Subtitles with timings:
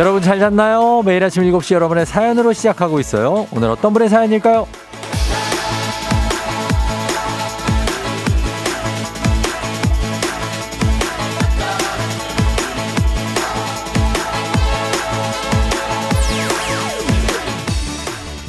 [0.00, 1.02] 여러분 잘 잤나요?
[1.04, 3.46] 매일 아침 7시 여러분의 사연으로 시작하고 있어요.
[3.52, 4.66] 오늘 어떤 분의 사연일까요?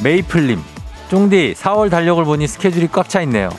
[0.02, 0.60] 메이플님,
[1.10, 3.50] 쫑디 4월 달력을 보니 스케줄이 꽉 차 있네요.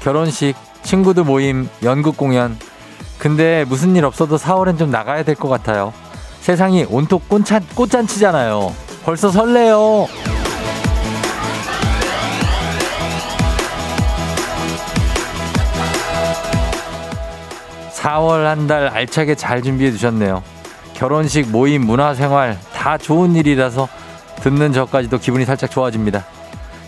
[0.00, 2.56] 결혼식, 친구들 모임, 연극 공연.
[3.18, 5.92] 근데 무슨 일 없어도 4월엔 좀 나가야 될 것 같아요.
[6.40, 8.74] 세상이 온통 꽃잔, 꽃잔치잖아요.
[9.04, 10.06] 벌써 설레요.
[17.92, 20.42] 4월 한 달 알차게 잘 준비해 두셨네요.
[20.94, 23.88] 결혼식, 모임, 문화생활 다 좋은 일이라서
[24.40, 26.24] 듣는 저까지도 기분이 살짝 좋아집니다.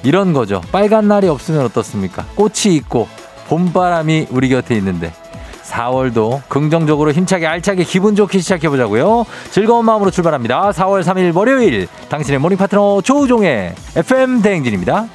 [0.03, 0.61] 이런 거죠.
[0.73, 2.25] 빨간 날이 없으면 어떻습니까?
[2.35, 3.09] 꽃이 있고
[3.49, 5.13] 봄바람이 우리 곁에 있는데
[5.71, 9.25] 4월도 긍정적으로 힘차게 알차게 기분 좋게 시작해보자고요.
[9.51, 10.71] 즐거운 마음으로 출발합니다.
[10.71, 15.07] 4월 3일 월요일 당신의 모닝 파트너 조우종의 FM 대행진입니다.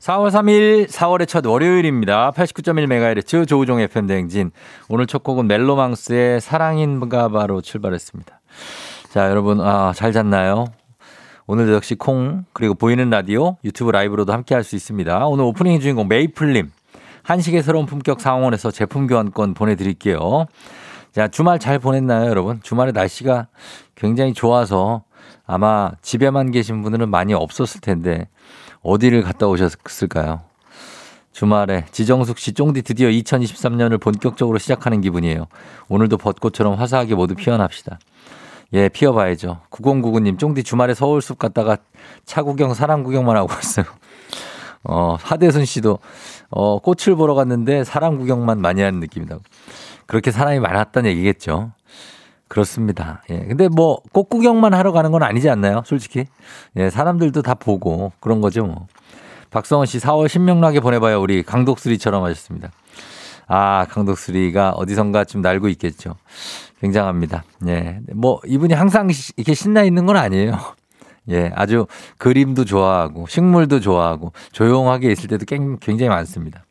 [0.00, 2.30] 4월 3일 4월의 첫 월요일입니다.
[2.32, 4.50] 89.1MHz 조우종 FM 대행진.
[4.88, 8.40] 오늘 첫 곡은 멜로망스의 사랑인가 바로 출발했습니다.
[9.10, 10.66] 자, 여러분, 아, 잘 잤나요?
[11.46, 15.26] 오늘도 역시 콩, 그리고 보이는 라디오, 유튜브 라이브로도 함께 할 수 있습니다.
[15.26, 16.70] 오늘 오프닝 주인공 메이플님.
[17.22, 20.46] 한식의 새로운 품격 상원에서 제품 교환권 보내드릴게요.
[21.12, 22.60] 자, 주말 잘 보냈나요, 여러분?
[22.62, 23.48] 주말에 날씨가
[23.94, 25.02] 굉장히 좋아서
[25.46, 28.28] 아마 집에만 계신 분들은 많이 없었을 텐데
[28.82, 30.42] 어디를 갔다 오셨을까요?
[31.32, 35.46] 주말에 지정숙 씨 쫑디 드디어 2023년을 본격적으로 시작하는 기분이에요.
[35.88, 37.98] 오늘도 벚꽃처럼 화사하게 모두 피어납시다.
[38.72, 39.60] 예, 피어봐야죠.
[39.70, 41.76] 9099님, 쫑디 주말에 서울숲 갔다가
[42.24, 43.86] 차 구경, 사람 구경만 하고 왔어요.
[44.84, 45.98] 어, 하대순 씨도,
[46.50, 49.38] 어, 꽃을 보러 갔는데 사람 구경만 많이 하는 느낌이다.
[50.06, 51.72] 그렇게 사람이 많았다는 얘기겠죠.
[52.48, 53.22] 그렇습니다.
[53.30, 53.38] 예.
[53.38, 55.82] 근데 뭐, 꽃 구경만 하러 가는 건 아니지 않나요?
[55.86, 56.26] 솔직히.
[56.76, 58.88] 예, 사람들도 다 보고 그런 거죠, 뭐.
[59.50, 61.20] 박성원 씨 4월 신명나게 보내봐요.
[61.20, 62.70] 우리 강독수리처럼 하셨습니다.
[63.46, 66.16] 아, 강독수리가 어디선가 좀 날고 있겠죠.
[66.80, 67.44] 굉장합니다.
[67.68, 68.00] 예.
[68.14, 70.58] 뭐, 이분이 항상 이렇게 신나 있는 건 아니에요.
[71.30, 71.50] 예.
[71.54, 71.86] 아주
[72.18, 76.64] 그림도 좋아하고, 식물도 좋아하고, 조용하게 있을 때도 굉장히 많습니다.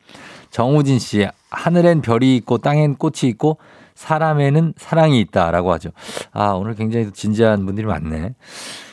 [0.50, 3.58] 정우진 씨, 하늘엔 별이 있고, 땅엔 꽃이 있고,
[3.94, 5.90] 사람에는 사랑이 있다라고 하죠.
[6.32, 8.34] 아, 오늘 굉장히 진지한 분들이 많네.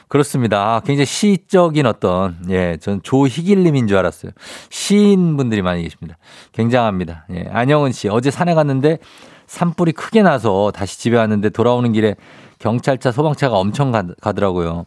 [0.09, 0.75] 그렇습니다.
[0.75, 4.31] 아, 굉장히 시적인 어떤, 예, 전 조희길님인 줄 알았어요.
[4.69, 6.17] 시인 분들이 많이 계십니다.
[6.53, 7.25] 굉장합니다.
[7.33, 8.99] 예, 안영은 씨, 어제 산에 갔는데
[9.47, 12.15] 산불이 크게 나서 다시 집에 왔는데 돌아오는 길에
[12.59, 14.03] 경찰차, 소방차가 엄청 가,
[14.33, 14.85] 더라고요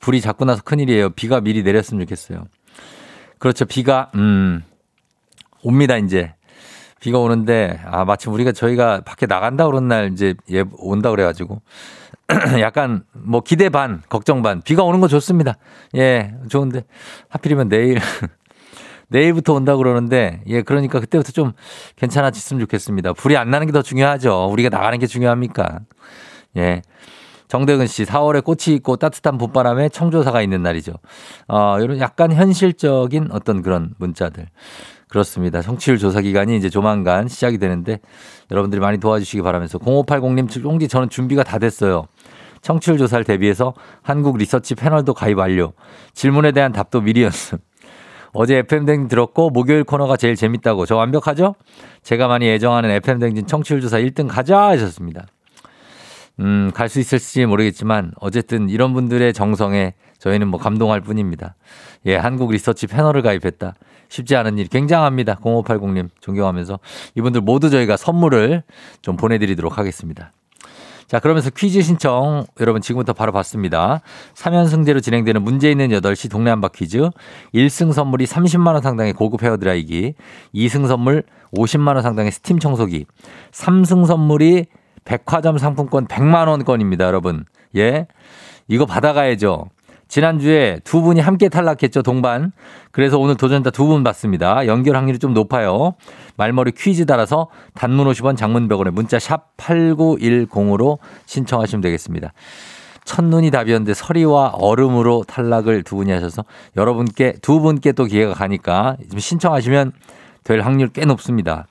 [0.00, 1.10] 불이 자꾸 나서 큰일이에요.
[1.10, 2.44] 비가 미리 내렸으면 좋겠어요.
[3.38, 3.64] 그렇죠.
[3.64, 4.62] 비가, 음,
[5.62, 6.34] 옵니다, 이제.
[7.00, 11.62] 비가 오는데, 아, 마침 우리가 저희가 밖에 나간다 그런 날 이제 예, 온다 그래가지고.
[12.60, 14.60] 약간 뭐 기대 반, 걱정 반.
[14.62, 15.56] 비가 오는 거 좋습니다.
[15.96, 16.84] 예, 좋은데.
[17.28, 17.98] 하필이면 내일.
[19.08, 21.52] 내일부터 온다 그러는데, 예, 그러니까 그때부터 좀
[21.96, 23.14] 괜찮아졌으면 좋겠습니다.
[23.14, 24.48] 불이 안 나는 게 더 중요하죠.
[24.52, 25.80] 우리가 나가는 게 중요합니까?
[26.58, 26.82] 예.
[27.50, 30.92] 정대근 씨, 4월에 꽃이 있고 따뜻한 봄바람에 청조사가 있는 날이죠.
[31.48, 34.46] 어, 이런 약간 현실적인 어떤 그런 문자들.
[35.08, 35.60] 그렇습니다.
[35.60, 37.98] 성취율 조사 기간이 이제 조만간 시작이 되는데
[38.52, 42.04] 여러분들이 많이 도와주시기 바라면서 0580님, 쫑디 저는 준비가 다 됐어요.
[42.62, 45.72] 청취율 조사를 대비해서 한국 리서치 패널도 가입 완료.
[46.14, 47.60] 질문에 대한 답도 미리 연습.
[48.32, 50.86] 어제 FM댕진 들었고 목요일 코너가 제일 재밌다고.
[50.86, 51.56] 저 완벽하죠?
[52.04, 55.26] 제가 많이 애정하는 FM댕진 청취율 조사 1등 가자 하셨습니다.
[56.40, 61.54] 음, 갈 수 있을지 모르겠지만 어쨌든 이런 분들의 정성에 저희는 뭐 감동할 뿐입니다.
[62.06, 63.74] 예, 한국 리서치 패널을 가입했다.
[64.08, 65.36] 쉽지 않은 일 굉장합니다.
[65.36, 66.80] 0580님 존경하면서
[67.14, 68.62] 이분들 모두 저희가 선물을
[69.02, 70.32] 좀 보내드리도록 하겠습니다.
[71.06, 74.00] 자, 그러면서 퀴즈 신청 여러분 지금부터 바로 받습니다.
[74.34, 77.10] 3연승제로 진행되는 문제 있는 8시 동네 한바 퀴즈.
[77.52, 80.14] 1승 선물이 30만원 상당의 고급 헤어드라이기.
[80.54, 81.24] 2승 선물
[81.56, 83.06] 50만원 상당의 스팀 청소기.
[83.50, 84.66] 3승 선물이
[85.04, 87.44] 백화점 상품권 100만 원권입니다, 여러분.
[87.76, 88.06] 예.
[88.68, 89.66] 이거 받아가야죠.
[90.08, 92.50] 지난주에 두 분이 함께 탈락했죠, 동반.
[92.90, 94.66] 그래서 오늘 도전자 두 분 받습니다.
[94.66, 95.94] 연결 확률이 좀 높아요.
[96.36, 102.32] 말머리 퀴즈 따라서 단문 50원 장문 100원에 문자 샵 8910으로 신청하시면 되겠습니다.
[103.04, 106.44] 첫눈이 답이었는데 서리와 얼음으로 탈락을 두 분이 하셔서
[106.76, 109.92] 여러분께 두 분께 또 기회가 가니까 좀 신청하시면
[110.44, 111.66] 될 확률 꽤 높습니다.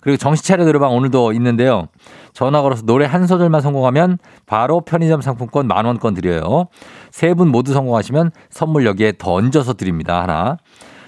[0.00, 1.88] 그리고 정신 차려 들어방 오늘도 있는데요.
[2.32, 6.66] 전화 걸어서 노래 한 소절만 성공하면 바로 편의점 상품권 만 원권 드려요.
[7.10, 10.22] 세 분 모두 성공하시면 선물 여기에 더 얹어서 드립니다.
[10.22, 10.56] 하나.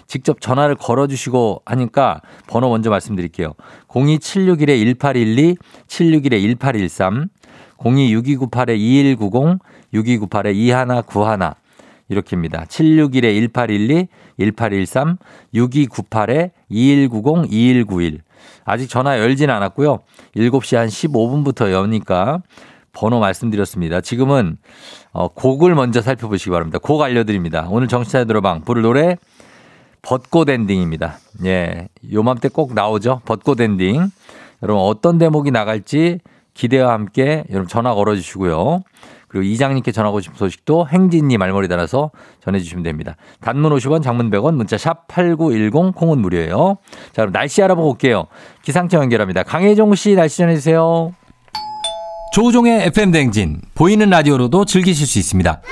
[0.07, 3.55] 직접 전화를 걸어주시고 하니까 번호 먼저 말씀드릴게요.
[3.89, 5.57] 02761-1812,
[5.87, 7.29] 761-1813,
[7.79, 9.59] 026298-2190,
[9.95, 11.55] 6298-2191
[12.11, 12.65] 이렇게입니다.
[12.65, 15.17] 761-1812, 1813,
[15.55, 16.51] 6298-2190,
[17.51, 18.21] 2191.
[18.65, 20.01] 아직 전화 열진 않았고요.
[20.37, 22.41] 7시 한 15분부터 여니까
[22.93, 24.01] 번호 말씀드렸습니다.
[24.01, 24.57] 지금은
[25.13, 26.79] 어, 곡을 먼저 살펴보시기 바랍니다.
[26.81, 27.67] 곡 알려드립니다.
[27.71, 29.17] 오늘 정치자 들어방 부를 노래
[30.03, 31.19] 벚꽃 엔딩입니다.
[31.45, 33.23] 예, 요맘때 꼭 나오죠.
[33.25, 34.11] 벚꽃 엔딩.
[34.63, 36.21] 여러분 어떤 대목이 나갈지
[36.55, 38.83] 기대와 함께 여러분 전화 걸어주시고요.
[39.35, 42.13] 그리고 이장님께 전하고 싶은 소식도 행진님 말머리 달아서
[42.45, 43.17] 전해주시면 됩니다.
[43.41, 46.77] 단문 50원, 장문 100원, 문자 샵 8910, 콩은 무료예요.
[47.07, 48.29] 자, 그럼 날씨 알아보고 올게요.
[48.63, 49.43] 기상청 연결합니다.
[49.43, 51.13] 강혜종 씨 날씨 전해주세요.
[52.33, 55.63] 조우종의 FM 댕진 보이는 라디오로도 즐기실 수 있습니다.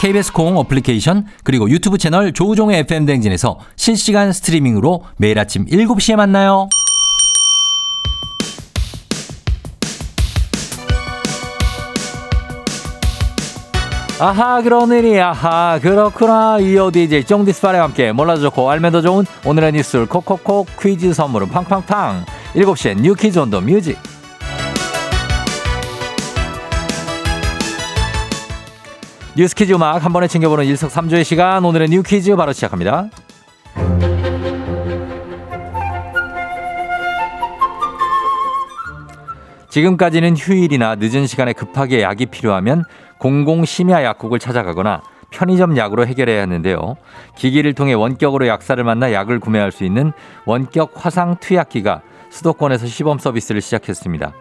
[0.00, 6.70] KBS 콩 어플리케이션 그리고 유튜브 채널 조우종의 FM 댕진에서 실시간 스트리밍으로 매일 아침 7시에 만나요.
[14.18, 16.58] 아하 그러느니 아하 그렇구나.
[16.60, 22.24] 이어 DJ 쫑디스파레와 함께 몰라도 좋고 알면 더 좋은 오늘의 뉴스를 콕콕콕 퀴즈 선물은 팡팡팡.
[22.54, 23.98] 7시엔 New Quiz on the Music.
[29.36, 31.62] 뉴스 퀴즈 음악 한 번에 챙겨보는 일석삼조의 시간.
[31.64, 33.10] 오늘의 New Quiz 바로 시작합니다.
[39.68, 42.84] 지금까지는 휴일이나 늦은 시간에 급하게 약이 필요하면
[43.18, 46.96] 공공 심야 약국을 찾아가거나 편의점 약으로 해결해야 하는데요.
[47.36, 50.12] 기기를 통해 원격으로 약사를 만나 약을 구매할 수 있는
[50.44, 54.32] 원격 화상 투약기가 수도권에서 시범 서비스를 시작했습니다.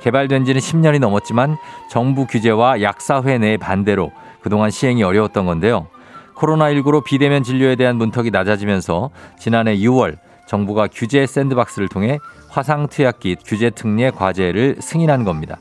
[0.00, 1.56] 개발된 지는 10년이 넘었지만
[1.90, 4.10] 정부 규제와 약사회 내 반대로
[4.40, 5.86] 그동안 시행이 어려웠던 건데요.
[6.34, 13.70] 코로나19로 비대면 진료에 대한 문턱이 낮아지면서 지난해 6월 정부가 규제 샌드박스를 통해 화상 투약기 규제
[13.70, 15.58] 특례 과제를 승인한 겁니다.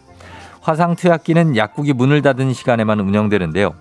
[0.61, 3.73] 화상투약기는 약국이 문을 닫은 시간에만 운영되는데요.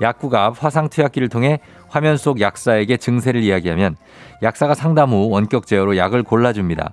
[0.00, 3.96] 약국 앞 화상투약기를 통해 화면 속 약사에게 증세를 이야기하면
[4.42, 6.92] 약사가 상담 후 원격 제어로 약을 골라줍니다.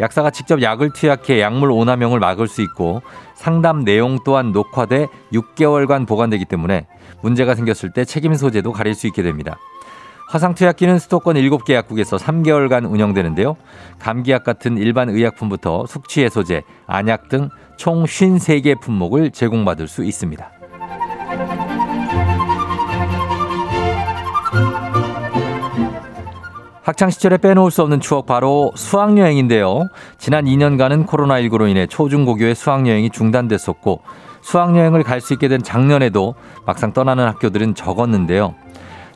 [0.00, 3.02] 약사가 직접 약을 투약해 약물 오남용을 막을 수 있고
[3.34, 6.86] 상담 내용 또한 녹화돼 6개월간 보관되기 때문에
[7.22, 9.58] 문제가 생겼을 때 책임 소재도 가릴 수 있게 됩니다.
[10.32, 13.56] 화상 투약기는 수도권 7개 약국에서 3개월간 운영되는데요.
[13.98, 17.50] 감기약 같은 일반 의약품부터 숙취해소제, 안약 등
[17.82, 20.50] 총 53개 품목을 제공받을 수 있습니다.
[26.84, 29.88] 학창 시절에 빼놓을 수 없는 추억 바로 수학여행인데요.
[30.18, 34.00] 지난 2년간은 코로나19로 인해 초중고교의 수학여행이 중단됐었고
[34.42, 38.54] 수학여행을 갈 수 있게 된 작년에도 막상 떠나는 학교들은 적었는데요.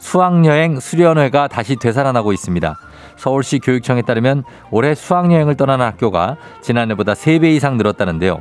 [0.07, 2.79] 수학여행 수련회가 다시 되살아나고 있습니다.
[3.17, 8.41] 서울시 교육청에 따르면 올해 수학여행을 떠나는 학교가 지난해보다 3배 이상 늘었다는데요.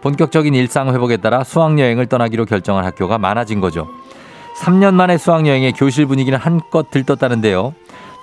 [0.00, 3.88] 본격적인 일상 회복에 따라 수학여행을 떠나기로 결정한 학교가 많아진 거죠.
[4.62, 7.74] 3년 만에 수학여행의 교실 분위기는 한껏 들떴다는데요.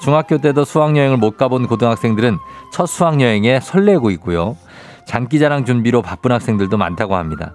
[0.01, 2.39] 중학교 때도 수학여행을 못 가본 고등학생들은
[2.71, 4.57] 첫 수학여행에 설레고 있고요.
[5.05, 7.53] 장기자랑 준비로 바쁜 학생들도 많다고 합니다.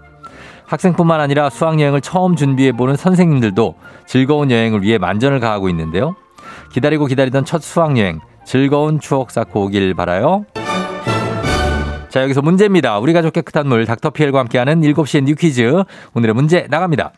[0.66, 3.74] 학생뿐만 아니라 수학여행을 처음 준비해보는 선생님들도
[4.06, 6.16] 즐거운 여행을 위해 만전을 기하고 있는데요.
[6.72, 10.44] 기다리고 기다리던 첫 수학여행, 즐거운 추억 쌓고 오길 바라요.
[12.08, 12.98] 자, 여기서 문제입니다.
[12.98, 15.82] 우리 가족 깨끗한 물 닥터피엘과 함께하는 7시의 New Quiz.
[16.14, 17.12] 오늘의 문제 나갑니다.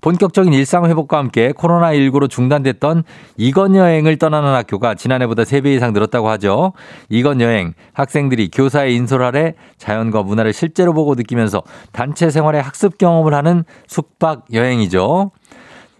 [0.00, 3.04] 본격적인 일상 회복과 함께 코로나19로 중단됐던
[3.36, 6.72] 이건 여행을 떠나는 학교가 지난해보다 3배 이상 늘었다고 하죠.
[7.08, 11.62] 이건 여행, 학생들이 교사의 인솔 아래 자연과 문화를 실제로 보고 느끼면서
[11.92, 15.30] 단체 생활의 학습 경험을 하는 숙박 여행이죠.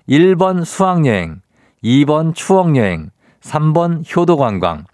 [0.08, 1.40] 1번 수학여행,
[1.82, 3.10] 2번 추억여행,
[3.40, 4.84] 3번 효도관광.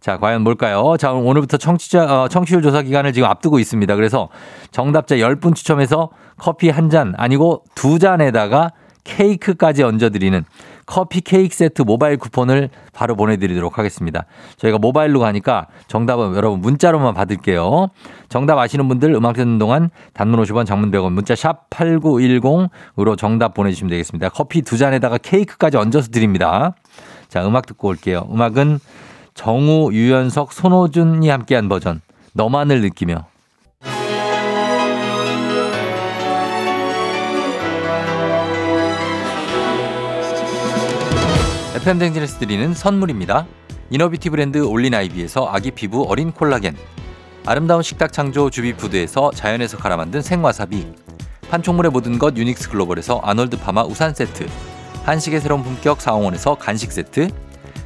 [0.00, 0.96] 자, 과연 뭘까요?
[0.98, 3.94] 자, 오늘부터 청취자, 어, 청취율 조사 기간을 지금 앞두고 있습니다.
[3.96, 4.28] 그래서
[4.70, 8.70] 정답자 10분 추첨해서 커피 한 잔 아니고 두 잔에다가
[9.04, 10.44] 케이크까지 얹어드리는
[10.86, 14.24] 커피 케이크 세트 모바일 쿠폰을 바로 보내드리도록 하겠습니다.
[14.56, 17.88] 저희가 모바일로 가니까 정답은 여러분 문자로만 받을게요.
[18.28, 23.90] 정답 아시는 분들 음악 듣는 동안 단문 50원 장문 100원 문자 샵 8910으로 정답 보내주시면
[23.90, 24.30] 되겠습니다.
[24.30, 26.74] 커피 두 잔에다가 케이크까지 얹어서 드립니다.
[27.28, 28.26] 자, 음악 듣고 올게요.
[28.32, 28.80] 음악은
[29.40, 32.02] 정우, 유연석, 손호준이 함께한 버전
[32.34, 33.24] 너만을 느끼며.
[41.74, 43.46] FM댕진에서 드리는 선물입니다.
[43.88, 46.76] 이너비티 브랜드 올린아이비에서 아기 피부 어린 콜라겐.
[47.46, 50.86] 아름다운 식탁 창조 주비푸드에서 자연에서 갈아 만든 생와사비.
[51.50, 54.46] 판촉물의 모든 것 유닉스 글로벌에서 아놀드 파마 우산 세트.
[55.04, 57.30] 한식의 새로운 품격 사홍원에서 간식 세트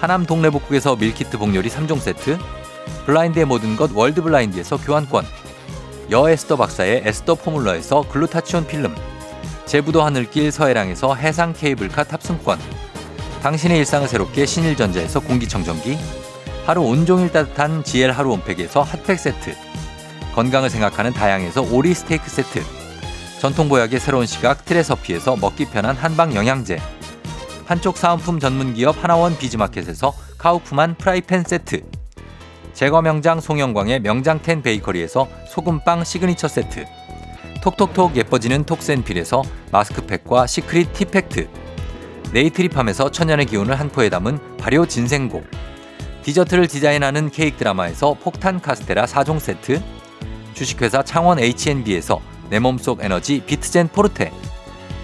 [0.00, 2.38] 하남 동래복국에서 밀키트 복요리 3종 세트,
[3.04, 5.26] 블라인드의 모든 것 월드 블라인드에서 교환권,
[6.10, 8.94] 여에스더 박사의 에스더 포뮬러에서 글루타치온 필름,
[9.66, 12.58] 제부도 하늘길 서해랑에서 해상 케이블카 탑승권,
[13.42, 15.98] 당신의 일상을 새롭게 신일전자에서 공기청정기,
[16.64, 19.54] 하루 온종일 따뜻한 GL 하루 온팩에서 핫팩 세트,
[20.34, 22.62] 건강을 생각하는 다양에서 오리 스테이크 세트,
[23.40, 26.78] 전통보약의 새로운 시각 트레서피에서 먹기 편한 한방 영양제,
[27.70, 31.84] 판촉 사은품 전문기업 하나원 비즈마켓에서 카우프만 프라이팬 세트,
[32.74, 36.84] 제과 명장 송영광의 명장텐 베이커리에서 소금빵 시그니처 세트,
[37.62, 41.48] 톡톡톡 예뻐지는 톡센필에서 마스크팩과 시크릿 티팩트,
[42.32, 45.44] 네이트리팜에서 천연의 기운을 한 포에 담은 발효 진생고,
[46.24, 49.80] 디저트를 디자인하는 케이크 드라마에서 폭탄 카스테라 4종 세트,
[50.54, 54.32] 주식회사 창원 H&B에서 내 몸속 에너지 비트젠 포르테,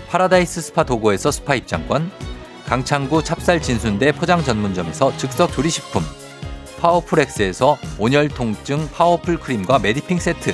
[0.08, 2.10] 파라다이스 스파 도고에서 스파 입장권,
[2.66, 6.02] 강창구 찹쌀 진순대 포장 전문점에서 즉석 조리식품,
[6.80, 10.52] 파워풀엑스에서 온열 통증 파워풀 크림과 메디핑 세트,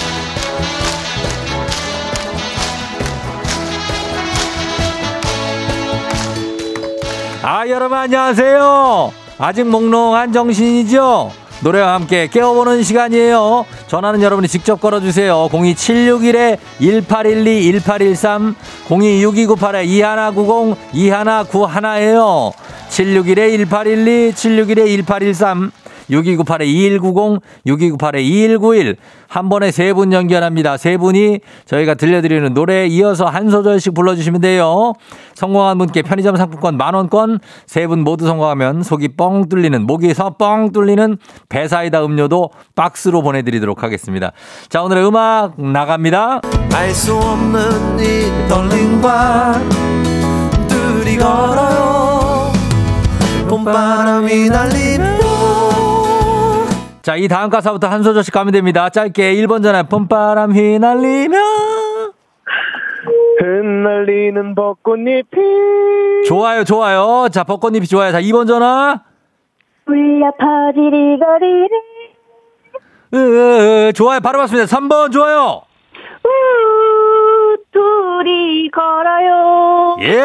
[7.42, 11.30] 아 여러분 안녕하세요 아직 몽롱한 정신이죠
[11.60, 13.66] 노래와 함께 깨워보는 시간이에요.
[13.88, 15.48] 전화는 여러분이 직접 걸어주세요.
[15.50, 18.54] 02761-1812, 1813,
[18.86, 22.52] 026298-2190, 2191에요.
[22.90, 25.72] 761-1812, 761-1813,
[26.10, 28.96] 6298-2190, 6298-2191.
[29.28, 30.76] 한 번에 세 분 연결합니다.
[30.76, 34.92] 세 분이 저희가 들려드리는 노래에 이어서 한 소절씩 불러주시면 돼요.
[35.34, 41.16] 성공한 분께 편의점 상품권 만원권, 세 분 모두 성공하면 속이 뻥 뚫리는, 목에서 뻥 뚫리는
[41.48, 44.32] 배사이다 음료도 박스로 보내드리도록 하겠습니다.
[44.68, 46.40] 자, 오늘의 음악 나갑니다.
[46.74, 49.60] 알 수 없는 이 떨림과
[50.68, 52.52] 둘이 걸어요.
[53.48, 55.17] 봄바람이 날리며
[57.02, 58.88] 자, 이 다음 가사부터 한 소절씩 가면 됩니다.
[58.88, 61.36] 짧게 1번 전에 봄바람 휘날리며
[63.40, 67.28] 흩날리는 벚꽃잎이 좋아요, 좋아요.
[67.30, 68.12] 자, 벚꽃잎이 좋아요.
[68.12, 69.00] 자, 2번 전화
[69.86, 71.68] 울려 퍼지리 거리를
[73.14, 74.20] 으, 으, 으, 좋아요.
[74.20, 74.66] 바로 봤습니다.
[74.76, 75.62] 3번 좋아요.
[76.24, 76.28] 우
[77.72, 80.18] 둘이 걸어요 예!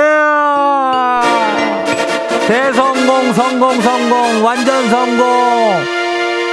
[2.47, 6.02] 대성공, 성공, 성공, 완전 성공.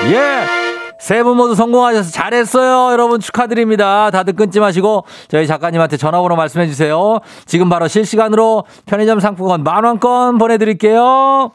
[0.09, 0.61] 예!
[1.01, 2.93] 세분 모두 성공하셔서 잘했어요.
[2.93, 4.11] 여러분 축하드립니다.
[4.11, 7.21] 다들 끊지 마시고 저희 작가님한테 전화번호 말씀해 주세요.
[7.47, 11.53] 지금 바로 실시간으로 편의점 상품권 만원권 보내드릴게요.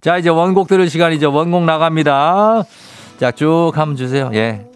[0.00, 1.32] 자, 이제 원곡 들을 시간이죠.
[1.32, 2.62] 원곡 나갑니다.
[3.18, 4.30] 자, 쭉 한번 주세요.
[4.34, 4.66] 예.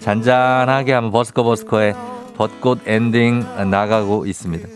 [0.00, 1.94] 잔잔하게 한번 버스커 버스커의
[2.36, 4.68] 벚꽃 엔딩 나가고 있습니다.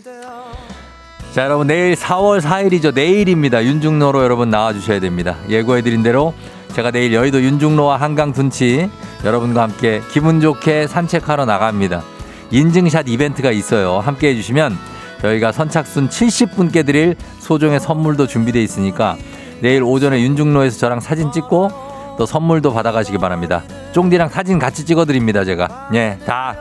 [1.32, 2.94] 자, 여러분 내일 4월 4일이죠.
[2.94, 3.62] 내일입니다.
[3.64, 5.36] 윤중로로 여러분 나와주셔야 됩니다.
[5.48, 6.32] 예고해드린 대로
[6.72, 8.90] 제가 내일 여의도 윤중로와 한강 둔치
[9.24, 12.02] 여러분과 함께 기분 좋게 산책하러 나갑니다.
[12.50, 13.98] 인증샷 이벤트가 있어요.
[13.98, 14.76] 함께 해주시면
[15.20, 19.16] 저희가 선착순 70분께 드릴 소정의 선물도 준비되어 있으니까
[19.60, 21.70] 내일 오전에 윤중로에서 저랑 사진 찍고
[22.16, 23.62] 또 선물도 받아가시기 바랍니다.
[23.92, 25.44] 쫑디랑 사진 같이 찍어드립니다.
[25.44, 25.88] 제가.
[25.94, 26.54] 예, 다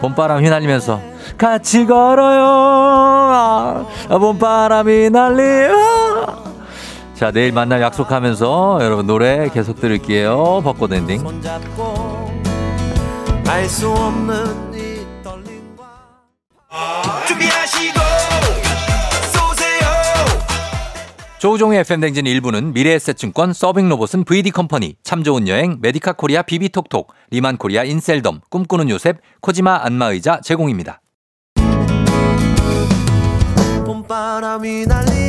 [0.00, 1.00] 봄바람 휘날리면서
[1.38, 2.44] 같이 걸어요.
[2.44, 6.53] 아, 봄바람이 날리며.
[7.14, 10.60] 자, 내일 만날 약속하면서 여러분 노래 계속 들을게요.
[10.64, 11.20] 벚꽃 엔딩.
[11.20, 12.32] 손잡고
[13.46, 15.84] 알수 없는 이 떨림과
[17.28, 18.00] 준비하시고
[19.32, 19.86] 쏘세요
[21.38, 28.40] 조우종의 FM댕진 일부는 미래에셋증권 서빙로봇은 VD컴퍼니 참 좋은 여행 메디카 코리아 비비톡톡 리만 코리아 인셀덤
[28.50, 31.00] 꿈꾸는 요셉 코지마 안마의자 제공입니다.
[33.86, 35.23] 봄바람이 날리며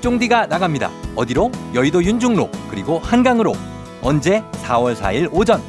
[0.00, 0.90] 쫑디가 나갑니다.
[1.14, 1.50] 어디로?
[1.74, 3.54] 여의도 윤중로 그리고 한강으로
[4.02, 4.42] 언제?
[4.64, 5.60] 4월 4일 오전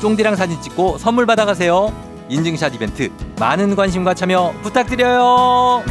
[0.00, 1.92] 쫑디랑 사진 찍고 선물 받아가세요.
[2.28, 5.82] 인증샷 이벤트 많은 관심과 참여 부탁드려요.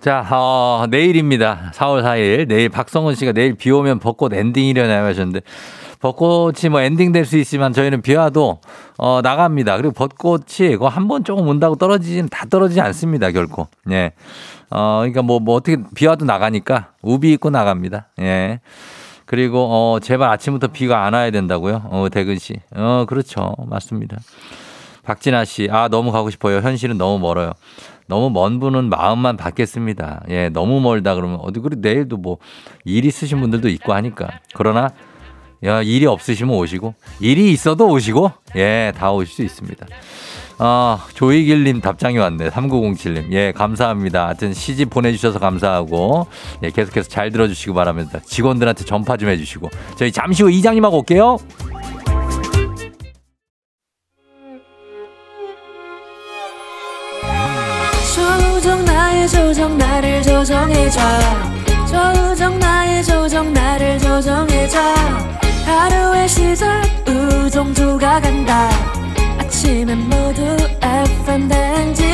[0.00, 1.72] 자, 어, 내일입니다.
[1.74, 2.46] 4월 4일.
[2.46, 5.40] 내일 박성훈 씨가 내일 비 오면 벚꽃 엔딩이려나요 하셨는데
[6.04, 8.58] 벚꽃이 뭐 엔딩 될 수 있지만 저희는 비 와도
[8.98, 9.78] 어, 나갑니다.
[9.78, 13.30] 그리고 벚꽃이 그거 한 번 조금 온다고 떨어지지는 다 떨어지지 않습니다.
[13.30, 13.68] 결코.
[13.90, 14.12] 예.
[14.70, 18.08] 어, 그러니까 뭐, 뭐 어떻게 비 와도 나가니까 우비 입고 나갑니다.
[18.20, 18.60] 예.
[19.24, 21.84] 그리고 어, 제발 아침부터 비가 안 와야 된다고요.
[21.90, 22.54] 어, 대근 씨.
[22.76, 23.54] 어, 그렇죠.
[23.66, 24.18] 맞습니다.
[25.04, 26.58] 박진아 씨, 아, 너무 가고 싶어요.
[26.58, 27.52] 현실은 너무 멀어요.
[28.08, 30.24] 너무 먼 분은 마음만 받겠습니다.
[30.28, 32.36] 예, 너무 멀다 그러면 어디, 그리 내일도 뭐
[32.84, 34.28] 일 있으신 분들도 있고 하니까.
[34.54, 34.90] 그러나,
[35.64, 39.86] 야, 일이 없으시면 오시고, 일이 있어도 오시고, 예, 다 오실 수 있습니다.
[40.58, 42.50] 아, 조이길님 답장이 왔네.
[42.50, 43.32] 3907님.
[43.32, 44.26] 예, 감사합니다.
[44.26, 46.26] 하여튼 시집 보내주셔서 감사하고,
[46.62, 48.20] 예, 계속해서 잘 들어주시기 바랍니다.
[48.24, 49.70] 직원들한테 전파 좀 해주시고.
[49.96, 51.38] 저희 잠시 후 이장님하고 올게요.
[58.14, 61.00] 조정 나의 조정 나를 조정해줘
[61.86, 68.68] 조정 나의 조정 나를 조정해줘 하루의 시절 우정조가 간다
[69.38, 72.04] 아침엔 모두 FM 댕진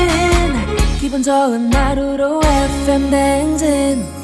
[1.00, 4.20] 기분 좋은 하루로 FM 댕진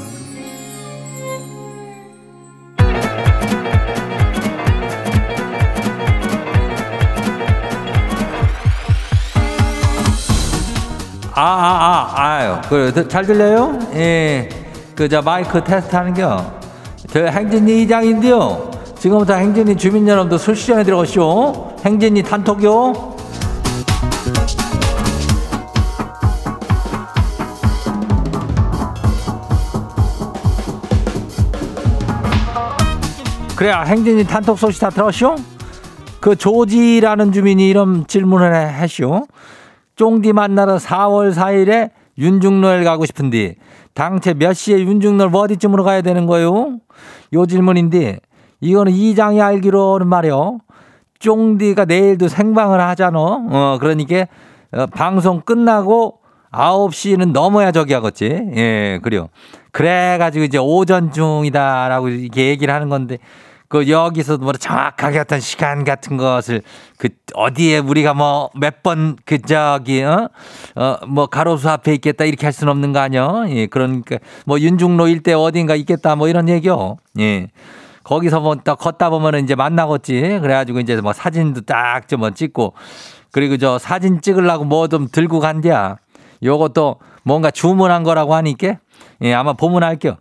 [11.39, 12.57] 아, 아, 아, 아유.
[12.67, 13.79] 그, 잘 들려요?
[13.93, 14.49] 예.
[14.95, 16.59] 그, 저, 마이크 테스트 하는 겨.
[17.13, 18.71] 저, 행진이 이장인데요.
[18.99, 21.77] 지금부터 행진이 주민 여러분들 술 시간에 들어가시오.
[21.85, 23.15] 행진이 단톡요.
[33.57, 35.37] 그래야 행진이 단톡 소식 다 들었쇼?
[36.21, 39.27] 그 조지라는 주민이 이런 질문을 해- 했쇼.
[39.97, 43.55] 쫑디 만나러 4월 4일에 윤중로에 가고 싶은데
[43.95, 46.79] 당최 몇 시에 윤중로 어디쯤으로 가야 되는 거요?
[47.33, 48.21] 요 질문인데
[48.61, 50.59] 이거는 이장이 알기로는 말이요.
[51.19, 53.19] 쫑디가 내일도 생방을 하잖아.
[53.19, 54.27] 어, 그러니까
[54.73, 56.19] 어, 방송 끝나고
[56.53, 58.25] 9시는 넘어야 저기 하겠지.
[58.57, 59.29] 예, 그래요.
[59.73, 63.19] 그래가지고 이제 오전 중이다라고 이렇게 얘기를 하는 건데
[63.69, 66.63] 그 여기서 뭐 정확하게 어떤 시간 같은 것을
[66.99, 70.29] 그 어디에 우리가 뭐 몇 번 그 저기 어
[70.77, 73.45] 어 뭐 가로수 앞에 있겠다 이렇게 할 수는 없는 거 아니야?
[73.49, 76.97] 예, 그러니까 뭐 윤중로 일대 어딘가 있겠다 뭐 이런 얘기요.
[77.19, 77.49] 예.
[78.07, 80.39] 거기서 뭐딱 걷다 보면은 이제 만나겠지.
[80.41, 82.75] 그래가지고 이제 뭐 사진도 딱 좀 찍고
[83.33, 85.97] 그리고 저 사진 찍으려고 뭐 좀 들고 간디야.
[86.43, 88.77] 요것도 뭔가 주문한 거라고 하니까
[89.23, 90.17] 예, 아마 보문할게요.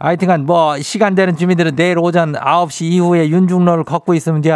[0.00, 4.52] 하여튼간 뭐 시간 되는 주민들은 내일 오전 9시 이후에 윤중로를 걷고 있으면 돼.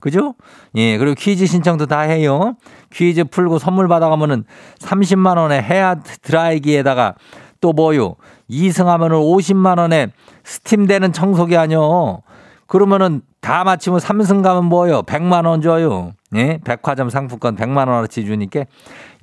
[0.00, 0.34] 그죠?
[0.76, 2.54] 예, 그리고 퀴즈 신청도 다 해요.
[2.92, 4.44] 퀴즈 풀고 선물 받아가면은
[4.80, 7.14] 30만 원에 헤어 드라이기에다가
[7.60, 8.16] 또 뭐요?
[8.50, 10.08] 2승하면은 50만 원에
[10.44, 12.22] 스팀되는 청소기 아니요.
[12.66, 15.02] 그러면은 다 맞히면 3승 가면 뭐요?
[15.02, 16.12] 100만 원 줘요.
[16.36, 16.58] 예?
[16.64, 18.64] 백화점 상품권 100만 원어치 주니까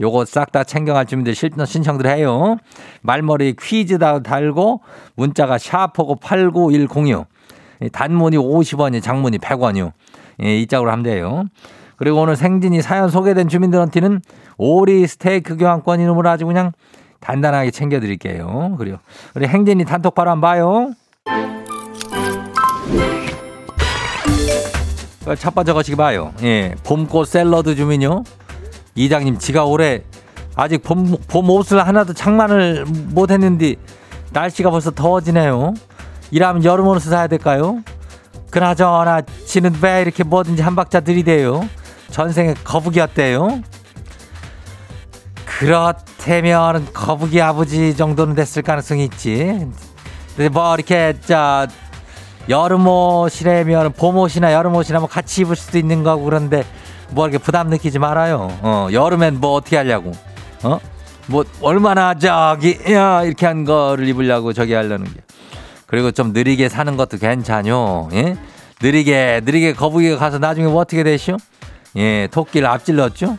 [0.02, 2.58] 요거 싹 다 챙겨갈 주민들 실- 신청들 해요.
[3.02, 4.82] 말머리 퀴즈 다 달고
[5.15, 7.26] 문자가 샤프고 89106.
[7.91, 9.91] 단문이 50원이 장문이 100원이요.
[10.43, 11.45] 예, 이 짝으로 하면 돼요.
[11.95, 14.21] 그리고 오늘 생진이 사연 소개된 주민들한테는
[14.58, 16.71] 오리 스테이크 교환권 이름으로 아주 그냥
[17.19, 18.75] 단단하게 챙겨드릴게요.
[18.77, 18.97] 그리고
[19.36, 20.91] 우리 행진이 단톡 바로 한번 봐요.
[25.25, 26.34] 어, 첫 번째 거시기 봐요.
[26.43, 28.23] 예, 봄꽃 샐러드 주민요.
[28.95, 30.03] 이장님, 지가 올해
[30.56, 33.75] 아직 봄, 봄 옷을 하나도 장만을 못 했는데
[34.32, 35.73] 날씨가 벌써 더워지네요.
[36.32, 37.82] 이러면 여름 옷을 사야 될까요?
[38.49, 41.67] 그나저나 지는 왜 이렇게 뭐든지 한 박자 들이대요?
[42.10, 43.62] 전생에 거북이였대요?
[45.59, 49.67] 그렇다면 거북이 아버지 정도는 됐을 가능성이 있지.
[50.35, 51.65] 근데 뭐 이렇게 저
[52.47, 56.63] 여름 옷이라면 봄 옷이나 여름 옷이나 뭐 같이 입을 수도 있는 거고 그런데
[57.09, 58.55] 뭐 이렇게 부담 느끼지 말아요.
[58.61, 60.11] 어, 여름엔 뭐 어떻게 하려고?
[60.61, 60.79] 어?
[61.25, 65.21] 뭐 얼마나 저기 야 이렇게 한 거를 입으려고 저기 하려는 게.
[65.87, 68.09] 그리고 좀 느리게 사는 것도 괜찮요.
[68.13, 68.37] 예?
[68.79, 71.37] 느리게 느리게 거북이가 가서 나중에 뭐 어떻게 되시오?
[71.95, 73.37] 예, 토끼를 앞질렀죠.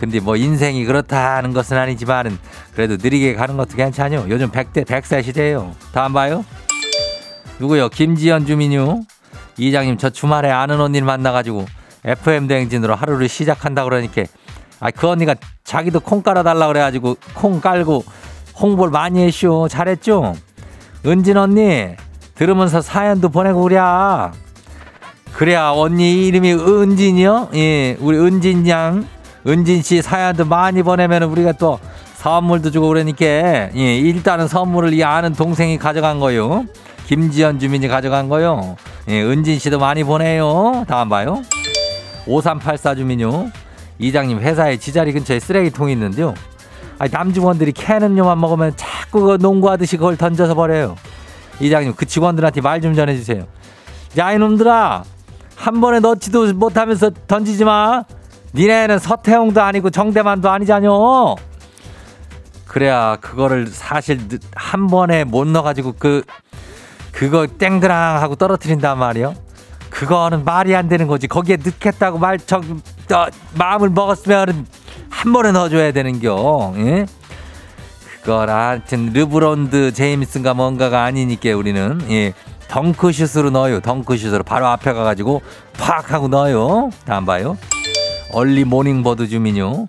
[0.00, 2.38] 근데 뭐 인생이 그렇다는 것은 아니지만은
[2.74, 4.26] 그래도 느리게 가는 것도 괜찮요.
[4.28, 5.74] 요즘 100대 100세 시대예요.
[5.92, 6.44] 다음 봐요.
[7.58, 7.88] 누구요?
[7.88, 9.02] 김지연 주민요.
[9.56, 11.64] 이장님 저 주말에 아는 언니를 만나가지고
[12.04, 14.22] FM 대행진으로 하루를 시작한다 그러니까
[14.80, 18.04] 아 그 언니가 자기도 콩 깔아달라 그래가지고 콩 깔고
[18.60, 19.68] 홍보를 많이 했쇼.
[19.68, 20.34] 잘했죠?
[21.06, 21.94] 은진 언니
[22.34, 24.32] 들으면서 사연도 보내고 그랴.
[25.32, 27.50] 그래야 언니 이름이 은진이요?
[27.54, 29.06] 예, 우리 은진 양,
[29.46, 31.78] 은진 씨 사연도 많이 보내면 우리가 또
[32.16, 36.64] 선물도 주고 그러니까 예, 일단은 선물을 이 아는 동생이 가져간 거요.
[37.06, 38.76] 김지연 주민이 가져간 거요.
[39.08, 40.84] 예, 은진 씨도 많이 보내요.
[40.88, 41.42] 다음 봐요.
[42.26, 43.50] 5384 주민요.
[43.98, 46.34] 이장님 회사에 지자리 근처에 쓰레기통이 있는데요.
[46.98, 50.96] 아니, 남직원들이 캔 음료만 먹으면 자꾸 그 농구하듯이 그걸 던져서 버려요.
[51.60, 53.46] 이장님 그 직원들한테 말 좀 전해주세요.
[54.18, 55.04] 야 이놈들아
[55.54, 58.04] 한 번에 넣지도 못하면서 던지지 마.
[58.56, 61.36] 니네는 서태웅도 아니고 정대만도 아니잖여.
[62.66, 64.18] 그래야 그거를 사실
[64.54, 66.22] 한 번에 못 넣어가지고 그
[67.12, 69.34] 그거 땡그랑 하고 떨어뜨린단 말이요.
[69.90, 71.26] 그거는 말이 안 되는 거지.
[71.26, 72.60] 거기에 넣겠다고 말, 저,
[73.08, 74.66] 저 마음을 먹었으면
[75.08, 76.74] 한 번에 넣어줘야 되는겨.
[76.76, 77.06] 예?
[78.20, 82.34] 그걸 하여튼 르브론드 제임슨가 뭔가가 아니니까 우리는 예.
[82.68, 83.80] 덩크슛으로 넣어요.
[83.80, 85.40] 덩크슛으로 바로 앞에 가가지고
[85.78, 86.90] 팍 하고 넣어요.
[87.06, 87.56] 다음 봐요.
[88.36, 89.88] early morning bird 주민요.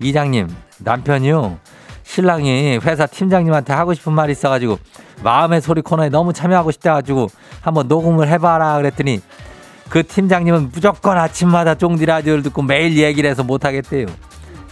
[0.00, 1.58] 이장님 남편이요.
[2.02, 4.80] 신랑이 회사 팀장님한테 하고 싶은 말이 있어가지고
[5.22, 7.28] 마음의 소리 코너에 너무 참여하고 싶다가지고
[7.60, 9.20] 한번 녹음을 해봐라 그랬더니
[9.90, 14.06] 그 팀장님은 무조건 아침마다 쫑디 라디오를 듣고 매일 얘기를 해서 못하겠대요.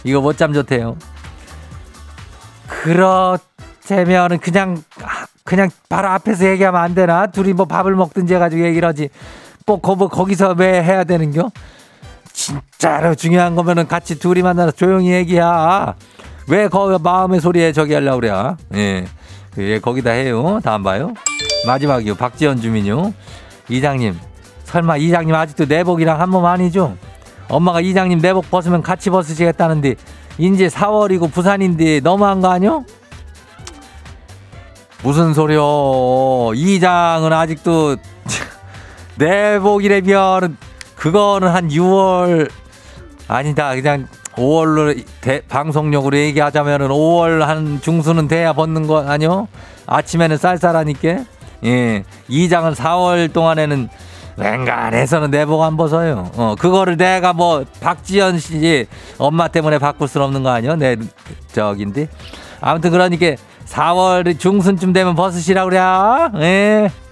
[0.03, 0.97] 이거 못 잠 좋대요.
[2.67, 4.83] 그렇다면은 그냥
[5.45, 7.27] 그냥 바로 앞에서 얘기하면 안 되나?
[7.27, 9.09] 둘이 뭐 밥을 먹든지 해가지고 얘기를 하지.
[9.65, 11.49] 뭐, 거, 뭐 거기서 왜 해야 되는겨?
[12.33, 15.95] 진짜로 중요한 거면은 같이 둘이 만나서 조용히 얘기야.
[16.49, 18.31] 왜 거기 마음의 소리에 저기 하려고 그래?
[18.75, 19.05] 예.
[19.59, 20.59] 예, 거기다 해요.
[20.63, 21.13] 다음 봐요.
[21.67, 22.15] 마지막이요.
[22.15, 23.13] 박지연 주민요.
[23.69, 24.19] 이장님.
[24.65, 26.97] 설마 이장님 아직도 내복이랑 한 몸 아니죠?
[27.47, 29.95] 엄마가 이장님 내복 벗으면 같이 벗으시겠다는데
[30.39, 32.83] 이제 4월이고 부산인데 너무한 거 아니요?
[35.03, 36.53] 무슨 소리요?
[36.55, 37.97] 이장은 아직도
[39.17, 40.57] 내복이라면
[41.03, 42.49] 그거는 한 6월
[43.27, 49.49] 아니다 그냥 5월로 대, 방송용으로 얘기하자면은 5월 한 중순은 돼야 벗는 거 아니요?
[49.85, 51.25] 아침에는 쌀쌀하니까
[51.65, 53.89] 예 이장은 4월 동안에는
[54.37, 56.31] 웬간해서는 내복 안 벗어요.
[56.37, 58.87] 어 그거를 내가 뭐 박지연 씨
[59.17, 60.77] 엄마 때문에 바꿀 수는 없는 거 아니요?
[60.77, 60.95] 내
[61.51, 62.07] 저긴데
[62.61, 63.35] 아무튼 그러니까
[63.65, 65.79] 4월 중순쯤 되면 벗으시라 그래.
[66.37, 67.02] 예.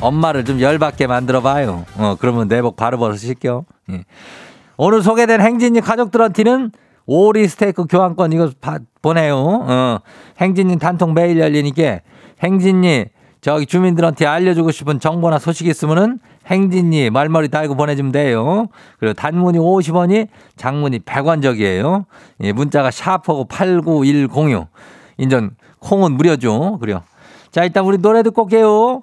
[0.00, 1.84] 엄마를 좀 열받게 만들어 봐요.
[1.96, 3.64] 어, 그러면 내복 바로 벗으실게요.
[3.90, 4.04] 예.
[4.76, 6.70] 오늘 소개된 행진이 가족들한테는
[7.06, 9.36] 오리 스테이크 교환권 이거 바, 보내요.
[9.36, 9.98] 어,
[10.40, 12.00] 행진이 단통 매일 열리니까
[12.42, 13.06] 행진이
[13.40, 18.66] 저기 주민들한테 알려주고 싶은 정보나 소식 있으면은 행진이 말머리 달고 보내주면 돼요.
[18.98, 22.04] 그리고 단문이 50원이 장문이 100원적이에요.
[22.42, 24.66] 예, 문자가 샤프하고 89106.
[25.18, 26.78] 인전 콩은 무료죠.
[26.80, 27.02] 그래요.
[27.50, 29.02] 자, 일단 우리 노래 듣고 올게요.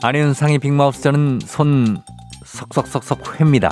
[0.00, 1.98] 안윤상의 빅마우스는 손
[2.44, 3.70] 석석석석 회입니다.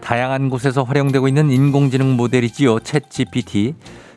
[0.00, 2.76] 다양한 곳에서 활용되고 있는 인공지능 모델이지요.
[2.78, 3.74] 챗 GPT.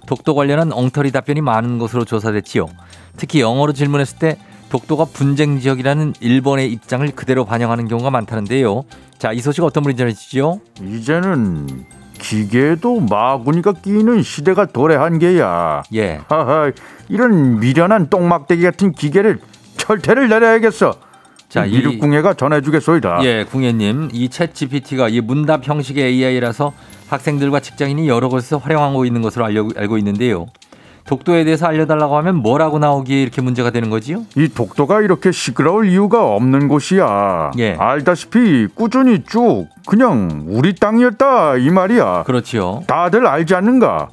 [0.08, 2.68] 독도 관련한 엉터리 답변이 많은 것으로 조사됐지요.
[3.18, 4.38] 특히 영어로 질문했을 때
[4.70, 8.86] 독도가 분쟁 지역이라는 일본의 입장을 그대로 반영하는 경우가 많다는데요.
[9.18, 10.62] 자, 이 소식 어떤 분이 전해주시죠?
[10.82, 11.86] 이제는
[12.18, 15.84] 기계에도 마구니가 끼는 시대가 도래한 게야.
[15.94, 16.22] 예.
[16.28, 16.72] 하하,
[17.10, 19.40] 이런 미련한 똥막대기 같은 기계를
[19.78, 20.96] 철퇴를 내려야겠어.
[21.56, 23.20] 자, 이- 미륵 궁예가 전해주겠소이다.
[23.24, 26.74] 예, 궁예님, 이챗 GPT가 이 문답 형식의 AI라서
[27.08, 30.48] 학생들과 직장인이 여러 곳에서 활용하고 있는 것으로 알려, 알고 있는데요.
[31.06, 34.24] 독도에 대해서 알려달라고 하면 뭐라고 나오기에 이렇게 문제가 되는 거지요?
[34.36, 37.52] 이 독도가 이렇게 시끄러울 이유가 없는 곳이야.
[37.60, 37.76] 예.
[37.80, 42.24] 알다시피 꾸준히 쭉 그냥 우리 땅이었다 이 말이야.
[42.24, 42.82] 그렇지요.
[42.88, 44.10] 다들 알지 않는가?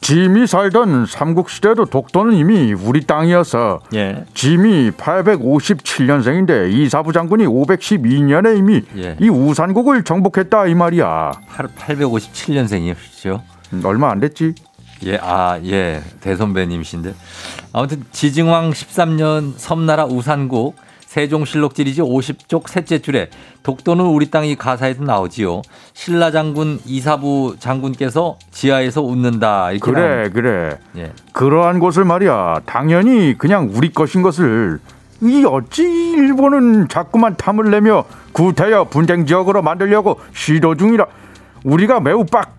[0.00, 4.24] 짐이 살던 삼국시대도 독도는 이미 우리 땅이어서 예.
[4.34, 9.16] 짐이 857년생인데 이사부 장군이 512년에 이미 예.
[9.20, 11.32] 이 우산국을 정복했다 이 말이야.
[11.78, 13.40] 857년생이시죠?
[13.72, 14.54] 음, 얼마 안 됐지?
[15.04, 16.02] 예, 아, 예.
[16.20, 17.14] 대선배님이신데.
[17.72, 20.76] 아무튼 지증왕 13년 섬나라 우산국
[21.08, 23.30] 세종실록 지리지 50쪽 셋째 줄에
[23.62, 25.62] 독도는 우리 땅이 가사에도 나오지요.
[25.94, 29.72] 신라 장군 이사부 장군께서 지하에서 웃는다.
[29.72, 30.34] 이렇게 그래 나옵니다.
[30.34, 30.78] 그래.
[30.98, 31.12] 예.
[31.32, 34.80] 그러한 곳을 말이야 당연히 그냥 우리 것인 것을
[35.22, 41.06] 이 어찌 일본은 자꾸만 탐을 내며 구태여 분쟁 지역으로 만들려고 시도 중이라
[41.64, 42.54] 우리가 매우 빡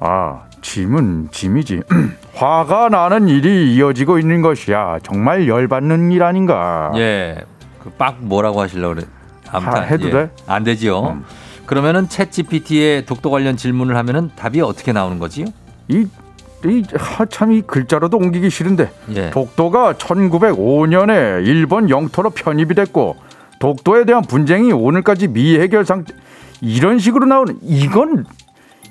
[0.00, 1.82] 아 짐은 짐이지
[2.34, 7.36] 화가 나는 일이 이어지고 있는 것이야 정말 열받는 일 아닌가 예.
[7.82, 9.06] 그빡 뭐라고 하시려고 그래.
[9.50, 10.12] 아무튼 아, 해도 예.
[10.12, 10.30] 돼?
[10.46, 11.00] 안 되지요.
[11.00, 11.24] 음.
[11.66, 15.46] 그러면은 챗 GPT에 독도 관련 질문을 하면은 답이 어떻게 나오는 거지요?
[15.88, 16.06] 이,
[16.64, 19.30] 이 하참 이 글자로도 옮기기 싫은데 예.
[19.30, 23.16] 독도가 1905년에 일본 영토로 편입이 됐고
[23.58, 26.14] 독도에 대한 분쟁이 오늘까지 미해결 상태
[26.60, 28.24] 이런 식으로 나오는 이건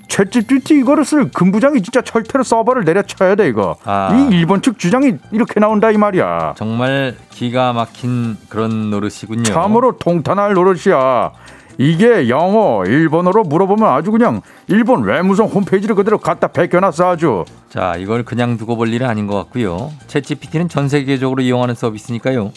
[0.07, 4.13] 챗GPT 이거를 쓸 금부장이 진짜 철퇴로 서버를 내려쳐야 돼 이거 아.
[4.31, 9.43] 이 일본 측 주장이 이렇게 나온다 이 말이야 정말 기가 막힌 그런 노릇이군요.
[9.43, 11.31] 참으로 통탄할 노릇이야
[11.79, 18.23] 이게 영어 일본어로 물어보면 아주 그냥 일본 외무성 홈페이지를 그대로 갖다 베껴놨어 아주 자, 이걸
[18.23, 19.91] 그냥 두고 볼 일은 아닌 것 같고요.
[20.07, 22.51] 챗 GPT는 전 세계적으로 이용하는 서비스니까요.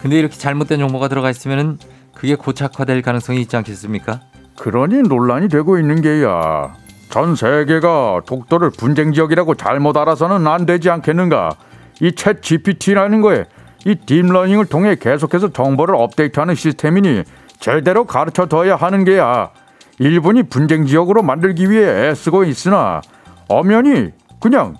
[0.00, 1.78] 근데 이렇게 잘못된 정보가 들어가 있으면은
[2.14, 4.20] 그게 고착화될 가능성이 있지 않겠습니까?
[4.56, 6.74] 그러니 논란이 되고 있는 게야.
[7.12, 11.50] 전 세계가 독도를 분쟁 지역이라고 잘못 알아서는 안 되지 않겠는가?
[12.00, 13.44] 이 챗 GPT라는 거에
[13.84, 17.24] 이 deep learning을 통해 계속해서 정보를 업데이트하는 시스템이니
[17.60, 19.50] 제대로 가르쳐 둬야 하는 게야.
[19.98, 23.02] 일본이 분쟁 지역으로 만들기 위해 애쓰고 있으나
[23.46, 24.76] 엄연히 그냥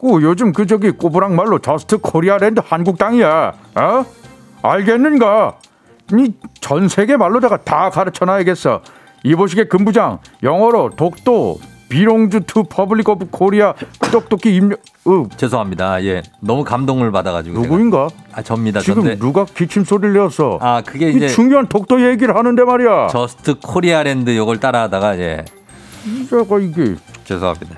[0.00, 3.52] 그 요즘 그 저기 꼬부랑 말로 just Korea land 한국 땅이야.
[3.76, 4.04] 어?
[4.62, 5.54] 알겠는가?
[6.14, 8.82] 이 전 세계 말로다가 다 가르쳐 놔야겠어.
[9.22, 13.74] 이보시게 금부장 영어로 독도 belongs to Republic of Korea
[14.10, 16.02] 똑똑히 입력 어, 죄송합니다.
[16.04, 16.22] 예.
[16.40, 17.56] 너무 감동을 받아가지고.
[17.62, 17.66] 제가.
[17.68, 18.08] 누구인가?
[18.32, 18.80] 아, 접니다.
[18.80, 19.18] 지금 전데.
[19.18, 20.58] 누가 기침 소리를 내었어?
[20.60, 23.06] 아, 그게 이 이제 중요한 독도 얘기를 하는데 말이야.
[23.08, 25.44] just Korea land 요걸 따라하다가 예.
[26.28, 27.76] 저거 이게 죄송합니다.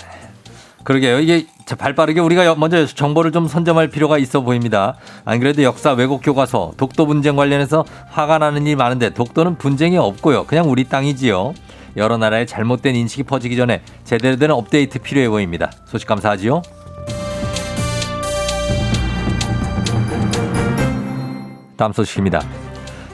[0.85, 1.19] 그러게요.
[1.21, 4.95] 이게 자, 발빠르게 우리가 여- 먼저 정보를 좀 선점할 필요가 있어 보입니다.
[5.27, 10.45] 안 그래도 역사 왜곡 교과서 독도 분쟁 관련해서 화가 나는 일이 많은데 독도는 분쟁이 없고요.
[10.47, 11.53] 그냥 우리 땅이지요.
[11.99, 15.71] 여러 나라의 잘못된 인식이 퍼지기 전에 제대로 된 업데이트 필요해 보입니다.
[15.87, 16.63] 소식 감사하지요.
[21.77, 22.41] 다음 소식입니다.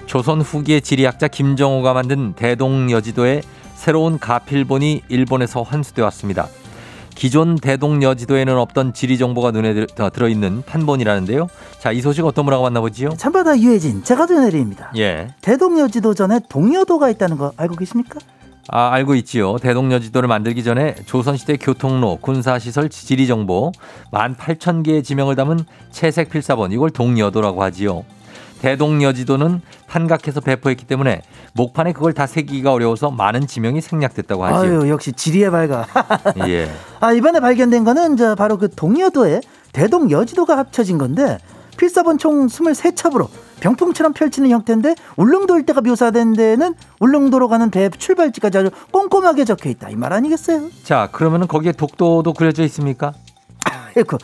[0.07, 3.43] 조선 후기의 지리학자 김정호가 만든 대동여지도의
[3.75, 6.49] 새로운 가필본이 일본에서 환수돼 왔습니다.
[7.15, 11.49] 기존 대동여지도에는 없던 지리 정보가 눈에 들- 어, 들어있는 판본이라는데요.
[11.79, 13.11] 자, 이 소식 어떤 분하고 만나보지요?
[13.11, 14.91] 참바다 유해진 제가 전해드립니다.
[14.97, 15.29] 예.
[15.41, 18.19] 대동여지도 전에 동여도가 있다는 거 알고 계십니까?
[18.69, 19.59] 아, 알고 있지요.
[19.59, 23.73] 대동여 지도를 만들기 전에 조선시대 교통로, 군사시설, 지리 정보
[24.13, 28.05] 18,000개의 지명을 담은 채색 필사본, 이걸 동여도라고 하지요.
[28.61, 31.21] 대동여 지도는 판각해서 배포했기 때문에
[31.53, 34.81] 목판에 그걸 다 새기기가 어려워서 많은 지명이 생략됐다고 하지요.
[34.81, 35.87] 아유 역시 지리의 발가.
[36.49, 36.71] 예.
[37.01, 39.41] 아 이번에 발견된 거는 저 바로 그 동여도에
[39.75, 41.39] 대동여지도가 합쳐진 건데
[41.77, 43.29] 필사본 총 23첩으로
[43.61, 49.91] 병풍처럼 펼치는 형태인데 울릉도 일대가 묘사된 데는 울릉도로 가는 배 출발지까지 아주 꼼꼼하게 적혀 있다
[49.91, 50.69] 이 말 아니겠어요?
[50.83, 53.13] 자, 그러면은 거기에 독도도 그려져 있습니까?
[53.97, 54.19] 아이고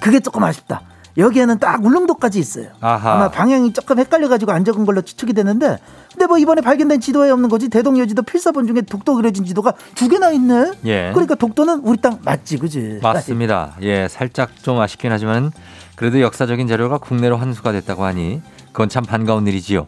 [0.00, 0.82] 그게 조금 아쉽다.
[1.16, 2.68] 여기에는 딱 울릉도까지 있어요.
[2.80, 3.12] 아하.
[3.14, 5.78] 아마 방향이 조금 헷갈려가지고 안 적은 걸로 추측이 되는데
[6.10, 10.30] 근데 뭐 이번에 발견된 지도에 없는 거지 대동여지도 필사본 중에 독도 그려진 지도가 두 개나
[10.32, 10.72] 있네.
[10.86, 11.10] 예.
[11.12, 12.98] 그러니까 독도는 우리 땅 맞지, 그지?
[13.00, 13.74] 맞습니다.
[13.82, 15.52] 예, 살짝 좀 아쉽긴 하지만
[15.96, 19.86] 그래도 역사적인 자료가 국내로 환수가 됐다고 하니 그건 참 반가운 일이지요.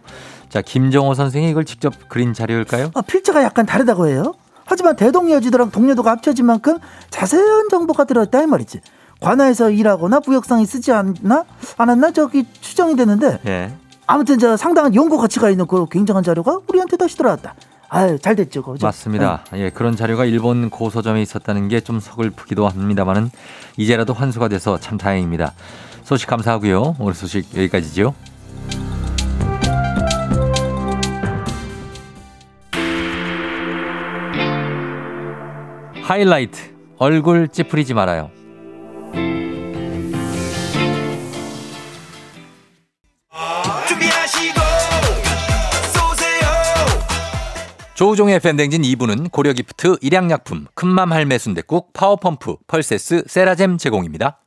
[0.48, 2.90] 자, 김정호 선생이 이걸 직접 그린 자료일까요?
[2.94, 4.34] 아, 필자가 약간 다르다고 해요.
[4.64, 6.78] 하지만 대동여지도랑 동여도가 합쳐진 만큼
[7.10, 8.80] 자세한 정보가 들어있다 이 말이지.
[9.20, 11.44] 관아에서 일하거나 무역상이 쓰지 않나
[11.78, 13.72] 않았나 저기 추정이 되는데 예.
[14.06, 17.54] 아무튼 저 상당한 연구 가치가 있는 그 굉장한 자료가 우리한테 다시 들어왔다.
[17.88, 18.84] 아유 잘 됐죠, 그죠?
[18.86, 19.44] 맞습니다.
[19.54, 23.30] 예, 그런 자료가 일본 고서점에 있었다는 게 좀 서글프기도 합니다만은
[23.76, 25.52] 이제라도 환수가 돼서 참 다행입니다.
[26.06, 26.94] 소식 감사하고요.
[27.00, 28.14] 오늘 소식 여기까지죠.
[36.04, 38.30] 하이라이트 얼굴 찌푸리지 말아요.
[47.96, 54.45] 조우종의 FM대행진 2부는 고려기프트, 일양약품, 큰맘 할매 순대국, 파워펌프, 펄세스, 세라젬 제공입니다.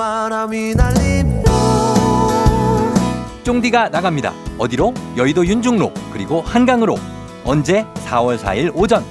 [0.00, 1.42] 바람이 날리며
[3.42, 4.32] 쫑디가 나갑니다.
[4.56, 4.94] 어디로?
[5.18, 6.96] 여의도 윤중로 그리고 한강으로.
[7.44, 7.84] 언제?
[8.06, 9.04] 4월 4일 오전.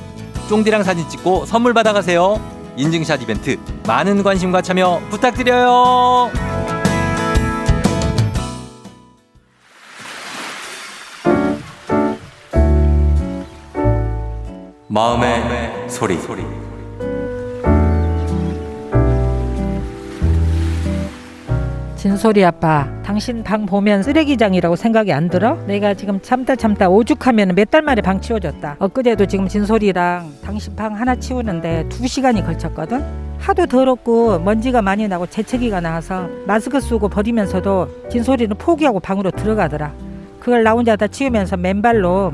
[0.50, 2.42] 쫑디랑 사진 찍고 선물 받아가세요.
[2.76, 6.32] 인증샷 이벤트 많은 관심과 참여 부탁드려요.
[14.88, 16.18] 마음의 소리.
[22.00, 25.56] 진솔이 아빠, 당신 방 보면 쓰레기장이라고 생각이 안 들어?
[25.68, 28.78] 내가 지금 참다 참다 오죽하면 몇 달 만에 방 치워줬다.
[28.80, 33.04] 엊그제도 지금 진솔이랑 당신 방 하나 치우는데 두 시간이 걸쳤거든?
[33.38, 39.92] 하도 더럽고 먼지가 많이 나고 재채기가 나와서 마스크 쓰고 버리면서도 진솔이는 포기하고 방으로 들어가더라.
[40.40, 42.32] 그걸 나 혼자 다 치우면서 맨발로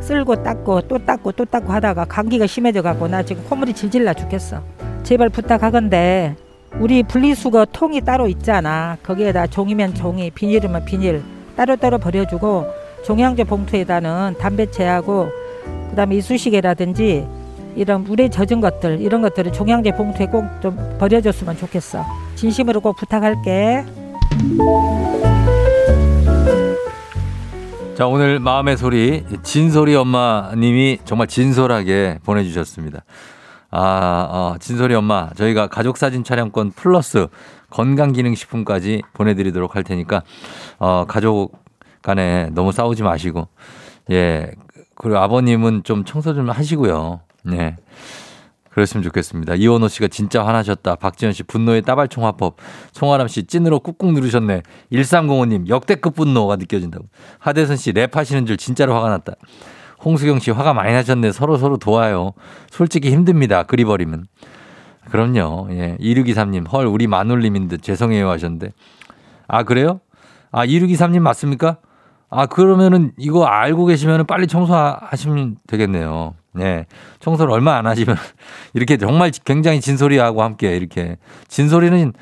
[0.00, 4.12] 쓸고 닦고 또 닦고 또 닦고 하다가 감기가 심해져 갖고 나 지금 콧물이 질질 나
[4.12, 4.60] 죽겠어.
[5.04, 6.34] 제발 부탁하건데
[6.80, 8.96] 우리 분리수거 통이 따로 있잖아.
[9.02, 11.22] 거기에다 종이면 종이, 비닐이면 비닐
[11.56, 12.66] 따로따로 버려주고
[13.04, 15.28] 종량제 봉투에다는 담배채하고
[15.90, 17.26] 그다음에 이쑤시개라든지
[17.76, 22.04] 이런 물에 젖은 것들 이런 것들을 종량제 봉투에 꼭 좀 버려줬으면 좋겠어.
[22.36, 23.84] 진심으로 꼭 부탁할게.
[27.96, 33.04] 자, 오늘 마음의 소리, 진솔이 엄마님이 정말 진솔하게 보내주셨습니다.
[33.76, 37.26] 아, 어, 진솔이 엄마, 저희가 가족사진 촬영권 플러스
[37.70, 40.22] 건강기능식품까지 보내드리도록 할 테니까,
[40.78, 41.60] 어, 가족
[42.00, 43.48] 간에 너무 싸우지 마시고,
[44.12, 44.52] 예.
[44.94, 47.22] 그리고 아버님은 좀 청소 좀 하시고요.
[47.50, 47.76] 예.
[48.70, 49.56] 그랬으면 좋겠습니다.
[49.56, 50.94] 이원호 씨가 진짜 화나셨다.
[50.94, 52.56] 박지현 씨 분노의 따발총 화법.
[52.92, 54.62] 송아람 씨 찐으로 꾹꾹 누르셨네.
[54.92, 57.06] 1305님 역대급 분노가 느껴진다고.
[57.38, 59.34] 하대선 씨 랩하시는 줄 진짜로 화가 났다.
[60.04, 61.32] 홍수경 씨 화가 많이 나셨네.
[61.32, 62.32] 서로 서로 도와요.
[62.70, 63.62] 솔직히 힘듭니다.
[63.64, 64.26] 그리버리면.
[65.10, 65.68] 그럼요.
[65.70, 65.96] 예.
[66.00, 68.70] 2623님 헐 우리 마눌님인 듯 죄송해요 하셨는데.
[69.48, 70.00] 아 그래요?
[70.50, 71.78] 아 2623님 맞습니까?
[72.30, 76.34] 아 그러면은 이거 알고 계시면 빨리 청소하시면 되겠네요.
[76.52, 76.86] 네.
[77.20, 78.16] 청소를 얼마 안 하시면
[78.74, 81.16] 이렇게 정말 굉장히 진소리하고 함께 이렇게
[81.48, 82.12] 진소리는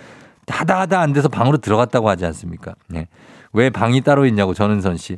[0.49, 2.75] 하다 하다 안 돼서 방으로 들어갔다고 하지 않습니까?
[2.89, 3.07] 네.
[3.53, 5.17] 왜 방이 따로 있냐고 전은선 씨.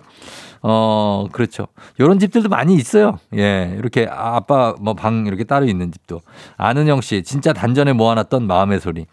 [0.63, 1.67] 어, 그렇죠.
[2.01, 3.19] 요런 집들도 많이 있어요.
[3.37, 3.75] 예.
[3.79, 6.21] 이렇게 아빠 뭐 방 이렇게 따로 있는 집도.
[6.57, 9.07] 아는영 씨 진짜 단전에 모아놨던 마음의 소리.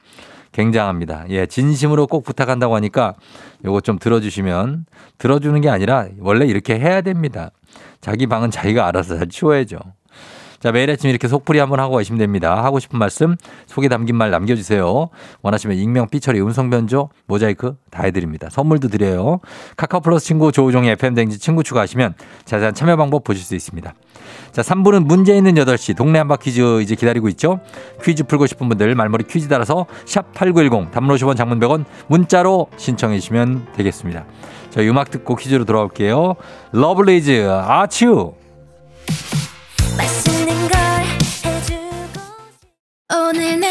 [0.54, 1.26] 굉장합니다.
[1.30, 3.16] 예, 진심으로 꼭 부탁한다고 하니까
[3.64, 4.86] 요거 좀 들어주시면
[5.18, 7.52] 들어주는 게 아니라 원래 이렇게 해야 됩니다.
[8.02, 9.78] 자기 방은 자기가 알아서 잘 치워야죠.
[10.62, 12.64] 자, 매일 아침 이렇게 속풀이 한번 하고 가시면 됩니다.
[12.64, 15.10] 하고 싶은 말씀, 속에 담긴 말 남겨주세요.
[15.42, 18.48] 원하시면 익명, 삐처리, 음성변조, 모자이크 다 해드립니다.
[18.52, 19.40] 선물도 드려요.
[19.76, 22.14] 카카오 플러스 친구 조우종의 FM대행진 친구 추가하시면
[22.46, 23.92] 자세한 참여 방법 보실 수 있습니다.
[24.52, 27.60] 자, 3부는 문제 있는 8시 동네 한바 퀴즈 이제 기다리고 있죠.
[28.04, 33.18] 퀴즈 풀고 싶은 분들 말머리 퀴즈 따라서 샵 8910 단문 50원 장문 100원 문자로 신청해
[33.20, 34.26] 주시면 되겠습니다.
[34.70, 36.36] 저희 음악 듣고 퀴즈로 돌아올게요.
[36.72, 38.36] 러블리즈 아츄
[43.14, 43.71] 오늘 내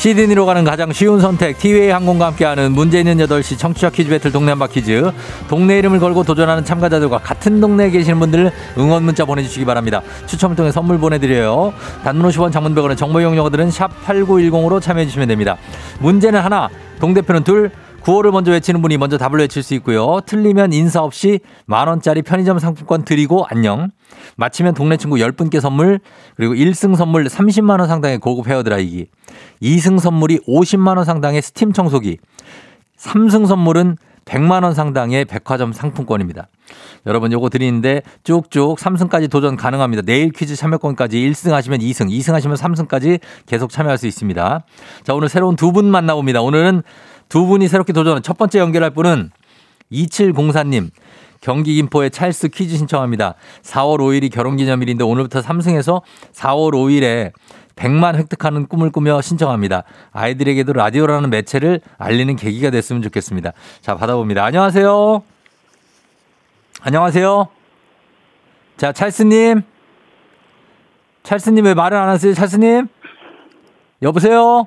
[0.00, 4.48] 시드니로 가는 가장 쉬운 선택 티웨이 항공과 함께하는 문제 있는 8시 청취자 퀴즈 배틀 동네
[4.48, 5.12] 한바 퀴즈.
[5.46, 10.00] 동네 이름을 걸고 도전하는 참가자들과 같은 동네에 계시는 분들 응원 문자 보내주시기 바랍니다.
[10.24, 11.74] 추첨을 통해 선물 보내드려요.
[12.02, 15.58] 단문 50원 장문 100원의 정보 이용 영어들은 샵 8910으로 참여해주시면 됩니다.
[15.98, 17.70] 문제는 하나 동대표는 둘
[18.00, 20.20] 구호를 먼저 외치는 분이 먼저 답을 외칠 수 있고요.
[20.24, 23.90] 틀리면 인사 없이 만 원짜리 편의점 상품권 드리고 안녕.
[24.36, 26.00] 마치면 동네 친구 10분께 선물,
[26.34, 29.06] 그리고 1승 선물 30만 원 상당의 고급 헤어드라이기,
[29.62, 32.18] 2승 선물이 50만 원 상당의 스팀 청소기,
[32.98, 36.48] 3승 선물은 100만 원 상당의 백화점 상품권입니다.
[37.06, 40.02] 여러분 요거 드리는데 쭉쭉 3승까지 도전 가능합니다.
[40.02, 44.64] 내일 퀴즈 참여권까지 1승 하시면 2승, 2승 하시면 3승까지 계속 참여할 수 있습니다.
[45.02, 46.42] 자, 오늘 새로운 두 분 만나봅니다.
[46.42, 46.82] 오늘은
[47.30, 49.30] 두 분이 새롭게 도전한 첫 번째 연결할 분은
[49.90, 50.90] 2704님.
[51.40, 53.34] 경기 김포에 찰스 퀴즈 신청합니다.
[53.62, 56.02] 4월 5일이 결혼기념일인데 오늘부터 3승해서
[56.34, 57.32] 4월 5일에
[57.76, 59.84] 100만 획득하는 꿈을 꾸며 신청합니다.
[60.12, 63.52] 아이들에게도 라디오라는 매체를 알리는 계기가 됐으면 좋겠습니다.
[63.80, 64.44] 자, 받아봅니다.
[64.44, 65.22] 안녕하세요.
[66.82, 67.48] 안녕하세요.
[68.76, 69.62] 자, 찰스님.
[71.22, 72.88] 찰스님 왜 말을 안 하세요, 찰스님?
[74.02, 74.66] 여보세요?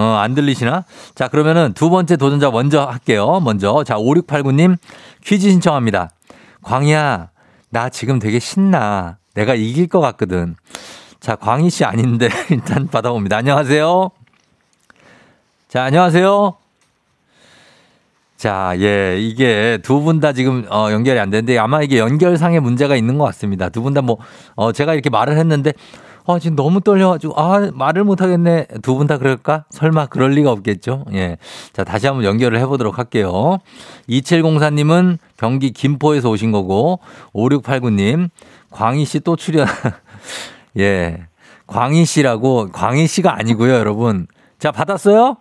[0.00, 0.84] 어, 안 들리시나?
[1.14, 3.38] 자, 그러면은 두 번째 도전자 먼저 할게요.
[3.44, 3.84] 먼저.
[3.84, 4.78] 자, 5689님
[5.22, 6.08] 퀴즈 신청합니다.
[6.62, 7.28] 광희야,
[7.68, 9.18] 나 지금 되게 신나.
[9.34, 10.56] 내가 이길 것 같거든.
[11.20, 13.36] 자, 광희 씨 아닌데 일단 받아봅니다.
[13.36, 14.10] 안녕하세요.
[15.68, 16.54] 자, 안녕하세요.
[18.38, 22.96] 자, 예, 이게 두 분 다 지금 어, 연결이 안 되는데 아마 이게 연결상의 문제가
[22.96, 23.68] 있는 것 같습니다.
[23.68, 24.16] 두 분 다 뭐,
[24.56, 25.74] 어, 제가 이렇게 말을 했는데
[26.30, 28.66] 어, 지금 너무 떨려가지고, 아, 말을 못하겠네.
[28.82, 29.64] 두 분 다 그럴까?
[29.70, 31.04] 설마 그럴 리가 없겠죠?
[31.12, 31.36] 예.
[31.72, 33.58] 자, 다시 한번 연결을 해보도록 할게요.
[34.08, 37.00] 2704님은 경기 김포에서 오신 거고,
[37.34, 38.28] 5689님,
[38.70, 39.66] 광희 씨 또 출연.
[40.78, 41.24] 예.
[41.66, 44.26] 광희 씨라고, 광희 씨가 아니고요, 여러분.
[44.58, 45.36] 자, 받았어요?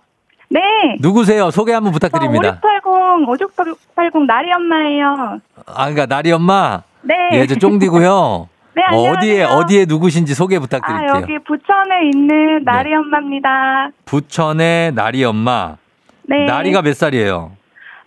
[0.49, 0.59] 네.
[0.99, 1.51] 누구세요?
[1.51, 2.59] 소개 한번 부탁드립니다.
[2.63, 3.55] 5680,
[3.95, 5.39] 5680 나리 엄마예요.
[5.67, 6.81] 아, 그러니까 나리 엄마.
[7.01, 7.13] 네.
[7.33, 8.47] 예, 저 쫑디고요.
[8.79, 9.17] 네, 어, 안녕하세요.
[9.17, 11.13] 어디에 어디에 누구신지 소개 아, 부탁드릴게요.
[11.13, 11.19] 네.
[11.19, 13.89] 여기 부천에 있는 나리 엄마입니다.
[14.05, 15.75] 부천의 나리 엄마.
[16.23, 16.45] 네.
[16.45, 17.51] 나리가 몇 살이에요?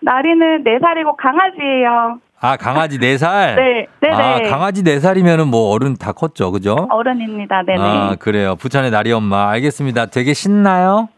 [0.00, 2.18] 나리는 4살이고 강아지예요.
[2.40, 3.56] 아, 강아지 4살?
[3.56, 3.86] 네.
[4.00, 4.14] 네네.
[4.48, 6.50] 아, 강아지 4살이면은 뭐 어른 다 컸죠.
[6.52, 6.88] 그죠?
[6.90, 7.64] 어른입니다.
[7.66, 7.78] 네네.
[7.80, 8.56] 아, 그래요.
[8.56, 9.50] 부천의 나리 엄마.
[9.50, 10.06] 알겠습니다.
[10.06, 11.08] 되게 신나요?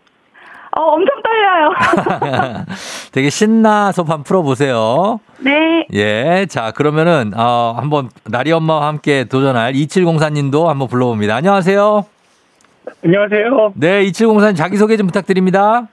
[0.76, 1.13] 어, 엄청
[1.54, 1.70] 떨려요.
[3.12, 5.20] 되게 신나서 한번 풀어보세요.
[5.38, 5.86] 네.
[5.92, 6.46] 예.
[6.48, 11.36] 자, 그러면은, 어, 한번 나리 엄마와 함께 도전할 2704님도 한번 불러봅니다.
[11.36, 12.04] 안녕하세요.
[13.04, 13.72] 안녕하세요.
[13.76, 15.88] 네, 2704님 자기소개 좀 부탁드립니다.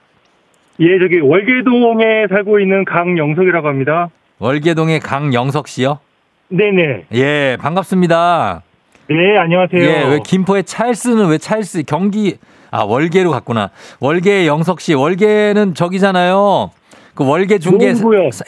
[0.80, 4.08] 예, 저기 월계동에 살고 있는 강영석이라고 합니다.
[4.38, 6.00] 월계동의 강영석 씨요.
[6.48, 7.06] 네네.
[7.14, 8.62] 예, 반갑습니다.
[9.08, 9.82] 네, 안녕하세요.
[9.82, 12.36] 예, 왜 김포의 찰스는 왜 찰스 경기
[12.72, 13.70] 아 월계로 갔구나.
[14.00, 16.70] 월계 영석 씨, 월계는 저기잖아요.
[17.14, 17.92] 그 월계 중계.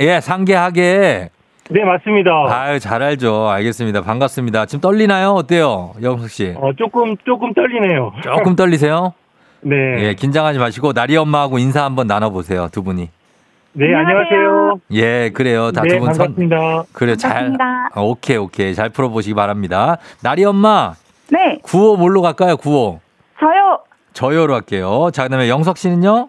[0.01, 1.29] 예, 상계하게.
[1.70, 2.31] 네, 맞습니다.
[2.49, 3.49] 아유, 잘 알죠.
[3.51, 4.01] 알겠습니다.
[4.01, 4.64] 반갑습니다.
[4.66, 5.33] 지금 떨리나요?
[5.33, 5.93] 어때요?
[6.03, 6.55] 영석 씨.
[6.57, 8.12] 어, 조금, 조금 떨리네요.
[8.22, 9.12] 조금 떨리세요?
[9.61, 9.77] 네.
[9.99, 12.68] 예, 긴장하지 마시고 나리 엄마하고 인사 한번 나눠 보세요.
[12.72, 13.09] 두 분이.
[13.75, 14.81] 네, 안녕하세요.
[14.93, 15.70] 예, 그래요.
[15.72, 16.27] 다 네, 두분 선.
[16.35, 16.85] 반갑습니다.
[16.93, 17.33] 그래 잘.
[17.33, 17.89] 반갑습니다.
[17.95, 18.75] 어, 오케이, 오케이.
[18.75, 19.99] 잘 풀어 보시기 바랍니다.
[20.22, 20.95] 나리 엄마
[21.31, 21.59] 네.
[21.62, 22.57] 구호 뭘로 갈까요?
[22.57, 23.01] 구호.
[24.15, 24.35] 저요.
[24.35, 25.11] 저요로 할게요.
[25.12, 26.29] 자, 그다음에 영석 씨는요?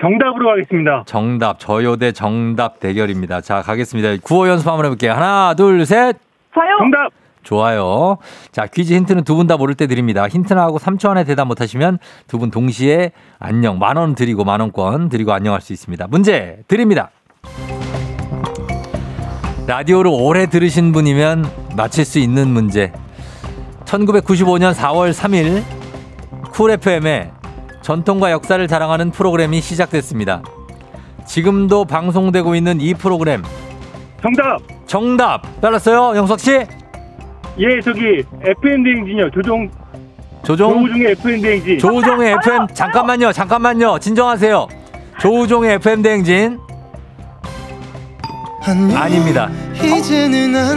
[0.00, 1.04] 정답으로 가겠습니다.
[1.06, 3.40] 정답, 저요 대 정답 대결입니다.
[3.40, 4.16] 자, 가겠습니다.
[4.22, 5.12] 구호 연습 한번 해볼게요.
[5.12, 6.16] 하나, 둘, 셋.
[6.52, 6.66] 저요.
[6.78, 7.10] 정답!
[7.44, 8.16] 좋아요.
[8.52, 10.26] 자, 퀴즈 힌트는 두 분 다 모를 때 드립니다.
[10.26, 15.10] 힌트 나하고 3초 안에 대답 못하시면 두 분 동시에 안녕, 만 원 드리고 만 원권
[15.10, 16.06] 드리고 안녕할 수 있습니다.
[16.08, 17.10] 문제 드립니다.
[19.66, 21.44] 라디오를 오래 들으신 분이면
[21.76, 22.92] 맞힐 수 있는 문제.
[23.84, 25.62] 1995년 4월 3일
[26.44, 27.30] 쿨 FM에
[27.82, 30.42] 전통과 역사를 자랑하는 프로그램이 시작됐습니다.
[31.26, 33.42] 지금도 방송되고 있는 이 프로그램.
[34.22, 34.58] 정답!
[34.86, 35.60] 정답!
[35.60, 36.16] 빨랐어요?
[36.16, 36.52] 영석 씨?
[37.58, 39.30] 예, 저기, FND 행진이요.
[39.30, 39.70] 조종,
[40.44, 40.72] 조종?
[40.86, 41.78] 조우중의 FND 행진.
[41.78, 43.98] 조우종의 FM 잠깐만요 잠깐만요.
[43.98, 44.68] 진정하세요.
[45.20, 46.58] 조우종의 FM 대행진.
[48.96, 49.50] 아닙니다.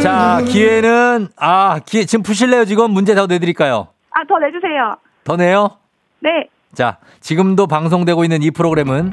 [0.02, 2.92] 자 기회는 아 기회 지금 푸실래요 지금?
[2.92, 3.88] 문제 더 내드릴까요?
[4.12, 4.98] 아, 더 내주세요.
[5.28, 5.72] 더 내요
[6.22, 6.48] 네.
[6.74, 9.12] 자 지금도 방송되고 있는 이 프로그램은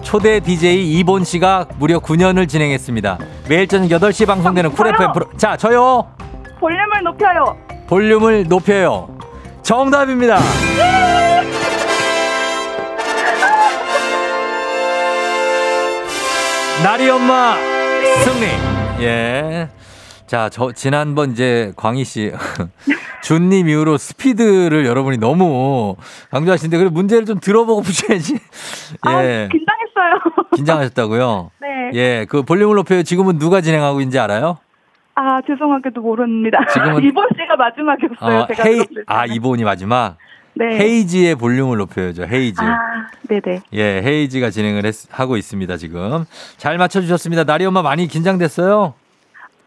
[0.00, 5.58] 초대 DJ 이본 씨가 무려 9년을 진행했습니다 매일 저녁 8시 방송되는 Cool FM 프로 자
[5.58, 6.10] 저요
[6.58, 7.58] 볼륨을 높여요.
[7.88, 9.14] 볼륨을 높여요
[9.62, 10.38] 정답입니다
[16.82, 17.56] 나리 엄마
[18.24, 18.46] 승리.
[19.04, 19.68] 예.
[20.30, 22.30] 자, 저 지난번 이제 광희 씨
[23.24, 25.96] 준님 이후로 스피드를 여러분이 너무
[26.30, 28.38] 강조하시는데 그래 문제를 좀 들어보고 푸셔야지.
[29.02, 29.48] 아, 예.
[29.50, 30.46] 긴장했어요.
[30.54, 31.50] 긴장하셨다고요?
[31.60, 31.90] 네.
[31.94, 32.26] 예.
[32.28, 33.02] 그 볼륨을 높여요.
[33.02, 34.58] 지금은 누가 진행하고 있는지 알아요?
[35.16, 36.58] 아, 죄송하게도 모릅니다.
[36.74, 38.38] 지금은- 이번 씨가 마지막이었어요.
[38.42, 39.26] 어, 제가 헤이 아.
[39.26, 40.16] 이본이 마지막.
[40.54, 40.78] 네.
[40.78, 42.22] 헤이지의 볼륨을 높여야죠.
[42.30, 42.60] 헤이지.
[42.60, 42.78] 아,
[43.28, 43.62] 네네.
[43.72, 46.24] 예, 헤이지가 진행을 했- 하고 있습니다, 지금.
[46.56, 47.42] 잘 맞춰주셨습니다.
[47.42, 48.94] 나리 엄마 많이 긴장됐어요?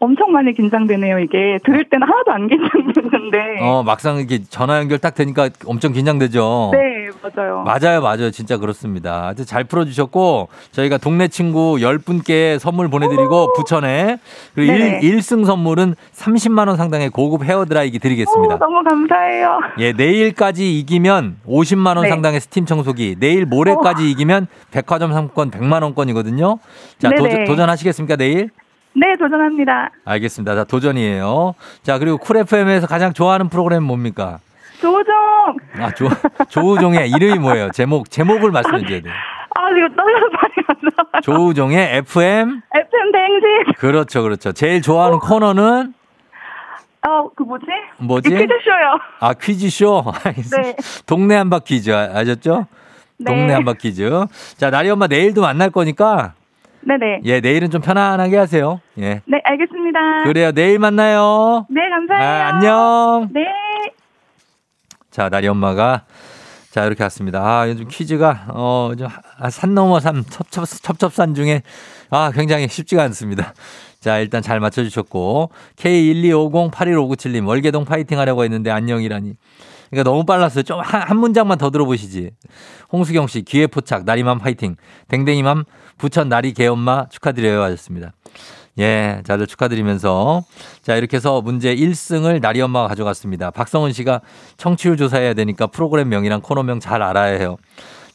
[0.04, 1.58] 엄청 많이 긴장되네요, 이게.
[1.64, 3.38] 들을 때는 하나도 안 긴장됐는데.
[3.62, 6.70] 어, 막상 이렇게 전화 연결 딱 되니까 엄청 긴장되죠?
[6.72, 7.64] 네, 맞아요.
[7.64, 8.30] 맞아요, 맞아요.
[8.30, 9.32] 진짜 그렇습니다.
[9.46, 14.18] 잘 풀어주셨고, 저희가 동네 친구 10분께 선물 보내드리고, 부천에,
[14.54, 15.00] 그리고 네네.
[15.02, 18.54] 일 1승 선물은 30만원 상당의 고급 헤어드라이기 드리겠습니다.
[18.56, 19.58] 오, 너무 감사해요.
[19.78, 22.08] 예, 내일까지 이기면 50만 원 네.
[22.10, 26.58] 상당의 스팀 청소기, 내일 모레까지 이기면 백화점 상품권 100만 원권이거든요.
[26.98, 27.16] 자, 네네.
[27.22, 28.50] 도전, 도전하시겠습니까, 내일?
[28.96, 29.90] 네, 도전합니다.
[30.04, 30.54] 알겠습니다.
[30.54, 31.54] 자, 도전이에요.
[31.82, 34.38] 자, 그리고 Cool FM에서 가장 좋아하는 프로그램 뭡니까?
[34.80, 35.14] 조종!
[35.80, 36.08] 아, 조,
[36.48, 37.70] 조우종의 이름이 뭐예요?
[37.72, 39.12] 제목, 제목을 말씀해 주셔야 돼요.
[39.56, 40.26] 아, 지금 떨려서
[40.68, 41.20] 안 나와요.
[41.22, 42.60] 조우종의 FM.
[42.74, 43.72] FM 대행진!
[43.78, 44.52] 그렇죠, 그렇죠.
[44.52, 45.94] 제일 좋아하는 코너는
[47.06, 47.66] 어, 그 뭐지?
[47.98, 48.28] 뭐지?
[48.28, 48.98] 이 퀴즈쇼요.
[49.20, 50.04] 아, 퀴즈쇼.
[50.62, 50.76] 네.
[51.06, 52.66] 동네 한바 퀴즈 아- 아셨죠?
[53.18, 53.24] 네.
[53.30, 54.08] 동네 한바 퀴즈.
[54.56, 56.32] 자, 나리 엄마 내일도 만날 거니까
[56.86, 57.20] 네네.
[57.24, 58.80] 예, 내일은 좀 편안하게 하세요.
[58.98, 59.22] 예.
[59.26, 60.24] 네, 알겠습니다.
[60.24, 60.52] 그래요.
[60.52, 61.66] 내일 만나요.
[61.70, 62.28] 네, 감사해요.
[62.28, 63.28] 아, 안녕.
[63.32, 63.40] 네.
[65.10, 66.04] 자, 나리 엄마가
[66.70, 67.40] 자, 이렇게 왔습니다.
[67.40, 69.08] 아, 요즘 퀴즈가 어, 좀
[69.38, 71.62] 아, 산 넘어 산 첩첩 첩첩산 중에
[72.10, 73.54] 아, 굉장히 쉽지가 않습니다.
[74.00, 79.34] 자, 일단 잘 맞춰 주셨고 K125081597님 월계동 파이팅 하려고 했는데 안녕이라니.
[79.90, 80.64] 그러니까 너무 빨랐어요.
[80.64, 82.30] 좀한 한 문장만 더 들어보시지.
[82.92, 84.76] 홍수경 씨 기회 포착 나리맘 파이팅.
[85.08, 85.64] 댕댕이맘
[85.98, 88.12] 부천 나리 개엄마 축하드려요 하셨습니다.
[88.78, 90.42] 예, 다들 축하드리면서
[90.82, 93.50] 자 이렇게 해서 문제 1승을 나리 엄마가 가져갔습니다.
[93.50, 94.20] 박성은 씨가
[94.56, 97.56] 청취율 조사해야 되니까 프로그램 명이랑 코너명 잘 알아야 해요.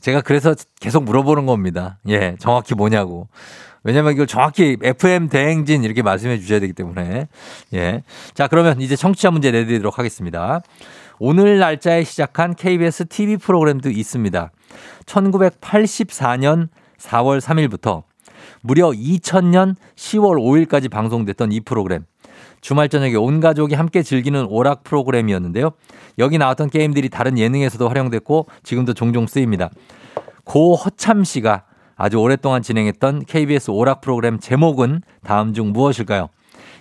[0.02, 1.98] 제가 그래서 계속 물어보는 겁니다.
[2.08, 3.28] 예, 정확히 뭐냐고.
[3.84, 7.28] 왜냐면 이걸 정확히 FM 대행진 이렇게 말씀해 주셔야 되기 때문에.
[7.74, 8.04] 예.
[8.34, 10.62] 자, 그러면 이제 청취자 문제 내드리도록 하겠습니다.
[11.18, 14.52] 오늘 날짜에 시작한 KBS TV 프로그램도 있습니다.
[15.06, 16.68] 1984년
[17.00, 18.04] 4월 3일부터
[18.62, 22.06] 무려 2000년 10월 5일까지 방송됐던 이 프로그램.
[22.62, 25.72] 주말 저녁에 온 가족이 함께 즐기는 오락 프로그램이었는데요.
[26.18, 29.70] 여기 나왔던 게임들이 다른 예능에서도 활용됐고 지금도 종종 쓰입니다.
[30.44, 31.64] 고 허참 씨가
[31.96, 36.30] 아주 오랫동안 진행했던 KBS 오락 프로그램 제목은 다음 중 무엇일까요?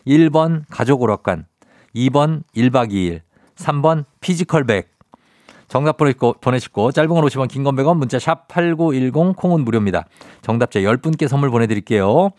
[0.06, 1.46] 1번 가족 오락관,
[1.94, 3.20] 2번 1박 2일,
[3.56, 4.97] 3번 피지컬 100.
[5.68, 10.04] 정답 보내시고 짧은 건 50원, 긴 건 100원, 문자 샵 8910, 콩은 무료입니다.
[10.42, 12.30] 정답자 10분께 선물 보내드릴게요.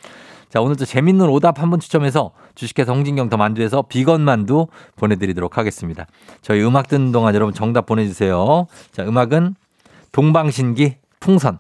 [0.50, 4.66] 자, 오늘도 재밌는 오답 한 분 추첨해서 주식회사 홍진경 더 만두에서 비건 만두
[4.96, 6.08] 보내드리도록 하겠습니다.
[6.42, 8.66] 저희 음악 듣는 동안 여러분 정답 보내주세요.
[8.92, 9.54] 자, 음악은
[10.12, 11.60] 동방신기 풍선.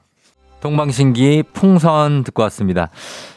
[0.61, 2.89] 동방신기 풍선 듣고 왔습니다.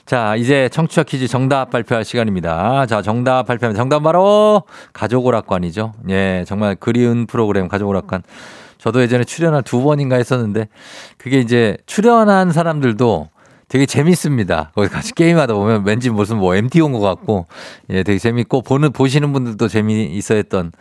[0.04, 2.86] 자, 이제 청취자 퀴즈 정답 발표할 시간입니다.
[2.86, 5.92] 자, 정답 발표하면 정답 바로 가족 오락관이죠.
[6.10, 8.22] 예, 정말 그리운 프로그램 가족 오락관.
[8.78, 10.66] 저도 예전에 출연을 두 번인가 했었는데
[11.16, 13.28] 그게 이제 출연한 사람들도
[13.68, 14.72] 되게 재밌습니다.
[14.74, 17.46] 거기 같이 게임하다 보면 왠지 무슨 뭐 MT 온 것 같고,
[17.88, 20.72] 예, 되게 재밌고, 보는, 보시는 분들도 재미있어 했던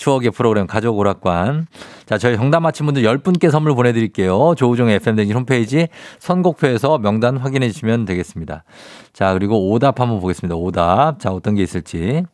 [0.00, 1.66] 추억의 프로그램 가족 오락관.
[2.06, 4.54] 자, 저희 정답 맞힌 분들 10분께 선물 보내드릴게요.
[4.56, 5.88] 조우종의 FM댕진 홈페이지
[6.18, 8.64] 선곡표에서 명단 확인해 주시면 되겠습니다.
[9.12, 10.56] 자, 그리고 오답 한번 보겠습니다.
[10.56, 11.20] 오답.
[11.20, 12.24] 자, 어떤 게 있을지.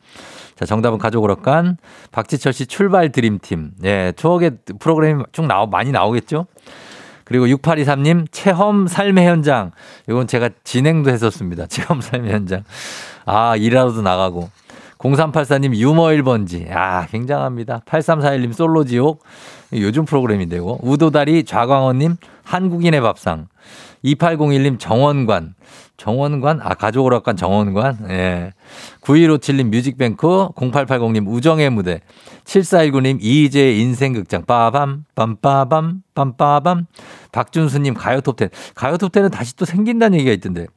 [0.55, 1.75] 자, 정답은 가족 오락관.
[2.13, 3.71] 박지철 씨 출발 드림팀.
[3.83, 6.45] 예, 추억의 프로그램이 쭉 나오, 많이 나오겠죠?
[7.25, 9.71] 그리고 6823님, 체험 삶의 현장.
[10.07, 11.65] 이건 제가 진행도 했었습니다.
[11.67, 12.63] 체험 삶의 현장.
[13.25, 14.49] 아, 일하러도 나가고.
[14.97, 16.71] 0384님, 유머 1번지.
[16.71, 17.81] 아, 굉장합니다.
[17.85, 19.23] 8341님, 솔로 지옥.
[19.73, 20.79] 요즘 프로그램인데요.
[20.81, 23.47] 우도다리 좌광원님, 한국인의 밥상.
[24.03, 25.55] 2801님, 정원관.
[25.97, 26.61] 정원관?
[26.61, 27.97] 아, 가족오락관 정원관?
[28.09, 28.53] 예.
[29.01, 30.27] 9157님, 뮤직뱅크.
[30.55, 32.01] 0880님, 우정의 무대.
[32.45, 34.45] 7419님, 이희재의 인생극장.
[34.45, 36.85] 빠밤, 빰빠밤, 빰빠밤.
[37.31, 38.49] 박준수님, 가요톱텐.
[38.75, 40.67] 가요톱텐은 다시 또 생긴다는 얘기가 있던데.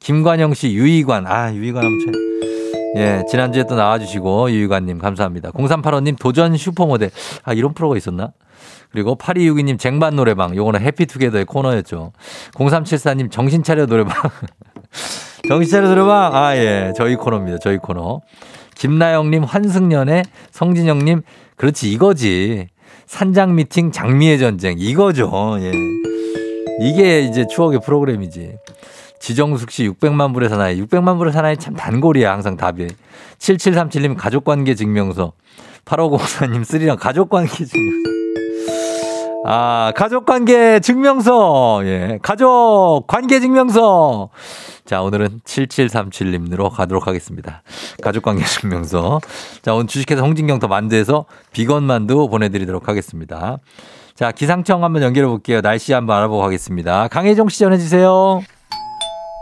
[0.00, 1.26] 김관영 씨, 유이관.
[1.26, 2.51] 아, 유이관 한번 쳐.
[2.96, 5.50] 예, 지난주에 또 나와주시고, 유이관님, 감사합니다.
[5.52, 7.10] 0385님, 도전 슈퍼모델.
[7.44, 8.32] 아, 이런 프로가 있었나?
[8.90, 10.54] 그리고 8262님, 쟁반 노래방.
[10.54, 12.12] 요거는 해피투게더의 코너였죠.
[12.52, 14.14] 0374님, 정신차려 노래방.
[15.48, 16.34] 정신차려 노래방.
[16.34, 16.92] 아, 예.
[16.96, 17.58] 저희 코너입니다.
[17.58, 18.20] 저희 코너.
[18.74, 21.22] 김나영님, 환승연의 성진영님,
[21.56, 22.68] 그렇지, 이거지.
[23.06, 24.76] 산장 미팅, 장미의 전쟁.
[24.78, 25.56] 이거죠.
[25.60, 25.72] 예.
[26.80, 28.56] 이게 이제 추억의 프로그램이지.
[29.22, 30.82] 지정숙 씨 600만 불의 사나이.
[30.82, 32.32] 600만 불의 사나이 참 단골이야.
[32.32, 32.88] 항상 답이.
[33.38, 35.32] 7737님 가족관계 증명서.
[35.84, 38.10] 8504님 쓰리랑 가족관계 증명서.
[39.46, 41.82] 아, 가족 관계 증명서.
[41.84, 42.18] 예.
[42.20, 44.30] 가족 관계 증명서.
[44.84, 47.62] 자, 오늘은 7737님으로 가도록 하겠습니다.
[48.02, 49.20] 가족 관계 증명서.
[49.62, 53.58] 자, 오늘 주식회사 홍진경 더 만두에서 비건 만두 보내드리도록 하겠습니다.
[54.16, 55.60] 자, 기상청 한번 연결해 볼게요.
[55.60, 57.06] 날씨 한번 알아보고 가겠습니다.
[57.06, 58.42] 강혜종 씨 전해주세요.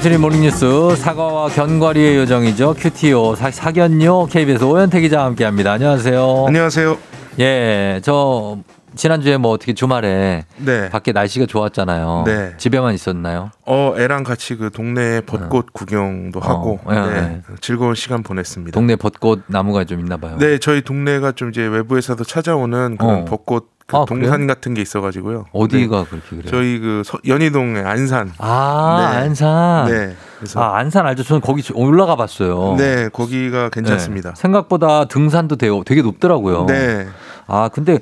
[0.00, 2.72] 간추린 모닝뉴스 사과와 견과류의 요정이죠.
[2.78, 5.72] cutie 오 사, 사견요 KBS 오현태 기자와 함께합니다.
[5.72, 6.46] 안녕하세요.
[6.46, 6.96] 안녕하세요.
[7.40, 8.56] 예, 저
[8.94, 10.88] 지난주에 뭐 어떻게 주말에 네.
[10.88, 12.22] 밖에 날씨가 좋았잖아요.
[12.24, 12.54] 네.
[12.56, 13.50] 집에만 있었나요?
[13.66, 18.72] 어, 애랑 같이 그 동네 벚꽃 구경도 하고 어, 예, 네, 즐거운 시간 보냈습니다.
[18.72, 20.38] 동네 벚꽃 나무가 좀 있나 봐요.
[20.38, 23.24] 네, 저희 동네가 좀 이제 외부에서도 찾아오는 그런 어.
[23.26, 24.46] 벚꽃 그 아, 동산 그래요?
[24.46, 25.46] 같은 게 있어가지고요.
[25.52, 26.04] 어디가 네.
[26.08, 26.44] 그렇게 그래요?
[26.46, 28.32] 저희 그 서- 연희동의 안산.
[28.38, 29.16] 아, 네.
[29.18, 29.86] 안산.
[29.90, 30.16] 네.
[30.38, 31.24] 그래서 아, 안산 알죠?
[31.24, 32.76] 저는 거기 올라가 봤어요.
[32.78, 34.30] 네, 거기가 괜찮습니다.
[34.30, 34.34] 네.
[34.40, 36.66] 생각보다 등산도 되게, 되게 높더라고요.
[36.66, 37.06] 네.
[37.48, 37.98] 아, 근데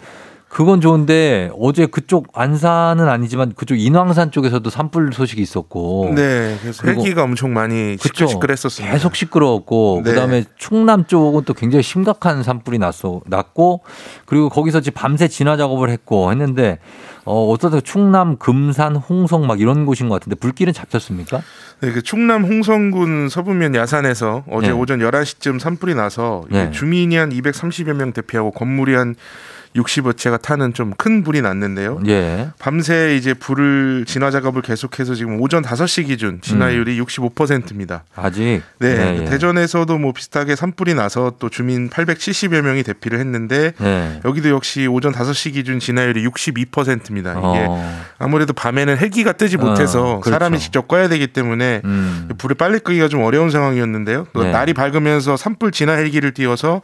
[0.48, 6.12] 그건 좋은데 어제 그쪽 안산은 아니지만 그쪽 인왕산 쪽에서도 산불 소식이 있었고.
[6.16, 6.56] 네.
[6.62, 8.26] 그래서 헬기가 엄청 많이 그쵸.
[8.26, 8.92] 시끌시끌했었습니다.
[8.94, 10.10] 계속 시끄러웠고 네.
[10.10, 13.82] 그다음에 충남 쪽은 또 굉장히 심각한 산불이 났어 났고
[14.24, 16.78] 그리고 거기서 지금 밤새 진화 작업을 했고 했는데
[17.24, 21.42] 어 어쩌다 충남 금산 홍성 막 이런 곳인 것 같은데 불길은 잡혔습니까?
[21.82, 24.72] 네, 그 충남 홍성군 서부면 야산에서 어제 네.
[24.72, 26.70] 오전 11시쯤 산불이 나서 네.
[26.70, 29.14] 주민이 한 230여 명 대피하고 건물이 한
[29.82, 32.00] 60여 채가 타는 좀 큰 불이 났는데요.
[32.08, 32.50] 예.
[32.58, 38.02] 밤새 이제 불을 진화 작업을 계속해서 지금 오전 5시 기준 진화율이 65%입니다.
[38.16, 39.24] 아직 네, 네, 예.
[39.26, 44.20] 대전에서도 뭐 비슷하게 산불이 나서 또 주민 870여 명이 대피를 했는데 네.
[44.24, 47.32] 여기도 역시 오전 5시 기준 진화율이 62%입니다.
[47.32, 48.04] 이게 어.
[48.18, 50.30] 아무래도 밤에는 헬기가 뜨지 어, 못해서 그렇죠.
[50.30, 52.28] 사람이 직접 꺼야 되기 때문에 음.
[52.38, 54.26] 불을 빨리 끄기가 좀 어려운 상황이었는데요.
[54.32, 54.50] 또 네.
[54.50, 56.82] 날이 밝으면서 산불 진화 헬기를 띄워서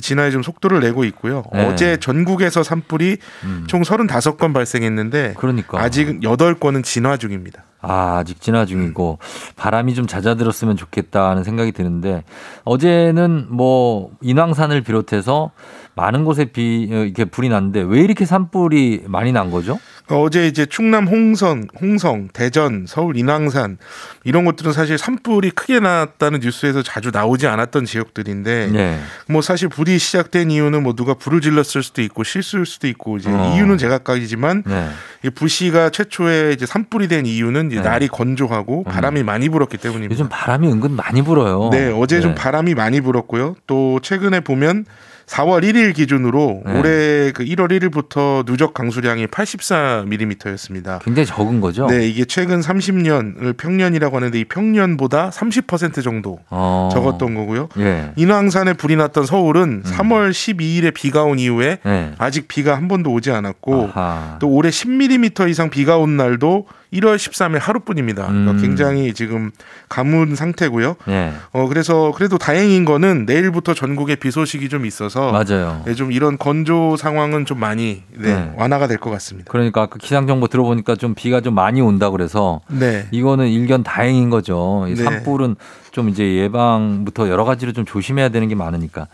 [0.00, 1.44] 진화에 좀 속도를 내고 있고요.
[1.52, 1.66] 네.
[1.66, 3.64] 어제 전국에서 산불이 음.
[3.66, 7.64] 총 35건 발생했는데 그러니까 아직 8건은 진화 중입니다.
[7.82, 9.18] 아, 아직 진화 중이고
[9.56, 12.22] 바람이 좀 잦아들었으면 좋겠다는 생각이 드는데
[12.64, 15.50] 어제는 뭐 인왕산을 비롯해서
[15.94, 19.78] 많은 곳에 비 어, 이렇게 불이 났는데 왜 이렇게 산불이 많이 난 거죠?
[20.08, 23.78] 어제 이제 충남 홍성, 홍성, 대전, 서울 인왕산
[24.24, 29.00] 이런 것들은 사실 산불이 크게 났다는 뉴스에서 자주 나오지 않았던 지역들인데 네.
[29.28, 33.30] 뭐 사실 불이 시작된 이유는 뭐 누가 불을 질렀을 수도 있고 실수일 수도 있고 이제
[33.30, 33.54] 어.
[33.54, 34.88] 이유는 제각각이지만 네.
[35.24, 37.82] 이 불씨가 최초에 이제 산불이 된 이유는 이제 네.
[37.82, 40.12] 날이 건조하고 바람이 많이 불었기 때문입니다.
[40.12, 41.70] 요즘 바람이 은근 많이 불어요.
[41.72, 42.40] 네, 어제 좀 네.
[42.40, 43.56] 바람이 많이 불었고요.
[43.66, 44.84] 또 최근에 보면
[45.32, 46.78] 4월 1일 기준으로 네.
[46.78, 51.02] 올해 그 1월 1일부터 누적 강수량이 84mm였습니다.
[51.02, 51.86] 굉장히 적은 거죠?
[51.86, 56.90] 네, 이게 최근 30년을 평년이라고 하는데 이 평년보다 30% 정도 어.
[56.92, 57.70] 적었던 거고요.
[57.78, 58.12] 예.
[58.16, 62.12] 인왕산에 불이 났던 서울은 3월 12일에 비가 온 이후에 네.
[62.18, 64.36] 아직 비가 한 번도 오지 않았고 아하.
[64.38, 68.26] 또 올해 10mm 이상 비가 온 날도 1월 13일 하루뿐입니다.
[68.26, 68.58] 그러니까 음.
[68.60, 69.50] 굉장히 지금
[69.88, 70.96] 가문 상태고요.
[71.08, 71.32] 예.
[71.52, 75.82] 어 그래서 그래도 다행인 거는 내일부터 전국에 비 소식이 좀 있어서 맞아요.
[75.86, 78.52] 네, 좀 이런 건조 상황은 좀 많이 네, 네.
[78.56, 79.50] 완화가 될 것 같습니다.
[79.50, 83.06] 그러니까 아까 기상 정보 들어보니까 좀 비가 좀 많이 온다 그래서 네.
[83.10, 84.84] 이거는 일견 다행인 거죠.
[84.88, 85.02] 이 네.
[85.02, 85.56] 산불은
[85.92, 89.08] 좀 이제 예방부터 여러 가지로 좀 조심해야 되는 게 많으니까.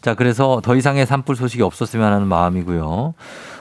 [0.00, 3.14] 자, 그래서 더 이상의 산불 소식이 없었으면 하는 마음이고요.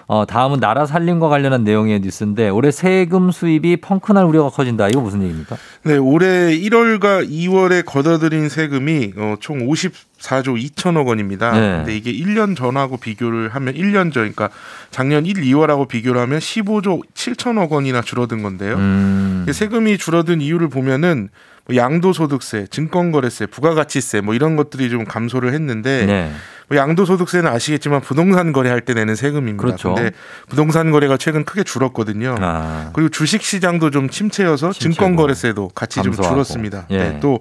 [0.09, 4.87] 어, 다음은 나라 살림과 관련한 내용의 뉴스인데 올해 세금 수입이 펑크날 우려가 커진다.
[4.87, 5.55] 이거 무슨 얘기입니까?
[5.83, 11.51] 네, 올해 1월과 2월에 걷어들인 세금이 어, 총 54조 2천억 원입니다.
[11.51, 11.77] 네.
[11.77, 14.49] 근데 이게 1년 전하고 비교를 하면 1년 전, 그러니까
[14.89, 18.77] 작년 1, 2월하고 비교를 하면 15조 7천억 원이나 줄어든 건데요.
[18.77, 19.45] 음.
[19.51, 21.29] 세금이 줄어든 이유를 보면은
[21.67, 26.31] 뭐 양도소득세, 증권거래세, 부가가치세 뭐 이런 것들이 좀 감소를 했는데 네.
[26.69, 29.61] 뭐 양도소득세는 아시겠지만 부동산 거래할 때 내는 세금입니다.
[29.61, 29.95] 그렇죠.
[29.95, 30.11] 근데
[30.47, 32.35] 부동산 거래가 최근 크게 줄었거든요.
[32.39, 32.91] 아.
[32.93, 34.93] 그리고 주식 시장도 좀 침체여서 침체고.
[34.93, 36.35] 증권 거래세도 같이 좀 감소하고.
[36.35, 36.85] 줄었습니다.
[36.91, 36.97] 예.
[36.97, 37.39] 네, 또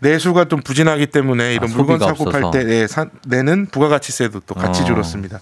[0.00, 2.50] 내수가 좀 부진하기 때문에 이런 아, 물건 사고 없어서.
[2.50, 2.86] 팔때
[3.26, 4.84] 내는 부가가치세도 또 같이 어.
[4.84, 5.40] 줄었습니다.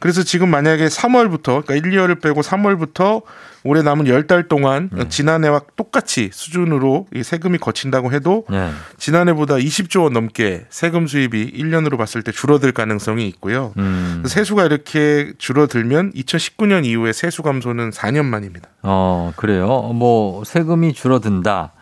[0.00, 3.22] 그래서 지금 만약에 3월부터 그러니까 1, 2월을 빼고 3월부터
[3.62, 5.08] 올해 남은 10달 동안 네.
[5.08, 8.70] 지난해와 똑같이 수준으로 이 세금이 거친다고 해도 네.
[8.96, 13.74] 지난해보다 20조 원 넘게 세금 수입이 1년으로 봤을 때 줄어들 가능성이 있고요.
[13.76, 14.22] 음.
[14.26, 18.70] 세수가 이렇게 줄어들면 2019년 이후에 세수 감소는 4년 만입니다.
[18.82, 19.66] 어, 그래요.
[19.94, 21.72] 뭐, 세금이 줄어든다.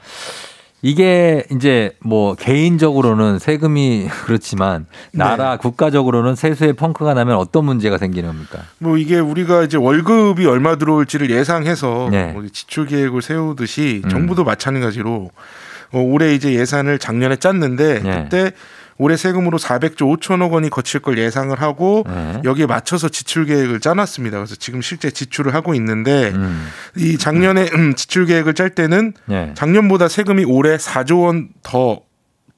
[0.80, 8.60] 이게 이제 뭐 개인적으로는 세금이 그렇지만 나라 국가적으로는 세수에 펑크가 나면 어떤 문제가 생기는 겁니까?
[8.78, 12.32] 뭐 이게 우리가 이제 월급이 얼마 들어올지를 예상해서 네.
[12.32, 14.08] 뭐 지출 계획을 세우듯이 음.
[14.08, 15.30] 정부도 마찬가지로
[15.92, 18.22] 어, 올해 이제 예산을 작년에 짰는데 네.
[18.22, 18.52] 그때
[18.98, 22.40] 올해 세금으로 400조 5천억 원이 거칠 걸 예상을 하고 네.
[22.44, 24.36] 여기에 맞춰서 지출 계획을 짜놨습니다.
[24.36, 26.66] 그래서 지금 실제 지출을 하고 있는데 음.
[26.96, 29.52] 이 작년에 음, 지출 계획을 짤 때는 네.
[29.54, 32.00] 작년보다 세금이 올해 4조 원 더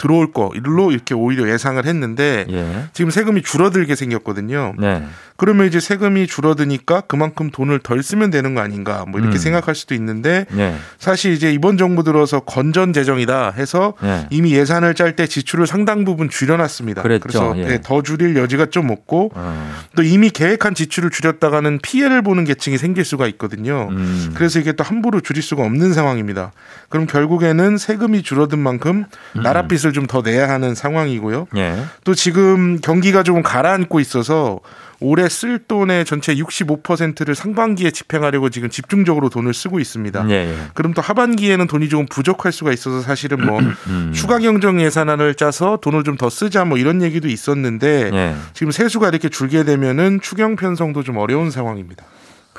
[0.00, 2.84] 들어올 거로 이렇게 오히려 예상을 했는데 예.
[2.94, 4.74] 지금 세금이 줄어들게 생겼거든요.
[4.78, 5.04] 네.
[5.36, 9.38] 그러면 이제 세금이 줄어드니까 그만큼 돈을 덜 쓰면 되는 거 아닌가 뭐 이렇게 음.
[9.38, 10.74] 생각할 수도 있는데 네.
[10.98, 14.26] 사실 이제 이번 정부 들어서 건전 재정이다 해서 네.
[14.30, 17.02] 이미 예산을 짤 때 지출을 상당 부분 줄여놨습니다.
[17.02, 17.26] 그랬죠.
[17.26, 17.80] 래서 네, 예.
[17.82, 19.72] 더 줄일 여지가 좀 없고 어.
[19.96, 23.88] 또 이미 계획한 지출을 줄였다가는 피해를 보는 계층이 생길 수가 있거든요.
[23.90, 24.32] 음.
[24.34, 26.52] 그래서 이게 또 함부로 줄일 수가 없는 상황입니다.
[26.88, 29.04] 그럼 결국에는 세금이 줄어든 만큼
[29.36, 29.42] 음.
[29.42, 31.46] 나라 빚을 좀 더 내야 하는 상황이고요.
[31.56, 31.84] 예.
[32.04, 34.58] 또 지금 경기가 조금 가라앉고 있어서
[34.98, 40.26] 올해 쓸 돈의 전체 65%를 상반기에 집행하려고 지금 집중적으로 돈을 쓰고 있습니다.
[40.28, 40.34] 예.
[40.34, 40.56] 예.
[40.74, 44.12] 그럼 또 하반기에는 돈이 조금 부족할 수가 있어서 사실은 뭐 음.
[44.12, 48.34] 추가 경정 예산안을 짜서 돈을 좀 더 쓰자 뭐 이런 얘기도 있었는데 예.
[48.52, 52.04] 지금 세수가 이렇게 줄게 되면은 추경 편성도 좀 어려운 상황입니다.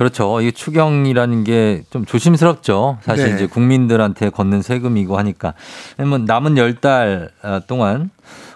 [0.01, 0.41] 그렇죠.
[0.41, 2.97] 이게 추경이라는 게 좀 조심스럽죠.
[3.01, 3.35] 사실 네.
[3.35, 5.53] 이제 국민들한테 걷는 세금이고 하니까.
[5.95, 7.29] 그러면 남은 열 달
[7.67, 8.09] 동안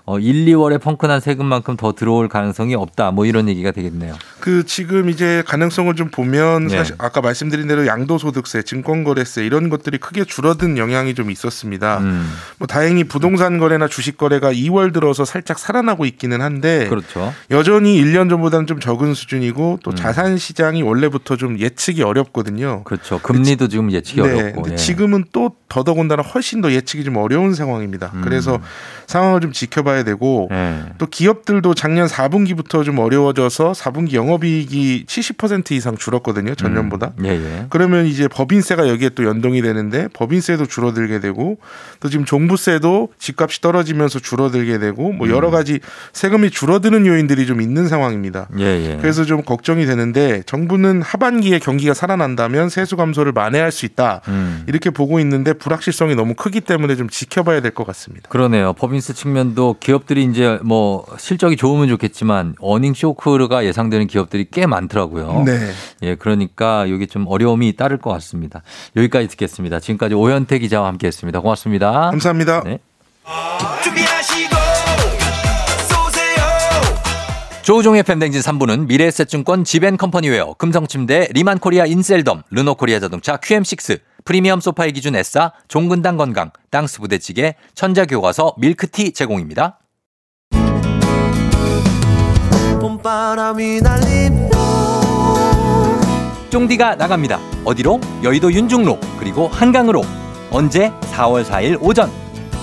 [0.07, 3.09] 어, 1, 2월에 펑크난 세금만큼 더 들어올 가능성이 없다.
[3.09, 4.13] 뭐 이런 얘기가 되겠네요.
[4.39, 6.77] 그 지금 이제 가능성을 좀 보면 네.
[6.77, 11.97] 사실 아까 말씀드린 대로 양도소득세, 증권거래세 이런 것들이 크게 줄어든 영향이 좀 있었습니다.
[11.99, 17.33] 음, 뭐 다행히 부동산 거래나 주식 거래가 2월 들어서 살짝 살아나고 있기는 한데 그렇죠.
[17.49, 19.95] 여전히 1년 전보다는 좀 적은 수준이고 또 음.
[19.95, 22.83] 자산 시장이 원래부터 좀 예측이 어렵거든요.
[22.83, 23.19] 그렇죠.
[23.23, 24.71] 금리도 지금 예측이 네, 어렵고.
[24.71, 24.75] 예.
[24.75, 28.11] 지금은 또 더더군다나 훨씬 더 예측이 좀 어려운 상황입니다.
[28.13, 28.21] 음.
[28.21, 28.59] 그래서
[29.07, 30.83] 상황을 좀 지켜봐야 되고 예.
[30.97, 36.55] 또 기업들도 작년 4분기부터 좀 어려워져서 4분기 영업이익이 70% 이상 줄었거든요.
[36.55, 37.13] 전년보다.
[37.23, 37.65] 예, 예.
[37.69, 41.57] 그러면 이제 법인세가 여기에 또 연동이 되는데 법인세도 줄어들게 되고
[41.99, 45.79] 또 지금 종부세도 집값이 떨어지면서 줄어들게 되고 뭐 여러 가지
[46.13, 48.47] 세금이 줄어드는 요인들이 좀 있는 상황입니다.
[48.59, 48.97] 예, 예.
[48.99, 54.21] 그래서 좀 걱정이 되는데 정부는 하반기에 경기가 살아난다면 세수 감소를 만회할 수 있다.
[54.27, 54.63] 음.
[54.67, 58.29] 이렇게 보고 있는데 불확실성이 너무 크기 때문에 좀 지켜봐야 될 것 같습니다.
[58.29, 58.73] 그러네요.
[58.73, 65.43] 법인세 측면도 기업들이 이제 뭐 실적이 좋으면 좋겠지만 earning shock가 예상되는 기업들이 꽤 많더라고요.
[65.45, 65.59] 네.
[66.01, 68.63] 예, 그러니까 여기 좀 어려움이 따를 것 같습니다.
[68.95, 69.79] 여기까지 듣겠습니다.
[69.79, 71.39] 지금까지 오현태 기자와 함께 했습니다.
[71.39, 72.09] 고맙습니다.
[72.09, 72.63] 감사합니다.
[72.63, 72.79] 네.
[73.83, 74.55] 준비하시고
[75.87, 76.45] 쏘세요
[77.61, 85.53] 조우종의 FM대행진 3부는 미래에셋증권 지벤컴퍼니웨어, 금성침대, 리만코리아 인셀덤, 르노코리아 자동차 QM6, 프리미엄 소파의 기준 S사,
[85.67, 89.79] 종근당 건강, 땅스 부대찌개, 천자교과서 밀크티 제공입니다.
[96.49, 97.39] 쫑디가 나갑니다.
[97.65, 98.01] 어디로?
[98.23, 100.01] 여의도 윤중로 그리고 한강으로.
[100.49, 100.91] 언제?
[101.11, 102.09] 4월 4일 오전.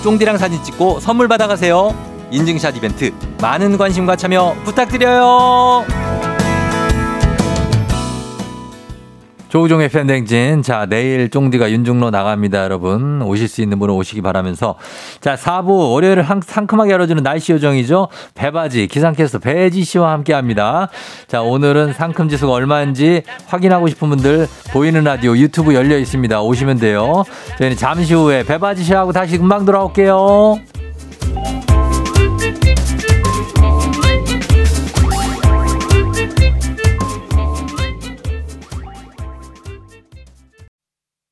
[0.02, 1.94] 쫑디랑 사진 찍고 선물 받아가세요.
[2.32, 6.31] 인증샷 이벤트 많은 관심과 참여 부탁드려요.
[9.52, 10.62] 조우종의 팬댕진.
[10.62, 13.20] 자, 내일 쫑디가 윤중로 나갑니다, 여러분.
[13.20, 14.76] 오실 수 있는 분은 오시기 바라면서.
[15.20, 18.08] 자, 4부 월요일을 한- 상큼하게 열어주는 날씨 요정이죠.
[18.34, 20.88] 배바지, 기상캐스터 배지 씨와 함께 합니다.
[21.28, 26.40] 자, 오늘은 상큼 지수가 얼마인지 확인하고 싶은 분들 보이는 라디오 유튜브 열려 있습니다.
[26.40, 27.22] 오시면 돼요.
[27.58, 30.56] 저희는 잠시 후에 배바지 씨하고 다시 금방 돌아올게요.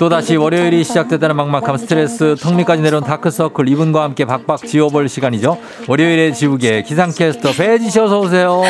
[0.00, 5.58] 또다시 월요일이 시작되다는 막막함 스트레스 턱밑까지 내려온 다크서클 이분과 함께 박박 지워볼 시간이죠.
[5.88, 8.62] 월요일에 지우개 기상캐스터 배지 씨 어서 오세요.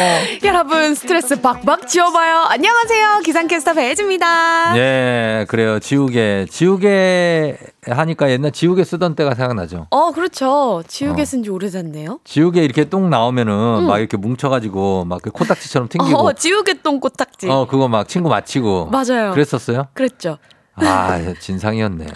[0.43, 2.47] 여러분 스트레스 박박 지워봐요.
[2.49, 4.77] 안녕하세요 기상캐스터 배혜지입니다.
[4.77, 5.79] 예, 그래요.
[5.79, 6.47] 지우개.
[6.51, 7.57] 지우개
[7.87, 9.87] 하니까 옛날 지우개 쓰던 때가 생각나죠.
[9.91, 10.83] 어 그렇죠.
[10.89, 11.25] 지우개 어.
[11.25, 12.19] 쓴지 오래됐네요.
[12.25, 13.53] 지우개 이렇게 똥 나오면은
[13.83, 13.87] 음.
[13.87, 16.19] 막 이렇게 뭉쳐가지고 막 그 코딱지처럼 튕기고.
[16.19, 17.49] 어 지우개 똥 꼬딱지.
[17.49, 18.87] 어, 그거 막 친구 맞히고.
[18.87, 19.31] 맞아요.
[19.31, 19.87] 그랬었어요?
[19.95, 20.39] 그랬죠.
[20.87, 22.07] 아, 진상이었네.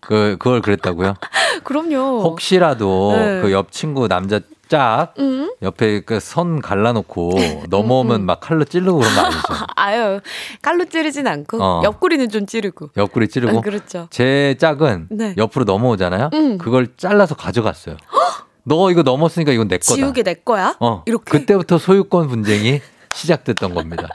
[0.00, 1.14] 그, 그걸 그랬다고요?
[1.64, 2.22] 그럼요.
[2.22, 3.40] 혹시라도 네.
[3.42, 5.50] 그옆 친구 남자 짝 음?
[5.62, 7.32] 옆에 그 선 갈라놓고
[7.70, 9.40] 넘어오면 막 칼로 찌르고 그런 거 아니죠?
[9.76, 10.20] 아유
[10.60, 11.80] 깔로 찌르진 않고 어.
[11.84, 12.90] 옆구리는 좀 찌르고.
[12.96, 13.58] 옆구리 찌르고.
[13.58, 14.08] 아, 그렇죠.
[14.10, 15.34] 제 짝은 네.
[15.38, 16.30] 옆으로 넘어오잖아요.
[16.34, 16.58] 음.
[16.58, 17.96] 그걸 잘라서 가져갔어요.
[18.64, 19.94] 너 이거 넘었으니까 이건 내 거다.
[19.94, 20.76] 지우개 내 거야?
[20.80, 21.30] 어, 이렇게?
[21.38, 22.82] 그때부터 소유권 분쟁이
[23.14, 24.08] 시작됐던 겁니다.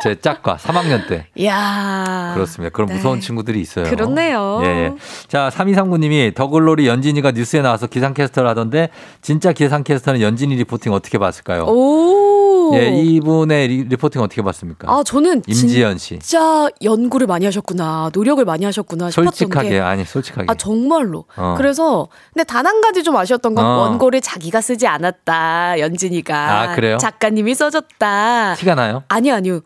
[0.00, 1.26] 제 짝과 3학년 때.
[1.34, 2.32] 이야.
[2.34, 2.72] 그렇습니다.
[2.72, 2.94] 그런 네.
[2.94, 3.84] 무서운 친구들이 있어요.
[3.84, 4.60] 그렇네요.
[4.62, 4.92] 예, 예.
[5.26, 8.90] 자, 3239님이 더글로리 연진이가 뉴스에 나와서 기상캐스터를 하던데
[9.22, 11.64] 진짜 기상캐스터는 연진이 reporting 어떻게 봤을까요?
[11.64, 12.70] 오.
[12.74, 14.92] 예, 이분의 리, reporting 어떻게 봤습니까?
[14.92, 16.18] 아 저는 임지연 씨.
[16.20, 19.80] 진짜 연구를 많이 하셨구나 노력을 많이 하셨구나 싶었던 솔직하게 게.
[19.80, 20.46] 아니 솔직하게.
[20.50, 21.24] 아 정말로.
[21.36, 21.54] 어.
[21.56, 23.68] 그래서 근데 단 한 가지 좀 아쉬웠던 건 어.
[23.78, 26.60] 원고를 자기가 쓰지 않았다 연진이가.
[26.60, 26.98] 아, 그래요?
[26.98, 28.54] 작가님이 써줬다.
[28.56, 29.02] 티가 나요?
[29.08, 29.60] 아니요 아니요.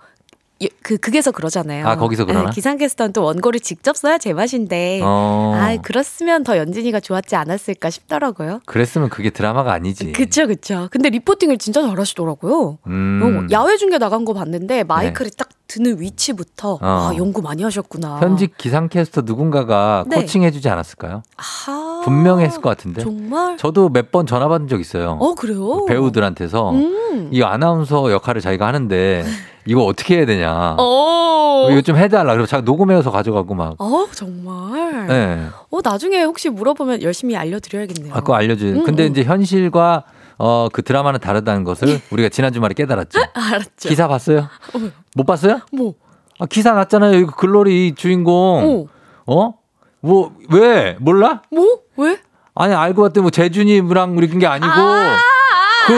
[0.62, 1.86] 예, 그 그게서 그러잖아요.
[1.86, 2.50] 아, 거기서 그러나?
[2.50, 5.00] 기상캐스터는 또 원고를 직접 써야 제맛인데.
[5.02, 5.54] 어.
[5.56, 8.60] 아 그렇으면 더 연진이가 좋았지 않았을까 싶더라고요.
[8.66, 10.12] 그랬으면 그게 드라마가 아니지.
[10.12, 10.88] 그쵸 그쵸.
[10.90, 12.78] 근데 리포팅을 진짜 잘하시더라고요.
[12.86, 13.46] 음.
[13.50, 16.78] 어, 야외 중계 나간 거 봤는데 마이크를 딱 드는 위치부터 어.
[16.82, 18.18] 아 연구 많이 하셨구나.
[18.20, 20.16] 현직 기상캐스터 누군가가 네.
[20.16, 21.22] 코칭해주지 않았을까요?
[21.38, 23.02] 아, 분명히 했을 것 같은데.
[23.02, 23.56] 정말?
[23.56, 25.16] 저도 몇 번 전화 받은 적 있어요.
[25.18, 25.86] 어 그래요?
[25.86, 27.28] 배우들한테서 음.
[27.32, 29.24] 이 아나운서 역할을 자기가 하는데
[29.66, 30.76] 이거 어떻게 해야 되냐.
[30.78, 31.68] 어.
[31.70, 32.32] 이거 좀 해달라.
[32.32, 33.74] 그리고 자기 녹음해서 가져가고 막.
[33.78, 35.06] 어 정말.
[35.06, 35.46] 네.
[35.70, 38.14] 어 나중에 혹시 물어보면 열심히 알려드려야겠네요.
[38.14, 38.72] 아, 그거 알려줘요.
[38.72, 39.10] 음, 근데 음.
[39.10, 40.04] 이제 현실과
[40.38, 43.20] 어, 그 드라마는 다르다는 것을 우리가 지난 주말에 깨달았죠.
[43.32, 43.88] 알았죠.
[43.88, 44.48] 기사 봤어요?
[45.14, 45.60] 못 봤어요?
[45.72, 45.94] 뭐?
[46.40, 47.16] 아, 기사 났잖아요.
[47.18, 48.88] 이거 글로리 주인공.
[49.26, 49.54] 어?
[50.00, 50.96] 뭐, 왜?
[50.98, 51.42] 몰라?
[51.50, 51.78] 뭐?
[51.96, 52.18] 왜?
[52.56, 54.72] 아니, 알고 봤더니 뭐 재준이랑 우리 게 아니고.
[55.86, 55.94] 그,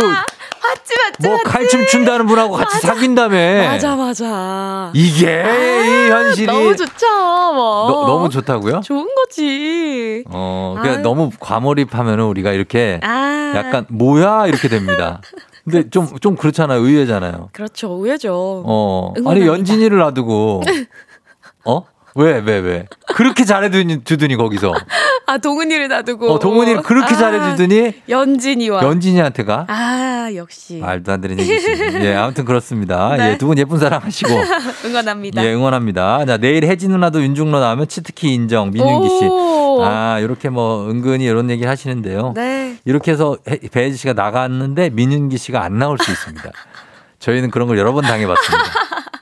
[0.75, 1.29] 맞지 맞지.
[1.29, 3.37] 뭐 칼춤 춘다는 분하고 같이 사귄다며.
[3.69, 4.91] 맞아 맞아.
[4.95, 6.47] 이게 이 현실이.
[6.47, 7.07] 너무 좋죠.
[7.55, 7.89] 뭐.
[7.91, 8.81] 너, 너무 좋다고요?
[8.81, 10.25] 좋은 거지.
[10.29, 11.03] 어, 그냥 아유.
[11.03, 13.53] 너무 과몰입하면 우리가 이렇게 아.
[13.57, 15.21] 약간 뭐야 이렇게 됩니다.
[15.65, 16.81] 근데 좀 좀 그렇잖아요.
[16.81, 17.49] 의외잖아요.
[17.53, 17.95] 그렇죠.
[17.95, 18.63] 우회죠.
[18.67, 19.13] 어.
[19.17, 19.47] 아니 응원합니다.
[19.47, 20.63] 연진이를 놔두고
[21.65, 21.83] 어?
[22.17, 22.87] 왜, 왜, 왜?
[23.15, 24.73] 그렇게 잘해주더니 주더니 거기서.
[25.27, 26.33] 아 동은이를 놔두고.
[26.33, 28.83] 어, 동훈이를 그렇게 아, 잘해주더니 연진이와.
[28.83, 29.65] 연진이한테 가?
[29.69, 30.77] 아 역시.
[30.77, 31.67] 말도 안 되는 얘기지.
[32.03, 33.17] 예, 아무튼 그렇습니다.
[33.19, 33.33] 네.
[33.33, 34.31] 예, 두 분 예쁜 사랑 하시고.
[34.87, 35.45] 응원합니다.
[35.45, 36.25] 예, 응원합니다.
[36.27, 39.25] 자, 내일 혜진 누나도 윤중로 나오면 치트키 인정, 민윤기 씨.
[39.27, 39.81] 오.
[39.83, 42.33] 아, 이렇게 뭐 은근히 이런 얘기 하시는데요.
[42.37, 42.77] 네.
[42.85, 46.51] 이렇게 해서 해- 배혜지 씨가 나갔는데 민윤기 씨가 안 나올 수 있습니다.
[47.25, 48.65] 저희는 그런 걸 여러 번 당해봤습니다.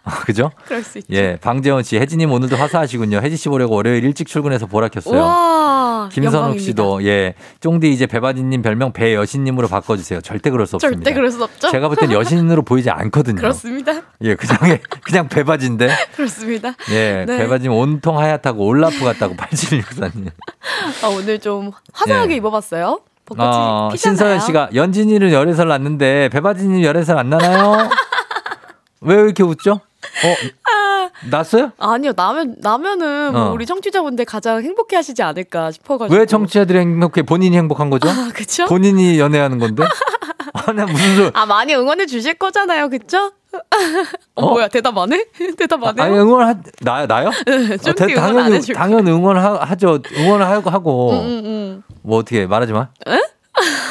[0.27, 0.51] 그죠?
[0.67, 1.13] 그럴 수 있죠.
[1.15, 3.19] 예, 방재원 씨, 혜진님 오늘도 화사하시군요.
[3.19, 5.21] 혜지 씨 보려고 월요일 일찍 출근해서 보라 켰어요.
[5.21, 6.09] 와.
[6.13, 6.59] 김선욱.
[6.59, 10.21] 씨도 예, 쫑디 이제 배바지님 별명 배여신님으로 바꿔주세요.
[10.21, 10.99] 절대 그럴 수 없습니다.
[11.05, 11.71] 절대 그럴 수 없죠.
[11.71, 13.37] 제가 볼 땐 여신으로 보이지 않거든요.
[13.37, 13.93] 그렇습니다.
[14.23, 15.89] 예, 그냥 그냥 배바지인데.
[16.17, 16.75] 그렇습니다.
[16.91, 17.39] 예, 네.
[17.39, 20.31] 배바지님 온통 하얗다고 올라프 같다고 8764님.
[21.05, 22.37] 아, 오늘 좀 화사하게 예.
[22.39, 23.01] 입어봤어요.
[23.27, 23.97] 벚꽃이 어, 피잖아요.
[24.17, 27.89] 신서연 씨가 연진이는 열애설 났는데 배바지님 열애설 안 나나요?
[29.01, 29.73] 왜 이렇게 웃죠?
[29.73, 31.73] 어, 났어요?
[31.79, 33.53] 아니요 나면 나면은 뭐 어.
[33.53, 36.19] 우리 청취자분들 가장 행복해 하시지 않을까 싶어가지고.
[36.19, 37.23] 왜 청취자들이 행복해?
[37.23, 38.09] 본인이 행복한 거죠?
[38.09, 38.67] 아 그쵸?
[38.67, 39.85] 본인이 연애하는 건데?
[40.55, 41.31] 아, 나 무슨 소리.
[41.35, 43.33] 아 많이 응원해 주실 거잖아요, 그쵸?
[44.35, 44.49] 어, 어?
[44.51, 45.25] 뭐야 대답 안 해?
[45.59, 46.05] 대답 안 해요?
[46.07, 47.31] 아니 응원 하 나, 나요?
[47.85, 49.99] 좀 대- 응원 안 당연히 해줄 당연 응원 하죠.
[50.17, 51.83] 응원을 하고 응, 응.
[52.03, 52.89] 뭐 어떻게 말하지 마.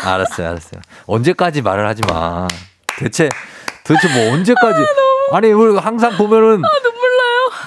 [0.04, 0.82] 알았어요, 알았어요.
[1.06, 2.48] 언제까지 말을 하지 마.
[2.98, 3.30] 대체
[3.84, 4.82] 도대체 뭐 언제까지?
[5.34, 6.68] 아 니 우리 항상 보면은 아.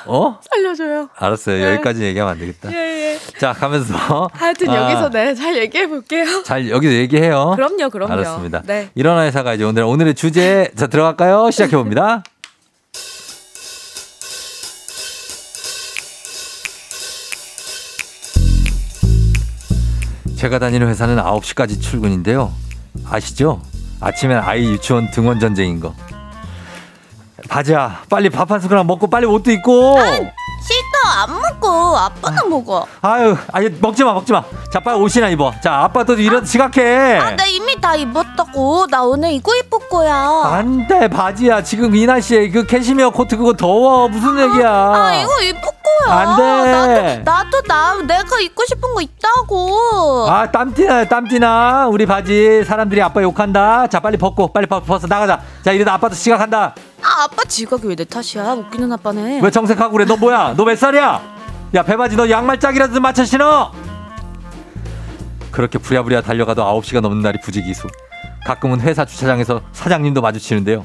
[0.07, 0.39] 어?
[0.51, 1.09] 살려줘요.
[1.17, 1.57] 알았어요.
[1.65, 1.73] 네.
[1.75, 2.73] 여기까지 얘기하면 안 되겠다.
[2.73, 2.77] 예
[3.15, 3.19] 예.
[3.39, 6.25] 자 가면서 하여튼 아, 여기서 네 잘 얘기해 볼게요.
[6.45, 7.53] 잘 여기서 얘기해요.
[7.57, 8.13] 그럼요, 그럼요.
[8.13, 8.63] 알았습니다.
[8.67, 8.91] 네.
[8.95, 11.51] 일어나 회사가 이제 오늘 오늘의 주제 자 들어갈까요?
[11.51, 12.23] 시작해 봅니다.
[20.37, 22.53] 제가 다니는 회사는 9시까지 출근인데요.
[23.07, 23.63] 아시죠?
[24.01, 25.95] 아침엔 아이 유치원 등원 전쟁인 거.
[27.49, 29.99] 바지야, 빨리 밥 한 숟가락 먹고 빨리 옷도 입고.
[30.01, 30.33] 싫다 안
[31.75, 34.43] 먹어 아빠나 먹어 아유, 아니 먹지 마, 먹지 마.
[34.73, 35.53] 자, 빨리 옷이나 입어.
[35.63, 37.19] 자, 아빠도 이런 지각해.
[37.19, 40.15] 아 나 이미 다 입었다고 나 오늘 이거 입을 거야
[40.45, 41.63] 안 돼, 바지야.
[41.63, 44.09] 지금 이 날씨에 그 캐시미어 코트 그거 더워.
[44.09, 44.69] 무슨 얘기야?
[44.71, 47.23] 아 이거 입을 거야 안 돼.
[47.25, 51.89] 나도 나도 나 내가 입고 싶은 거 있다고 아, 땀띠나, 땀띠나.
[51.89, 52.65] 우리 바지.
[52.65, 53.87] 사람들이 아빠 욕한다.
[53.89, 55.41] 자, 빨리 벗고, 빨리 벗, 벗어 나가자.
[55.65, 56.75] 자, 이러다 아빠도 지각한다.
[57.03, 60.05] 아 아빠 지각이 왜 내 탓이야 웃기는 아빠네 왜 정색하고 그래?
[60.07, 60.55] 너 뭐야?
[60.57, 61.34] 너 몇 살이야?
[61.75, 63.73] 야, 배바지 너 양말 짝이라도 좀 맞춰 신어!
[65.51, 67.89] 그렇게 부랴부랴 달려가도 9시가 넘는 날이 부지기수.
[68.47, 70.85] 가끔은 회사 주차장에서 사장님도 마주치는데요.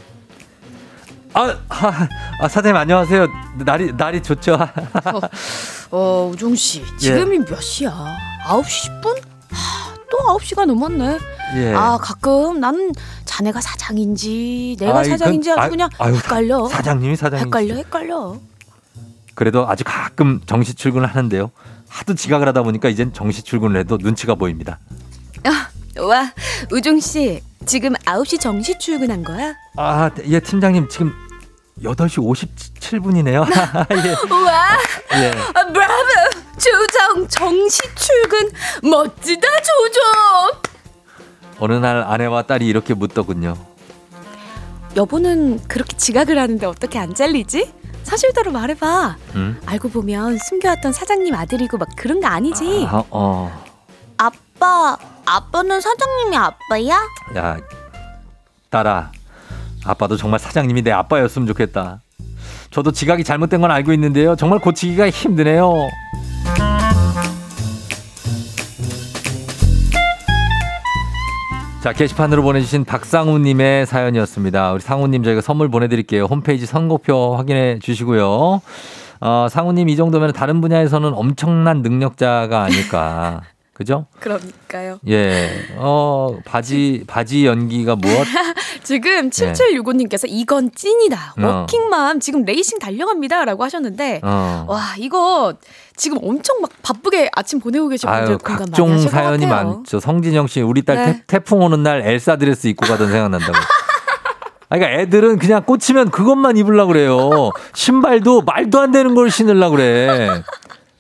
[1.34, 2.08] 아, 아,
[2.42, 3.28] 아, 사장님 안녕하세요.
[3.66, 4.58] 날이, 날이 좋죠?
[5.92, 7.92] 어 우종 씨 지금이 몇 시야
[8.46, 9.08] 9시 10분
[9.52, 11.18] 하, 또 9시가 넘었네
[11.56, 11.74] 예.
[11.74, 12.92] 아 가끔 나는
[13.26, 17.48] 자네가 사장인지 내가 아이, 사장인지 그- 아주 아유, 그냥 아유, 헷갈려 사장님이 사장님.
[17.48, 18.38] 헷갈려 헷갈려
[19.40, 21.52] 그래도 아주 가끔 정시 출근을 하는데요.
[21.88, 24.80] 하도 지각을 하다 보니까 이젠 정시 출근을 해도 눈치가 보입니다.
[25.98, 26.34] 와
[26.74, 29.56] 우종 씨 지금 9시 정시 출근한 거야?
[29.78, 31.14] 아, 예, 팀장님 지금
[31.82, 33.48] 8시 57분이네요.
[33.96, 34.34] 예.
[34.36, 34.68] 우와
[35.22, 35.32] 예.
[35.54, 36.04] 아, 브라보
[36.58, 38.52] 조정 정시 출근
[38.92, 40.62] 멋지다 조정
[41.60, 43.56] 어느 날 아내와 딸이 이렇게 묻더군요.
[44.98, 47.79] 여보는 그렇게 지각을 하는데 어떻게 안 잘리지?
[48.10, 49.58] 사실대로 말해봐 응?
[49.66, 53.64] 알고 보면 숨겨왔던 사장님 아들이고 막 그런 거 아니지 아, 어.
[54.18, 57.00] 아빠 아빠는 사장님이 아빠야?
[57.38, 57.58] 야,
[58.72, 59.12] 딸아.
[59.86, 62.02] 아빠도 정말 사장님이 내 아빠였으면 좋겠다.
[62.72, 64.36] 저도 지각이 잘못된 건 알고 있는데요.
[64.36, 65.72] 정말 고치기가 힘드네요.
[71.82, 74.74] 자, 게시판으로 보내주신 박상우님의 사연이었습니다.
[74.74, 76.26] 우리 상우님 저희가 선물 보내드릴게요.
[76.26, 78.62] 홈페이지 선곡표 확인해 주시고요.
[79.22, 83.42] 어, 상우님 이 정도면 다른 분야에서는 엄청난 능력자가 아닐까.
[83.80, 84.08] 그죠?
[84.20, 85.50] 그러니까요 예.
[85.78, 88.28] 어, 바지, 바지 연기가 무엇?
[88.84, 89.54] 지금 네.
[89.54, 91.42] 7765님께서 이건 찐이다 어.
[91.48, 94.66] 워킹맘 지금 레이싱 달려갑니다 라고 하셨는데 어.
[94.68, 95.54] 와 이거
[95.96, 99.46] 지금 엄청 막 바쁘게 아침 보내고 계신 분들 아유, 공감 많이 각종 것 사연이.
[99.46, 100.02] 많죠.
[100.02, 101.06] 성진영 씨, 우리 딸 네.
[101.06, 103.54] 태, 태풍 오는 날 엘사 드레스 입고 가던 생각난다고.
[104.72, 107.52] 아, 그러니까 애들은 그냥 꽂히면 그것만 입으려고 그래요.
[107.74, 110.44] 신발도 말도 안 되는 걸 신으려고 그래.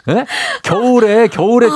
[0.10, 0.26] 예?
[0.64, 1.68] 겨울에, 겨울에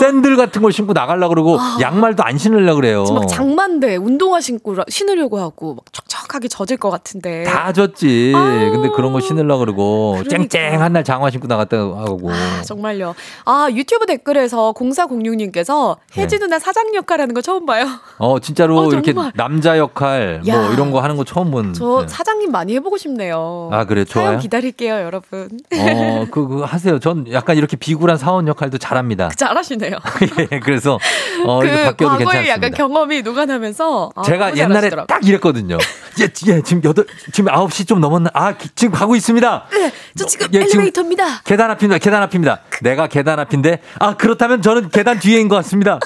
[0.00, 3.04] 샌들 같은 걸 신고 나가려고 그러고 양말도 안 신으려고 그래요.
[3.12, 8.32] 막 장만대 운동화 신고 라- 신으려고 하고 막 척척하게 젖을 것 같은데 다 졌지.
[8.72, 10.48] 근데 그런 거 신으려고 그러고 그러니까.
[10.48, 12.30] 쨍쨍한 날 장화 신고 나갔다 하고.
[12.30, 13.14] 아, 정말요.
[13.44, 17.86] 아, 유튜브 댓글에서 0406님께서 혜지 누나 사장 역할하는 거 처음 봐요.
[18.18, 19.14] 어, 진짜로 어, 이렇게.
[19.34, 20.72] 남자 역할 뭐 야.
[20.72, 21.72] 이런 거 하는 거 처음 본.
[21.74, 22.08] 저 네.
[22.08, 23.68] 사장님 많이 해보고 싶네요.
[23.72, 24.38] 아, 그래, 좋아요?
[24.38, 25.48] 기다릴게요, 여러분.
[25.74, 26.98] 어, 그, 그 하세요.
[26.98, 29.28] 전 약간 이렇게 비굴한 사원 역할도 잘합니다.
[29.36, 29.98] 잘하시네요.
[30.52, 30.98] 예, 그래서
[31.44, 32.48] 어, 이거 그 바뀌어도 과거에 괜찮습니다.
[32.48, 35.06] 약간 경험이 녹아나면서 아, 제가 옛날에 잘하시더라고요.
[35.06, 35.78] 딱 이랬거든요.
[36.20, 38.30] 예, 예, 지금 여덟 지금 9시 좀 넘었나?
[38.34, 39.66] 아, 기- 지금 가고 있습니다.
[39.72, 41.42] 네, 저 지금 예, 지금 엘리베이터입니다.
[41.44, 41.98] 계단 앞입니다.
[41.98, 42.60] 계단 앞입니다.
[42.82, 45.98] 내가 계단 앞인데 아, 그렇다면 저는 계단 뒤에인 것 같습니다.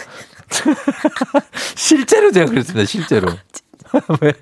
[1.74, 2.85] 실제로 제가 그랬습니다.
[2.87, 3.29] 실제로.
[4.20, 4.33] 왜?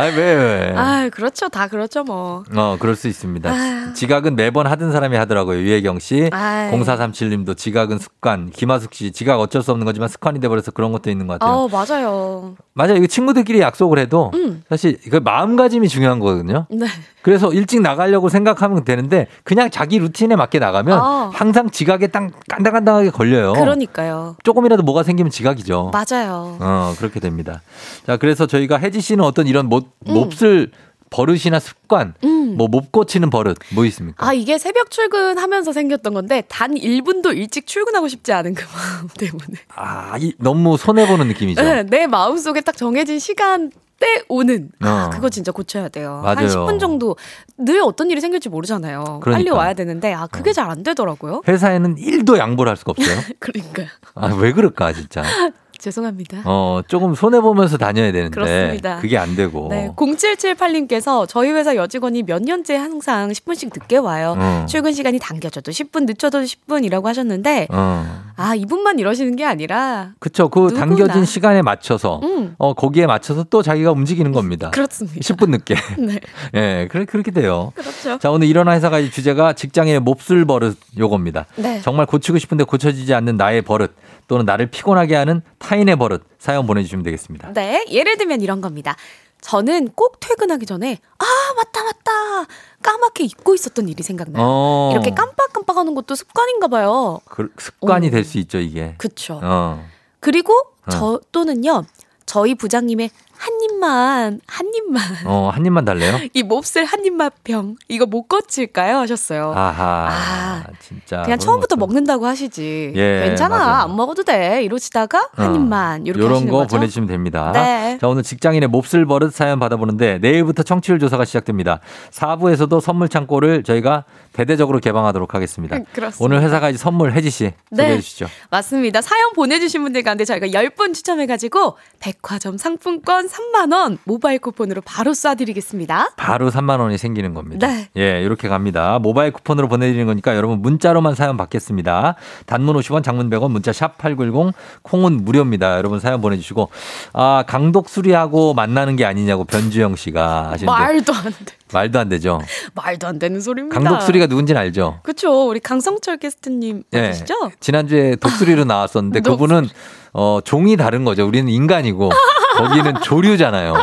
[0.00, 0.72] 아, 왜, 왜?
[0.76, 1.48] 아, 그렇죠.
[1.48, 2.42] 다 그렇죠, 뭐.
[2.54, 3.50] 어, 그럴 수 있습니다.
[3.50, 3.92] 아유.
[3.94, 5.58] 지각은 매번 하던 사람이 하더라고요.
[5.60, 6.30] 유혜경 씨.
[6.32, 6.72] 아유.
[6.72, 8.50] 0437님도 지각은 습관.
[8.50, 11.68] 김하숙 씨, 지각 어쩔 수 없는 거지만 습관이 돼버려서 그런 것도 있는 것 같아요.
[11.68, 12.54] 아, 맞아요.
[12.72, 12.96] 맞아요.
[12.96, 14.62] 이거 친구들끼리 약속을 해도 음.
[14.68, 16.66] 사실 그 마음가짐이 중요한 거거든요.
[16.70, 16.86] 네.
[17.22, 21.30] 그래서 일찍 나가려고 생각하면 되는데 그냥 자기 루틴에 맞게 나가면 아.
[21.32, 23.52] 항상 지각에 딱 깐당깐당하게 걸려요.
[23.52, 24.36] 그러니까요.
[24.42, 25.90] 조금이라도 뭐가 생기면 지각이죠.
[25.92, 26.56] 맞아요.
[26.60, 27.60] 어, 그렇게 됩니다.
[28.06, 30.14] 자, 그래서 저희가 혜지 씨는 어떤 이런 못, 음.
[30.14, 30.70] 몹쓸
[31.10, 32.56] 버릇이나 습관, 음.
[32.56, 34.26] 뭐못 고치는 버릇 뭐 있습니까?
[34.26, 39.58] 아, 이게 새벽 출근하면서 생겼던 건데, 단 1분도 일찍 출근하고 싶지 않은 그 마음 때문에.
[39.74, 41.62] 아, 이, 너무 손해 보는 느낌이죠.
[41.62, 44.70] 네, 내 마음 속에 딱 정해진 시간 때 오는.
[44.80, 45.10] 아, 어.
[45.10, 46.22] 그거 진짜 고쳐야 돼요.
[46.24, 46.36] 맞아요.
[46.38, 47.16] 한 10분 정도
[47.58, 49.20] 늘 어떤 일이 생길지 모르잖아요.
[49.22, 49.54] 빨리 그러니까.
[49.56, 51.42] 와야 되는데, 아, 그게 잘안 되더라고요.
[51.46, 53.18] 회사에는 1도 양보를 할 수가 없어요.
[53.38, 53.88] 그러니까요.
[54.14, 55.22] 아, 왜 그럴까, 진짜.
[55.80, 56.42] 죄송합니다.
[56.44, 58.34] 어, 조금 손해보면서 다녀야 되는데.
[58.34, 58.98] 그렇습니다.
[59.00, 59.68] 그게 안 되고.
[59.70, 64.36] 네, 0778님께서 저희 회사 여직원이 몇 년째 항상 10분씩 늦게 와요.
[64.38, 64.66] 어.
[64.68, 68.22] 출근 시간이 당겨져도 10분, 늦춰도 10분이라고 하셨는데, 어.
[68.36, 70.48] 아, 이분만 이러시는 게 아니라, 그쵸.
[70.48, 70.80] 그 누구나.
[70.80, 72.54] 당겨진 시간에 맞춰서, 음.
[72.58, 74.70] 어, 거기에 맞춰서 또 자기가 움직이는 겁니다.
[74.70, 75.20] 그렇습니다.
[75.20, 75.74] 10분 늦게.
[75.98, 76.20] 네,
[76.54, 77.72] 예, 그래, 그렇게 돼요.
[77.74, 78.18] 그렇죠.
[78.18, 81.46] 자, 오늘 일어나 회사가 이 주제가 직장인의 몹쓸 버릇 요겁니다.
[81.56, 81.80] 네.
[81.82, 83.94] 정말 고치고 싶은데 고쳐지지 않는 나의 버릇
[84.30, 87.52] 또는 나를 피곤하게 하는 타인의 버릇 사연 보내주시면 되겠습니다.
[87.52, 88.94] 네, 예를 들면 이런 겁니다.
[89.40, 91.24] 저는 꼭 퇴근하기 전에 아
[91.56, 92.46] 맞다 맞다
[92.80, 94.44] 까맣게 잊고 있었던 일이 생각나요.
[94.46, 94.90] 어.
[94.92, 97.18] 이렇게 깜빡깜빡하는 것도 습관인가 봐요.
[97.24, 98.10] 그, 습관이 어.
[98.10, 98.94] 될수 있죠, 이게.
[98.98, 99.40] 그쵸.
[99.42, 99.84] 어.
[100.20, 100.52] 그리고
[100.86, 100.90] 어.
[100.90, 101.82] 저 또는요
[102.24, 103.10] 저희 부장님의
[103.40, 106.18] 한 입만 한 입만 어, 한 입만 달래요?
[106.34, 109.54] 이 몹쓸 한 입만 병 이거 못 고칠까요 하셨어요.
[109.56, 110.08] 아하.
[110.10, 111.22] 아, 진짜.
[111.22, 111.86] 그냥 처음부터 것도.
[111.86, 112.92] 먹는다고 하시지.
[112.94, 113.74] 예, 괜찮아 맞아요.
[113.84, 115.54] 안 먹어도 돼 이러시다가 한 어.
[115.54, 116.76] 입만 이렇게 요런 하시는 거 거죠.
[116.76, 117.50] 보내주시면 됩니다.
[117.54, 117.96] 네.
[117.98, 121.80] 자, 오늘 직장인의 몹쓸 버릇 사연 받아보는데 내일부터 청취율 조사가 시작됩니다.
[122.10, 125.76] 4부에서도 선물 창고를 저희가 대대적으로 개방하도록 하겠습니다.
[125.76, 126.24] 음, 그렇습니다.
[126.24, 127.82] 오늘 회사가 이제 선물 혜지 씨 네.
[127.82, 128.26] 소개해 주시죠.
[128.50, 129.00] 맞습니다.
[129.02, 136.12] 사연 보내주신 분들 가운데 저희가 10분 추첨해가지고 백화점 상품권 3만 원 모바일 쿠폰으로 바로 쏴드리겠습니다.
[136.16, 137.66] 바로 3만 원이 생기는 겁니다.
[137.66, 137.88] 네.
[137.96, 138.98] 예, 이렇게 갑니다.
[138.98, 142.16] 모바일 쿠폰으로 보내드리는 거니까 여러분 문자로만 사연 받겠습니다.
[142.46, 144.52] 단문 50원, 장문 100원, 문자 샵 #8910
[144.82, 145.76] 콩은 무료입니다.
[145.76, 146.70] 여러분 사연 보내주시고
[147.12, 151.54] 아 강독 수리하고 만나는 게 아니냐고 변주영 씨가 하시는데 말도 안 돼.
[151.72, 152.40] 말도 안 되죠.
[152.74, 153.78] 말도 안 되는 소리입니다.
[153.80, 155.00] 강독수리가 누군지는 알죠.
[155.02, 155.48] 그쵸.
[155.48, 157.00] 우리 강성철 게스트님 예.
[157.08, 157.34] 맞으시죠?
[157.60, 159.36] 지난주에 독수리로 나왔었는데 독수리.
[159.48, 159.68] 그분은
[160.12, 161.26] 어 종이 다른 거죠.
[161.26, 162.10] 우리는 인간이고
[162.56, 163.74] 거기는 조류잖아요.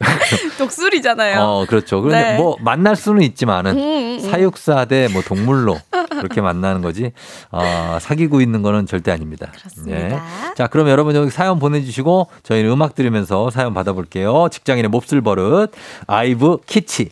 [0.58, 1.40] 독수리잖아요.
[1.40, 2.00] 어, 그렇죠.
[2.00, 2.36] 그런데 네.
[2.36, 4.30] 뭐 만날 수는 있지만은 음, 음, 음.
[4.30, 5.78] 사육사 대 뭐 동물로
[6.10, 7.12] 그렇게 만나는 거지.
[7.50, 9.46] 어, 사귀고 있는 거는 절대 아닙니다.
[9.52, 9.58] 네.
[9.58, 10.22] 그렇습니다.
[10.56, 14.48] 자, 그럼 여러분 여기 사연 보내주시고 저희는 음악 들으면서 사연 받아볼게요.
[14.50, 15.72] 직장인의 몹쓸 버릇
[16.06, 17.10] 아이브 키치.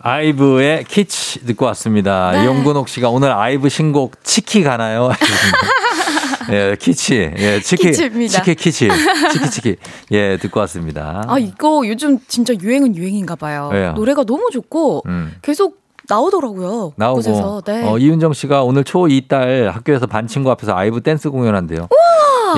[0.00, 2.30] 아이브의 키치 듣고 왔습니다.
[2.32, 2.44] 네.
[2.46, 5.10] 용근옥 씨가 오늘 아이브 신곡 치키 가나요?
[6.50, 7.32] 예, 키치.
[7.36, 7.84] 예, 치키.
[7.90, 8.42] 키치입니다.
[8.42, 8.88] 치키 키치.
[9.32, 9.76] 치키 치키.
[10.12, 11.24] 예, 듣고 왔습니다.
[11.26, 13.70] 아 이거 요즘 진짜 유행은 유행인가 봐요.
[13.72, 13.92] 왜요?
[13.92, 15.34] 노래가 너무 좋고 음.
[15.42, 15.78] 계속
[16.08, 16.92] 나오더라고요.
[16.96, 17.62] 나오고 곳에서.
[17.66, 17.84] 네.
[17.86, 21.88] 어, 이윤정 씨가 오늘 초2 딸 학교에서 반 친구 앞에서 아이브 댄스 공연한대요.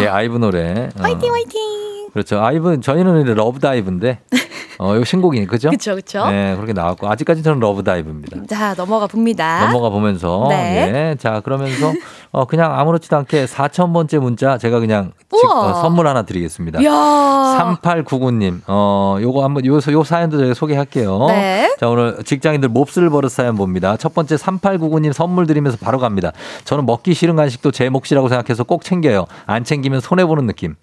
[0.00, 0.88] 예, 아이브 노래.
[0.98, 1.02] 어.
[1.02, 2.08] 화이팅 화이팅.
[2.12, 2.40] 그렇죠.
[2.40, 4.20] 아이브 저희는 이제 러브 다이브인데
[4.82, 5.68] 어, 이거 신곡이니 그죠?
[5.68, 6.26] 그쵸 그쵸.
[6.30, 8.46] 네, 그렇게 나왔고 아직까지 저는 러브 다이브입니다.
[8.48, 9.66] 자 넘어가 봅니다.
[9.66, 11.10] 넘어가 보면서 네.
[11.12, 11.16] 예.
[11.18, 11.92] 자, 그러면서
[12.32, 15.50] 어 그냥 아무렇지도 않게 4000번째 문자 제가 그냥 직-.
[15.50, 16.80] 어, 선물 하나 드리겠습니다.
[16.80, 16.90] 이야.
[16.90, 18.62] 3899님.
[18.68, 21.26] 어, 요거 한번 요, 요 사연도 저희가 소개할게요.
[21.28, 21.74] 네.
[21.78, 23.98] 자, 오늘 직장인들 몹쓸 버릇 사연 봅니다.
[23.98, 26.32] 첫 번째 3899님 선물 드리면서 바로 갑니다.
[26.64, 29.26] 저는 먹기 싫은 간식도 제 몫이라고 생각해서 꼭 챙겨요.
[29.44, 30.74] 안 챙기면 손해 보는 느낌.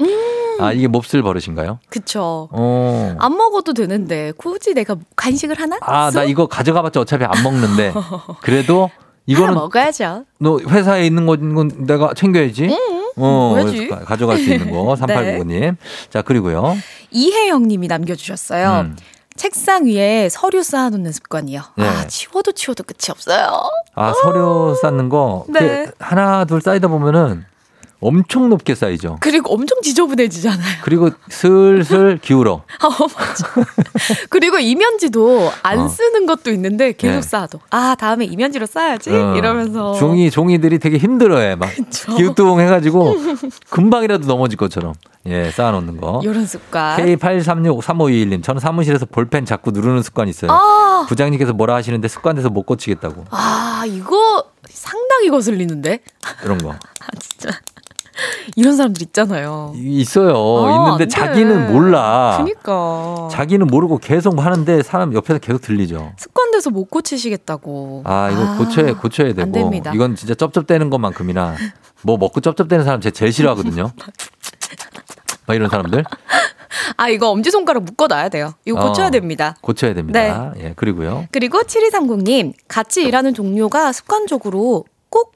[0.60, 1.80] 아, 이게 몹쓸 버릇인가요?
[1.90, 2.50] 그쵸.
[2.52, 3.16] 어.
[3.20, 5.78] 안 먹어도 되는데 굳이 내가 간식을 하나?
[5.82, 7.94] 아, 나쑥 이거 가져가봤자 어차피 안 먹는데.
[8.42, 8.90] 그래도
[9.26, 10.26] 이거는 먹어야죠.
[10.40, 12.70] 너 회사에 있는 건 내가 챙겨야지.
[13.18, 13.56] 어.
[13.62, 14.96] 그래서 가- 가져갈 수 있는 거.
[15.00, 15.76] 3899님.
[16.10, 16.78] 자, 그리고요.
[17.12, 18.82] 이혜영 님이 남겨주셨어요.
[18.82, 18.98] 음.
[19.36, 21.62] 책상 위에 서류 쌓아놓는 습관이요.
[21.76, 21.88] 네.
[21.88, 23.70] 아 치워도 치워도 끝이 없어요.
[23.94, 25.46] 아, 서류 쌓는 거.
[25.50, 25.60] 네.
[25.60, 27.46] 그게 하나, 둘 쌓이다 보면은
[28.00, 29.18] 엄청 높게 쌓이죠.
[29.22, 30.78] 그리고 엄청 지저분해지잖아요.
[30.84, 32.64] 그리고 슬슬 기울어.
[32.80, 33.48] 아, 맞아.
[34.30, 35.88] 그리고 이면지도 안 어.
[35.88, 37.22] 쓰는 것도 있는데 계속 네.
[37.22, 41.56] 쌓아도 아 다음에 이면지로 써야지 어, 이러면서 종이, 종이들이 되게 힘들어해.
[41.56, 41.70] 막.
[42.18, 43.16] 기우뚱 해가지고
[43.70, 44.94] 금방이라도 넘어질 것처럼.
[45.26, 46.22] 예, 쌓아놓는 거.
[46.24, 46.98] 이런 습관.
[47.00, 50.52] K83635221님, 저는 사무실에서 볼펜 자꾸 누르는 습관이 있어요.
[50.52, 53.26] 아, 부장님께서 뭐라 하시는데 습관돼서 못 고치겠다고.
[53.32, 56.00] 아 이거 상당히 거슬리는데
[56.46, 56.72] 이런 거.
[56.72, 57.50] 아 진짜
[58.56, 59.74] 이런 사람들 있잖아요.
[59.76, 60.34] 이- 있어요.
[60.66, 61.08] 아, 있는데 안 돼.
[61.08, 62.36] 자기는 몰라.
[62.38, 66.14] 그니까 자기는 모르고 계속 하는데 사람 옆에서 계속 들리죠.
[66.18, 68.04] 습관돼서 못 고치시겠다고.
[68.06, 69.42] 아, 이거 고쳐야, 고쳐야 되고.
[69.42, 69.92] 안 됩니다.
[69.94, 71.56] 이건 진짜 쩝쩝대는 것만큼이나
[72.04, 73.92] 뭐 먹고 쩝쩝대는 사람 제가 제일 싫어하거든요.
[75.48, 76.04] 막 이런 사람들.
[76.98, 78.54] 아 이거 엄지 손가락 묶어놔야 돼요.
[78.66, 79.56] 이거 고쳐야 어, 됩니다.
[79.62, 80.54] 고쳐야 됩니다.
[80.58, 81.28] 예, 그리고요.
[81.32, 85.36] 그리고 7230님 같이 일하는 동료가 습관적으로 꼭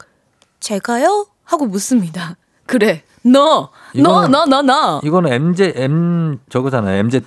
[0.59, 2.35] 제가요 하고 묻습니다.
[2.71, 6.97] 그래 너 너 너 너 너 이거는 MZ, M, 저거잖아요.
[6.99, 7.21] MZ.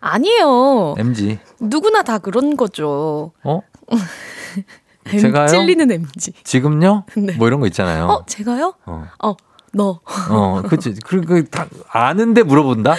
[0.00, 0.94] 아니에요.
[0.98, 1.38] MG.
[1.60, 3.32] 누구나 다 그런 거죠.
[3.42, 3.60] 어?
[5.12, 5.48] M 제가요?
[5.48, 6.32] 찔리는 MG.
[6.44, 7.04] 지금요?
[7.16, 7.34] 네.
[7.34, 8.06] 뭐 이런 거 있잖아요.
[8.06, 8.74] 어 제가요?
[8.86, 9.04] 어.
[9.22, 9.34] 어
[9.72, 10.00] 너.
[10.30, 10.94] 어, 그치.
[11.04, 12.94] 그리고 다 아는데 물어본다?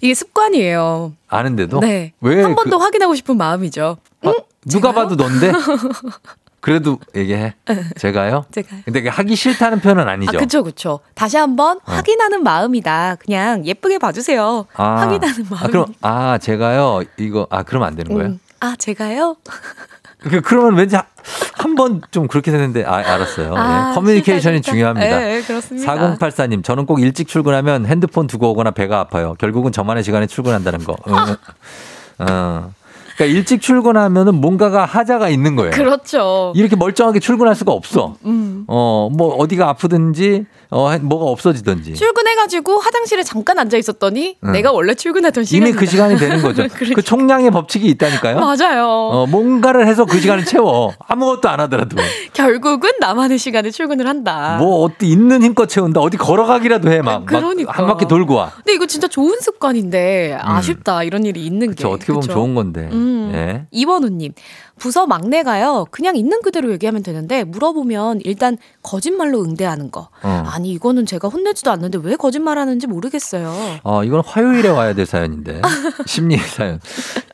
[0.00, 1.12] 이게 습관이에요.
[1.28, 1.80] 아는데도?
[1.80, 2.12] 네.
[2.20, 2.42] 왜?
[2.42, 3.96] 한번 그- 더 확인하고 싶은 마음이죠.
[4.22, 4.32] 아,
[4.66, 4.92] 누가 제가요?
[5.08, 5.52] 봐도 넌데?
[6.64, 7.54] 그래도 얘기해.
[7.98, 8.46] 제가요?
[8.50, 8.80] 제가요.
[8.86, 10.38] 근데 하기 싫다는 표현은 아, 아니죠.
[10.38, 11.00] 그쵸, 그쵸.
[11.14, 13.16] 다시 한번 확인하는 마음이다.
[13.16, 14.64] 그냥 예쁘게 봐주세요.
[14.74, 15.68] 아, 확인하는 아, 마음이.
[15.70, 18.30] 그럼, 아, 제가요, 이거, 아, 그러면 안 되는 거예요?
[18.30, 18.40] 음.
[18.60, 19.36] 아, 제가요?
[20.24, 23.54] 그, 그러면 왠지 한 번 좀 그렇게 되는데, 아, 알았어요.
[23.54, 24.70] 아, 예, 커뮤니케이션이 싫다, 싫다.
[24.72, 25.06] 중요합니다.
[25.22, 25.94] 예, 예, 그렇습니다.
[26.16, 29.34] 4084님, 저는 꼭 일찍 출근하면 핸드폰 두고 오거나 배가 아파요.
[29.38, 30.96] 결국은 저만의 시간에 출근한다는 거.
[32.20, 32.70] 어.
[33.16, 35.70] 그러니까 일찍 출근하면은 뭔가가 하자가 있는 거예요.
[35.70, 36.52] 그렇죠.
[36.56, 38.16] 이렇게 멀쩡하게 출근할 수가 없어.
[38.24, 38.64] 음.
[38.66, 41.94] 어, 뭐 어디가 아프든지 어, 뭐가 없어지든지.
[41.94, 44.52] 출근해가지고 화장실에 잠깐 앉아 있었더니 응.
[44.52, 46.66] 내가 원래 출근하던 시간 이미 그 시간이 되는 거죠.
[46.94, 48.40] 그 총량의 법칙이 있다니까요.
[48.40, 48.86] 맞아요.
[48.88, 50.92] 어, 뭔가를 해서 그 시간을 채워.
[51.06, 51.96] 아무것도 안 하더라도.
[52.34, 54.56] 결국은 나만의 시간에 출근을 한다.
[54.58, 56.00] 뭐 어디 있는 힘껏 채운다.
[56.00, 57.02] 어디 걸어가기라도 해.
[57.02, 57.72] 막, 막 그러니까.
[57.72, 58.50] 한 바퀴 돌고 와.
[58.56, 61.76] 근데 이거 진짜 좋은 습관인데 아쉽다 이런 일이 있는 게.
[61.76, 62.32] 저 어떻게 보면 그쵸?
[62.32, 62.88] 좋은 건데.
[62.90, 63.03] 음.
[63.32, 63.66] 예.
[63.70, 64.32] 이원우님,
[64.78, 65.86] 부서 막내가요.
[65.90, 70.08] 그냥 있는 그대로 얘기하면 되는데 물어보면 일단 거짓말로 응대하는 거.
[70.22, 70.44] 어.
[70.46, 73.52] 아니 이거는 제가 혼내지도 않는데 왜 거짓말하는지 모르겠어요.
[73.82, 75.60] 어, 이건 화요일에 와야 될 사연인데.
[76.06, 76.80] 심리 사연.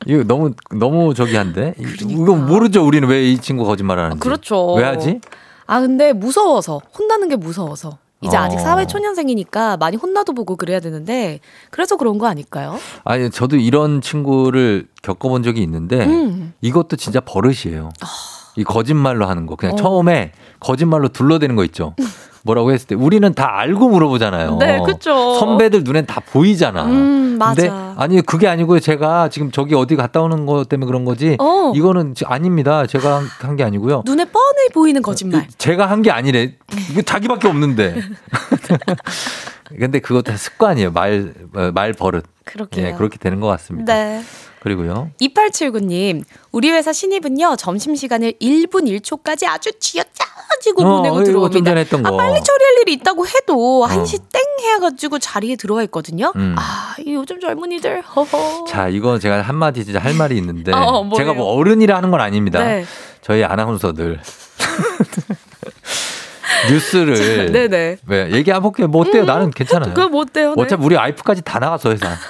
[0.06, 1.74] 이거 너무, 너무 저기 한데.
[1.78, 2.84] 이거 모르죠.
[2.84, 4.18] 우리는 왜 이 친구 거짓말 하는지.
[4.20, 4.24] 그러니까.
[4.24, 4.74] 그렇죠.
[4.74, 5.20] 왜 하지?
[5.66, 7.98] 아 근데 무서워서 혼나는 게 무서워서.
[8.22, 8.40] 이제 어.
[8.40, 11.40] 아직 사회 초년생이니까 많이 혼나도 보고 그래야 되는데
[11.70, 12.78] 그래서 그런 거 아닐까요?
[13.04, 16.52] 아니, 저도 이런 친구를 겪어본 적이 있는데 음.
[16.60, 17.90] 이것도 진짜 버릇이에요.
[18.56, 19.56] 이 거짓말로 하는 거.
[19.56, 19.76] 그냥 어.
[19.76, 21.94] 처음에 거짓말로 둘러대는 거 있죠.
[22.42, 24.56] 뭐라고 했을 때 우리는 다 알고 물어보잖아요.
[24.58, 25.34] 네, 그쵸.
[25.38, 26.84] 선배들 눈엔 다 보이잖아.
[26.86, 27.54] 음, 맞아.
[27.62, 28.80] 근데 아니 그게 아니고요.
[28.80, 31.36] 제가 지금 저기 어디 갔다 오는 거 때문에 그런 거지.
[31.38, 31.72] 어.
[31.74, 32.86] 이거는 지- 아닙니다.
[32.86, 34.02] 제가 한 게 아니고요.
[34.06, 35.46] 눈에 뻔히 보이는 거짓말.
[35.58, 36.54] 제가 한 게 아니래.
[36.90, 37.96] 이거 자기밖에 없는데.
[39.78, 40.90] 근데 그것도 다 습관이에요.
[40.92, 42.24] 말, 어, 말 버릇.
[42.44, 42.86] 그렇게요.
[42.86, 43.92] 예, 그렇게 되는 것 같습니다.
[43.94, 44.22] 네.
[44.62, 45.10] 그리고요.
[45.20, 46.22] 2879님,
[46.52, 50.24] 우리 회사 신입은요, 점심시간을 1분 1초까지 아주 쥐어짜
[50.60, 51.70] 지고 어, 보내고 좀 들어옵니다.
[51.70, 52.16] 아, 거.
[52.16, 53.88] 빨리 처리할 일이 있다고 해도 어.
[53.88, 54.42] 1시 땡
[54.74, 56.32] 해가지고 자리에 들어와 있거든요.
[56.36, 56.54] 음.
[56.58, 58.64] 아, 이 요즘 젊은이들, 허허.
[58.66, 60.72] 자, 이거 제가 한마디 진짜 할 말이 있는데.
[60.76, 61.08] 어?
[61.16, 62.62] 제가 뭐 어른이라 하는 건 아닙니다.
[62.62, 62.84] 네.
[63.22, 64.20] 저희 아나운서들.
[66.70, 67.52] 뉴스를.
[67.52, 67.96] 네네.
[68.06, 68.88] 왜, 얘기해볼게요.
[68.88, 69.24] 뭐 어때요?
[69.24, 69.94] 나는 괜찮아요.
[70.08, 70.54] 못 돼요.
[70.56, 70.62] 네.
[70.62, 72.08] 어차피 우리 와이프까지 다 나갔어, 회사.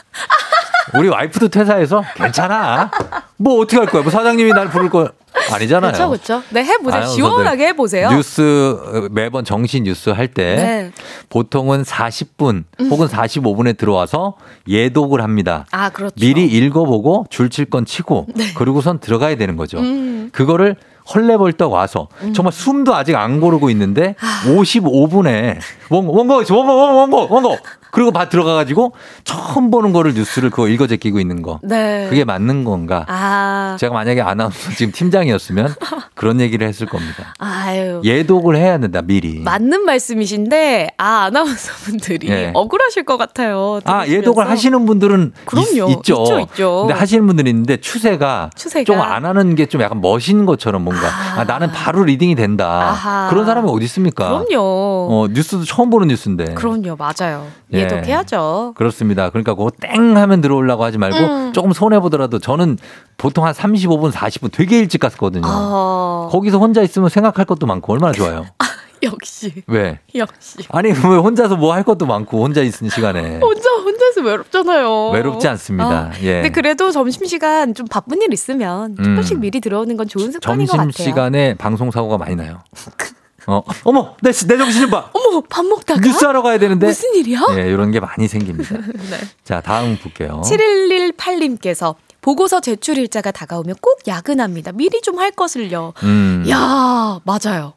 [0.95, 2.91] 우리 와이프도 퇴사해서 괜찮아.
[3.37, 4.03] 뭐 어떻게 할 거야?
[4.03, 5.11] 뭐 사장님이 날 부를 거
[5.53, 5.93] 아니잖아요.
[5.93, 6.43] 그렇죠, 그렇죠.
[6.51, 7.07] 네, 해보세요.
[7.07, 8.11] 시원하게 해보세요.
[8.11, 10.93] 뉴스 어, 매번 정시 뉴스 할때 네.
[11.29, 14.35] 보통은 40분 혹은 45분에 들어와서
[14.69, 15.67] 예독을 합니다.
[15.71, 16.15] 아, 그렇죠.
[16.19, 18.27] 미리 읽어보고 줄칠 건 치고
[18.57, 19.79] 그러고선 들어가야 되는 거죠.
[19.79, 20.31] 음.
[20.33, 20.77] 그거를
[21.12, 24.15] 헐레벌떡 와서 정말 숨도 아직 안 고르고 있는데
[24.45, 25.59] 55분에
[25.89, 27.59] 원고 원고 원고 원고 원고
[27.91, 28.93] 그리고 바 들어가가지고
[29.25, 32.07] 처음 보는 거를 뉴스를 그거 읽어 제끼고 있는 거 네.
[32.11, 33.05] 그게 맞는 건가?
[33.09, 35.75] 아, 제가 만약에 아나운서 지금 팀장이었으면
[36.15, 37.35] 그런 얘기를 했을 겁니다.
[37.39, 38.01] 아유.
[38.05, 39.41] 예독을 해야 된다 미리.
[39.41, 42.51] 맞는 말씀이신데, 아, 아나운서 분들이 예.
[42.55, 43.81] 억울하실 것 같아요.
[43.85, 44.12] 아 들으시면서.
[44.12, 45.91] 예독을 하시는 분들은 그럼요.
[45.91, 46.77] 있, 죠 있죠, 있죠.
[46.87, 48.85] 근데 하시는 분들이 있는데 추세가, 추세가.
[48.85, 51.07] 좀 안 하는 게 좀 약간 멋인 것처럼 뭔가
[51.37, 52.91] 아, 나는 바로 reading이 된다.
[52.91, 53.29] 아하.
[53.31, 54.29] 그런 사람이 어디 있습니까?
[54.29, 54.57] 그럼요.
[54.59, 56.55] 어 뉴스도 처음 보는 뉴스인데.
[56.55, 57.47] 그럼요, 맞아요.
[57.73, 57.80] 예.
[57.82, 58.74] 예독해야죠.
[58.77, 59.31] 그렇습니다.
[59.31, 61.52] 그러니까 그거 땡 하면 들어오려고 하지 말고 음.
[61.52, 62.78] 조금 손해 보더라도 저는
[63.16, 65.43] 보통 한 35분 40분 되게 일찍 갔었거든요.
[65.47, 68.47] 아, 거기서 혼자 있으면 생각할 것도 많고 얼마나 좋아요.
[69.02, 69.98] 역시, 왜?
[70.15, 70.59] 역시.
[70.70, 75.09] 아니 왜 혼자서 뭐 할 것도 많고 혼자 있는 시간에 혼자, 혼자서 외롭잖아요.
[75.12, 75.89] 외롭지 않습니다.
[76.09, 76.11] 어.
[76.23, 76.35] 예.
[76.43, 79.40] 근데 그래도 점심시간 좀 바쁜 일 있으면 조금씩 음.
[79.40, 80.85] 미리 들어오는 건 좋은 습관인 것 같아요.
[80.90, 82.59] 점심 시간에 방송 사고가 많이 나요.
[83.51, 85.10] 어, 어머, 내, 내 정신 좀 봐.
[85.12, 86.01] 어머, 밥 먹다가?
[86.01, 86.86] 뉴스 하러 가야 되는데.
[86.86, 87.40] 무슨 일이야?
[87.56, 88.77] 예, 이런 게 많이 생깁니다.
[89.10, 89.18] 네.
[89.44, 90.43] 자, 다음 볼게요.
[90.44, 94.72] 7118님께서 보고서 제출 일자가 다가오면 꼭 야근합니다.
[94.72, 95.93] 미리 좀 할 것을요.
[96.02, 96.44] 음.
[96.48, 97.74] 야, 맞아요.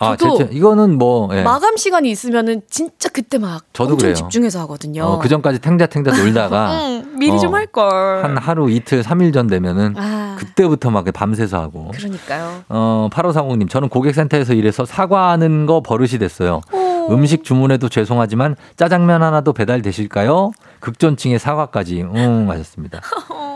[0.00, 1.42] 아, 진짜 이거는 뭐 예.
[1.42, 4.14] 마감 시간이 있으면은 진짜 그때 막 저도 엄청 그래요.
[4.14, 5.04] 집중해서 하거든요.
[5.04, 8.24] 어, 그 전까지 탱자탱자 놀다가 응, 미리 어, 좀할 걸.
[8.24, 11.90] 한 하루 이틀 삼일 전 되면은 아, 그때부터 막 밤새서 하고.
[11.94, 12.62] 그러니까요.
[12.68, 16.60] 어, 8540님, 저는 고객센터에서 일해서 사과하는 거 버릇이 됐어요.
[16.72, 17.06] 어.
[17.10, 20.52] 음식 주문해도 죄송하지만 짜장면 하나도 배달 되실까요?
[20.80, 22.02] 극존칭의 사과까지.
[22.14, 23.00] 응, 하셨습니다.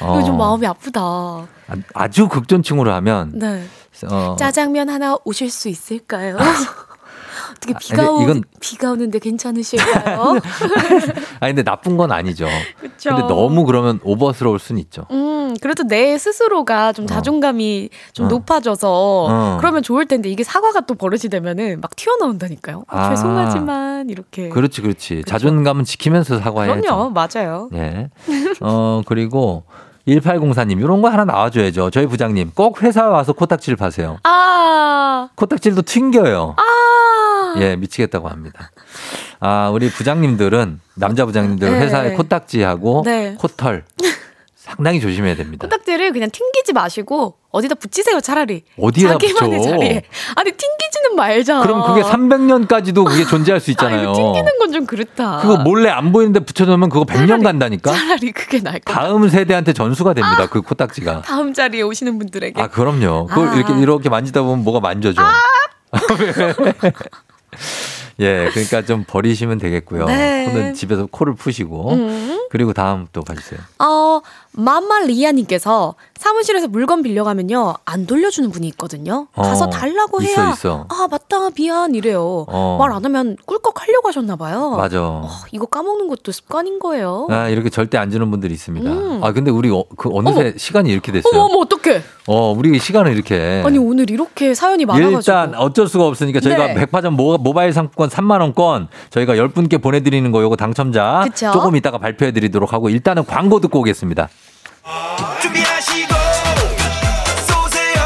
[0.00, 0.16] 어, 어.
[0.18, 1.00] 이거 좀 마음이 아프다.
[1.00, 1.46] 아,
[1.94, 3.64] 아주 극존칭으로 하면 네.
[4.10, 6.36] 어, 짜장면 하나 오실 수 있을까요?
[7.50, 10.38] 어떻게 아, 비가 근데 오 이건- 비가 오는데 괜찮으실까요?
[11.40, 12.46] 아니 근데 나쁜 건 아니죠.
[12.80, 13.10] 그쵸.
[13.10, 15.06] 근데 너무 그러면 오버스러울 순 있죠.
[15.10, 18.28] 음, 그래도 내 스스로가 좀 자존감이 좀 어.
[18.28, 18.88] 높아져서
[19.28, 19.56] 어.
[19.60, 22.84] 그러면 좋을 텐데 이게 사과가 또 버릇이 되면은 막 튀어나온다니까요.
[22.86, 23.10] 아, 아.
[23.10, 24.48] 죄송하지만 이렇게.
[24.50, 25.24] 그렇지, 그렇지.
[25.26, 26.80] 자존감은 지키면서 사과해야죠.
[26.82, 27.70] 그럼요, 맞아요.
[27.74, 28.10] 예.
[28.60, 29.64] 어, 그리고
[30.08, 31.90] 1804님, 이런 거 하나 나와줘야죠.
[31.90, 34.18] 저희 부장님, 꼭 회사에 와서 코딱지를 파세요.
[34.24, 36.56] 아, 코딱지도 튕겨요.
[36.56, 38.70] 아, 예, 미치겠다고 합니다.
[39.40, 41.80] 아, 우리 부장님들은, 남자 부장님들은 네.
[41.80, 43.36] 회사에 코딱지하고 네.
[43.38, 43.84] 코털
[44.68, 45.66] 상당히 조심해야 됩니다.
[45.66, 48.62] 코딱지를 그냥 튕기지 마시고 어디다 붙이세요 차라리.
[48.78, 49.70] 어디에다 자기만의 붙여?
[49.70, 50.02] 자리에.
[50.36, 51.60] 아니 튕기지는 말자.
[51.62, 54.10] 그럼 그게 300년까지도 그게 존재할 수 있잖아요.
[54.10, 55.38] 아, 튕기는 건 좀 그렇다.
[55.38, 57.90] 그거 몰래 안 보이는데 붙여놓으면 그거 100년 간다니까?
[57.90, 59.06] 차라리 그게 나을 것 같아.
[59.06, 60.46] 다음 세대한테 전수가 됩니다.
[60.46, 61.22] 그 코딱지가.
[61.22, 62.60] 다음 자리에 오시는 분들에게.
[62.60, 63.26] 아, 그럼요.
[63.28, 63.54] 그걸 아.
[63.54, 65.22] 이렇게, 이렇게 만지다 보면 뭐가 만져져.
[68.20, 70.04] 예, 그러니까 좀 버리시면 되겠고요.
[70.06, 70.46] 네.
[70.46, 71.92] 손은 집에서 코를 푸시고.
[71.92, 72.46] 음.
[72.50, 73.60] 그리고 다음 또 가주세요.
[73.78, 74.20] 어,
[74.58, 79.28] 마말리아님께서 사무실에서 물건 빌려가면요 안 돌려주는 분이 있거든요.
[79.34, 80.86] 가서 어, 달라고 있어, 해야 있어.
[80.88, 82.44] 아 맞다 미안 이래요.
[82.48, 82.76] 어.
[82.80, 84.70] 말안 하면 꿀꺽 하려고 하셨나 봐요.
[84.76, 85.00] 맞아.
[85.00, 87.28] 어, 이거 까먹는 것도 습관인 거예요.
[87.30, 88.90] 아, 이렇게 절대 안 주는 분들이 있습니다.
[88.90, 89.20] 음.
[89.22, 91.32] 아, 근데 우리 어, 그 어느새 시간이 이렇게 됐어요.
[91.40, 92.02] 어머 어머 어떡해.
[92.26, 93.62] 어, 우리 시간은 이렇게.
[93.64, 95.18] 아니 오늘 이렇게 사연이 많아가지고.
[95.18, 96.74] 일단 어쩔 수가 없으니까 저희가 네.
[96.74, 101.52] 백화점 모, 모바일 상품권 3만 원권 저희가 10분께 보내드리는 거 요거 당첨자 그쵸?
[101.52, 104.28] 조금 이따가 발표해드리도록 하고 일단은 광고 듣고 오겠습니다.
[105.42, 106.14] 준비하시고
[107.46, 108.00] 쏘세요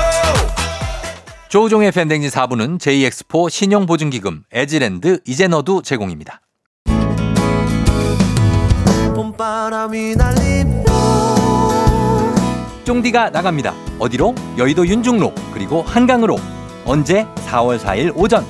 [1.49, 6.41] 조우종의 FM대행진 4부는 JX포 신용보증기금 에즈랜드 이제너두 제공입니다.
[9.15, 10.83] 봄바람이 날림
[12.85, 13.75] 쫑디가 나갑니다.
[13.99, 14.35] 어디로?
[14.59, 16.37] 여의도 윤중로 그리고 한강으로
[16.85, 17.27] 언제?
[17.47, 18.45] 4월 4일 오전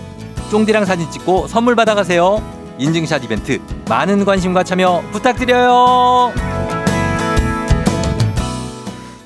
[0.51, 2.43] 쫑디랑 사진 찍고 선물 받아가세요.
[2.79, 6.33] 인증샷 이벤트 많은 관심과 참여 부탁드려요.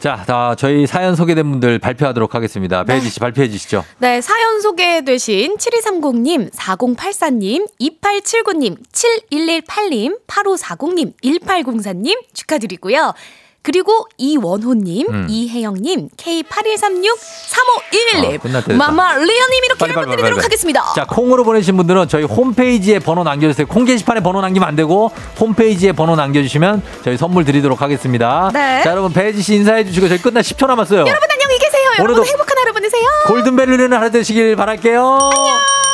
[0.00, 2.84] 자, 다 저희 사연 소개된 분들 발표하도록 하겠습니다.
[2.84, 3.84] 배혜지 씨 발표해 주시죠.
[3.98, 13.14] 네, 사연 소개되신 7230님, 4084님, 2879님, 7118님, 8540님, 1804님 축하드리고요.
[13.66, 15.26] 그리고 이원호님, 음.
[15.28, 17.18] 이혜영님, K8136,
[17.50, 18.74] 3511님, 아.
[18.76, 20.40] 마마 리언님 이렇게 빨리.
[20.40, 20.92] 하겠습니다.
[20.94, 23.66] 자, 콩으로 보내신 분들은 저희 홈페이지에 번호 남겨주세요.
[23.66, 25.10] 콩 게시판에 번호 남기면 안 되고
[25.40, 28.52] 홈페이지에 번호 남겨주시면 저희 선물 드리도록 하겠습니다.
[28.54, 28.82] 네.
[28.84, 31.00] 자, 여러분 배혜지 씨 인사해 주시고 저희 끝나 10초 남았어요.
[31.00, 31.90] 여러분 안녕히 계세요.
[31.98, 33.02] 여러분 오늘도 행복한 하루 보내세요.
[33.26, 35.00] 골든벨 울리는 하루 되시길 바랄게요.
[35.34, 35.85] 안녕.